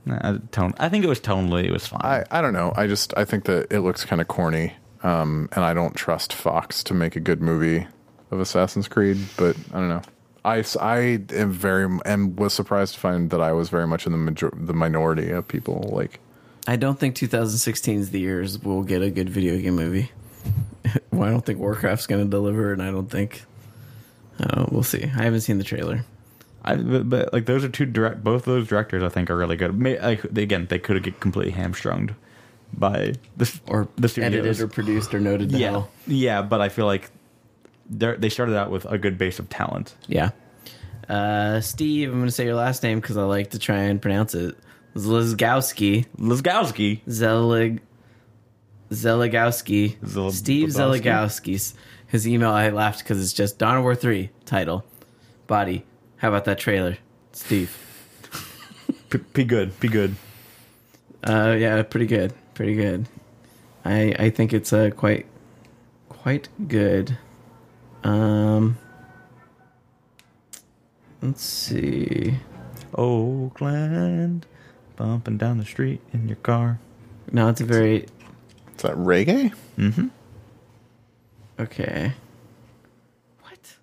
[0.04, 0.74] nah, tone.
[0.78, 2.00] I think it was tonally it was fine.
[2.02, 2.72] I, I don't know.
[2.76, 6.32] I just I think that it looks kind of corny, um, and I don't trust
[6.32, 7.86] Fox to make a good movie
[8.30, 9.18] of Assassin's Creed.
[9.36, 10.02] But I don't know.
[10.44, 14.06] I, s- I am very and was surprised to find that I was very much
[14.06, 15.90] in the major, the minority of people.
[15.92, 16.18] Like
[16.66, 20.10] I don't think 2016 is the years we'll get a good video game movie.
[21.12, 23.44] well, I don't think Warcraft's gonna deliver, and I don't think.
[24.40, 25.04] Uh, we'll see.
[25.04, 26.04] I haven't seen the trailer.
[26.64, 28.24] I, but, but like those are two direct.
[28.24, 29.78] Both those directors I think are really good.
[29.78, 32.16] May, like, they, again, they could get completely hamstrung
[32.72, 34.32] by the Or the studios.
[34.34, 35.90] edited or produced or noted yeah, hell.
[36.06, 36.42] yeah.
[36.42, 37.10] But I feel like
[37.88, 39.94] they they started out with a good base of talent.
[40.06, 40.30] Yeah.
[41.08, 44.00] Uh, Steve, I'm going to say your last name because I like to try and
[44.00, 44.56] pronounce it.
[44.94, 46.06] Zlizgowski.
[46.18, 47.00] Lizgowski.
[47.10, 47.80] Zelig.
[48.90, 49.96] Zeligowski.
[50.06, 51.02] Zel- Steve Zelagowski?
[51.02, 51.74] Zeligowski's.
[52.06, 54.84] His email, I laughed because it's just Dawn of War 3 title.
[55.46, 55.84] Body.
[56.18, 56.98] How about that trailer?
[57.32, 57.76] Steve.
[59.10, 59.78] P- be good.
[59.80, 60.14] Be good.
[61.24, 62.32] Uh, yeah, pretty good.
[62.54, 63.08] Pretty good.
[63.84, 65.26] I I think it's uh, quite
[66.08, 67.16] quite good.
[68.04, 68.78] Um,
[71.20, 72.34] let's see.
[72.94, 74.46] Oakland,
[74.96, 76.78] bumping down the street in your car.
[77.30, 78.06] No, it's a very
[78.82, 79.54] is that reggae?
[79.78, 80.08] Mm-hmm.
[81.60, 82.12] Okay.
[83.42, 83.76] What?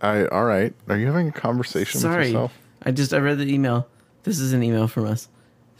[0.00, 0.74] I all right.
[0.88, 2.52] Are you having a conversation with Sorry, yourself?
[2.82, 3.88] I just I read the email.
[4.24, 5.28] This is an email from us.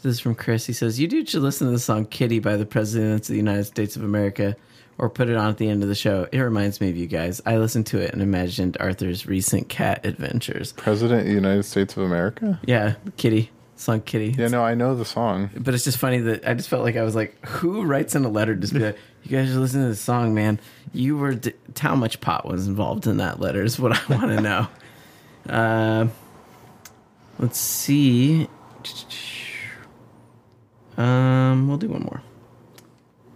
[0.01, 0.65] This is from Chris.
[0.65, 3.37] He says, "You dude should listen to the song Kitty by the Presidents of the
[3.37, 4.55] United States of America,
[4.97, 6.27] or put it on at the end of the show.
[6.31, 7.41] It reminds me of you guys.
[7.45, 10.71] I listened to it and imagined Arthur's recent cat adventures.
[10.73, 12.59] President of the United States of America?
[12.65, 14.35] Yeah, Kitty song Kitty.
[14.37, 15.49] Yeah, no, I know the song.
[15.55, 18.23] But it's just funny that I just felt like I was like, who writes in
[18.25, 20.59] a letter to just be like, you guys are listening to this song, man.
[20.93, 24.29] You were d- how much pot was involved in that letter is what I want
[24.35, 24.67] to know.
[25.47, 26.07] Uh,
[27.37, 28.49] let's see.
[30.97, 32.23] Um, we'll do one more.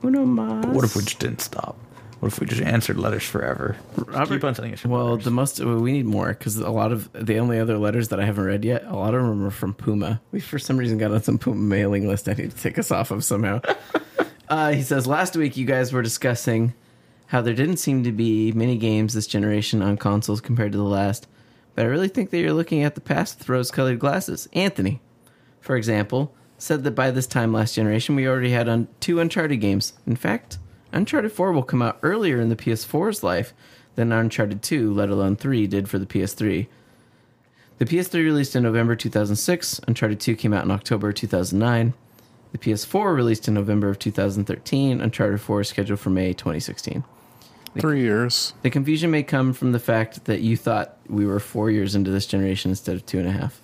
[0.04, 0.66] Uno mas.
[0.68, 1.78] What if we just didn't stop?
[2.20, 3.78] What if we just answered letters forever?
[3.96, 4.84] Robert- Keep on sending us.
[4.84, 5.26] Well, letters.
[5.26, 8.20] the most well, we need more because a lot of the only other letters that
[8.20, 10.22] I haven't read yet, a lot of them are from Puma.
[10.32, 12.28] We for some reason got on some Puma mailing list.
[12.28, 13.62] I need to take us off of somehow.
[14.50, 16.74] uh, he says last week you guys were discussing
[17.28, 20.84] how there didn't seem to be many games this generation on consoles compared to the
[20.84, 21.28] last,
[21.76, 24.50] but I really think that you're looking at the past with rose-colored glasses.
[24.52, 25.00] Anthony,
[25.62, 29.60] for example, said that by this time last generation we already had un- two Uncharted
[29.60, 29.94] games.
[30.06, 30.60] In fact,
[30.92, 33.54] Uncharted 4 will come out earlier in the PS4's life
[33.96, 36.68] than Uncharted 2, let alone 3, did for the PS3.
[37.78, 41.94] The PS3 released in November 2006, Uncharted 2 came out in October 2009.
[42.52, 47.04] The PS4 released in November of 2013, Uncharted 4 is scheduled for May 2016.
[47.80, 48.54] Three years.
[48.64, 52.10] The confusion may come from the fact that you thought we were four years into
[52.10, 53.62] this generation instead of two and a half.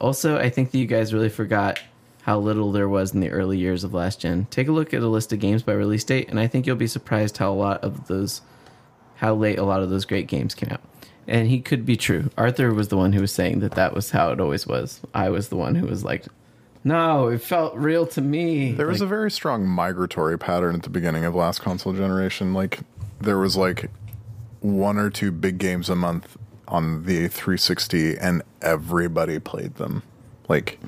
[0.00, 1.80] Also, I think that you guys really forgot
[2.24, 4.46] how little there was in the early years of last gen.
[4.50, 6.76] Take a look at a list of games by release date, and I think you'll
[6.76, 8.40] be surprised how a lot of those,
[9.16, 10.80] how late a lot of those great games came out.
[11.28, 12.30] And he could be true.
[12.36, 15.00] Arthur was the one who was saying that that was how it always was.
[15.12, 16.24] I was the one who was like,
[16.82, 18.72] no, it felt real to me.
[18.72, 22.52] There was Like, a very strong migratory pattern at the beginning of last console generation.
[22.52, 22.80] Like
[23.20, 23.90] there was like
[24.60, 26.36] one or two big games a month
[26.68, 30.02] on the 360 and everybody played them.
[30.48, 30.78] Like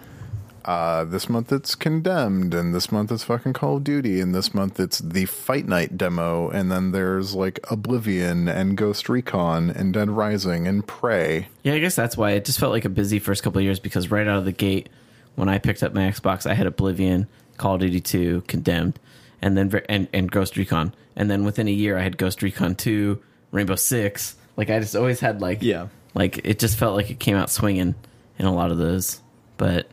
[0.66, 4.52] uh, this month it's Condemned, and this month it's fucking Call of Duty, and this
[4.52, 9.94] month it's the Fight Night demo, and then there's like Oblivion and Ghost Recon and
[9.94, 11.48] Dead Rising and Prey.
[11.62, 13.78] Yeah, I guess that's why it just felt like a busy first couple of years
[13.80, 14.88] because right out of the gate,
[15.36, 17.28] when I picked up my Xbox, I had Oblivion,
[17.59, 18.98] Call of Duty 2, Condemned,
[19.40, 22.74] and then and, and Ghost Recon, and then within a year I had Ghost Recon
[22.74, 23.22] 2,
[23.52, 24.34] Rainbow Six.
[24.56, 25.88] Like I just always had like Yeah.
[26.14, 27.94] like it just felt like it came out swinging
[28.38, 29.20] in a lot of those,
[29.59, 29.88] but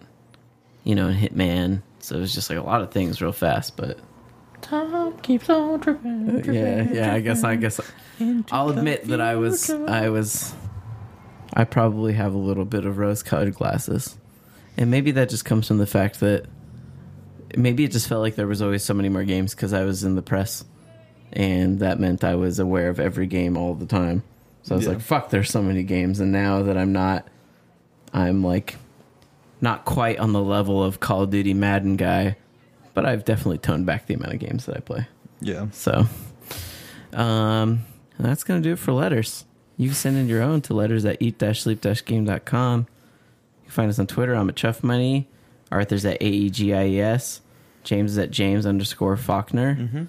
[0.84, 1.82] you know, and Hitman.
[2.00, 3.98] So it was just like a lot of things real fast, but
[4.62, 6.30] Time keeps on tripping.
[6.48, 7.14] Uh, yeah, yeah.
[7.14, 7.80] I guess I guess
[8.52, 10.54] I'll admit that I was I was
[11.54, 14.18] I probably have a little bit of rose-colored glasses,
[14.78, 16.46] and maybe that just comes from the fact that
[17.56, 20.04] maybe it just felt like there was always so many more games because I was
[20.04, 20.64] in the press,
[21.34, 24.24] and that meant I was aware of every game all the time.
[24.64, 24.94] So I was Yeah.
[24.94, 27.28] like, "Fuck, there's so many games," and now that I'm not,
[28.14, 28.78] I'm like
[29.64, 32.36] not quite on the level of Call of Duty Madden guy,
[32.94, 35.08] but I've definitely toned back the amount of games that I play.
[35.40, 35.68] Yeah.
[35.72, 36.06] So,
[37.14, 37.86] um,
[38.18, 39.46] and that's going to do it for letters.
[39.78, 42.80] You can send in your own to letters at eat-sleep-game.com.
[42.80, 44.36] You can find us on Twitter.
[44.36, 45.30] I'm at Chuff Money.
[45.72, 47.42] Arthur's at A-E-G-I-E-S.
[47.84, 50.08] James is at James underscore Faulkner.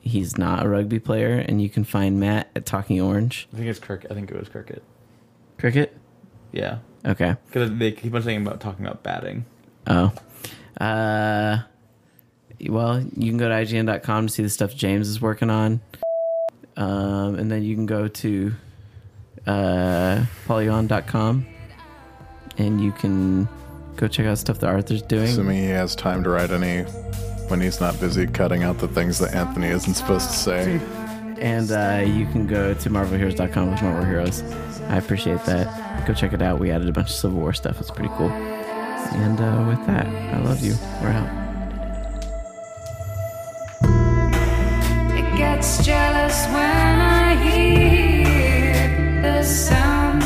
[0.00, 1.38] He's not a rugby player.
[1.38, 3.46] And you can find Matt at Talking Orange.
[3.52, 4.06] I think it's Kirk.
[4.10, 4.82] I think it was Cricket.
[5.58, 5.96] Cricket?
[6.52, 6.78] Yeah.
[7.06, 7.36] Okay.
[7.46, 9.44] Because they keep on saying about talking about batting.
[9.86, 10.12] Oh.
[10.80, 11.58] Uh,
[12.68, 15.80] well, you can go to IGN.com to see the stuff James is working on.
[16.76, 18.52] Um, and then you can go to
[19.46, 21.46] uh, Polygon.com
[22.58, 23.48] and you can
[23.96, 25.24] go check out stuff that Arthur's doing.
[25.24, 26.82] Assuming he has time to write any
[27.48, 30.80] when he's not busy cutting out the things that Anthony isn't supposed to say.
[31.38, 34.42] And uh, you can go to MarvelHeroes.com with Marvel Heroes.
[34.88, 35.85] I appreciate that.
[36.04, 36.58] Go check it out.
[36.60, 37.80] We added a bunch of Civil War stuff.
[37.80, 38.30] It's pretty cool.
[38.30, 40.74] And uh, with that, I love you.
[41.00, 41.46] We're out.
[45.18, 50.22] It gets jealous when I hear the sound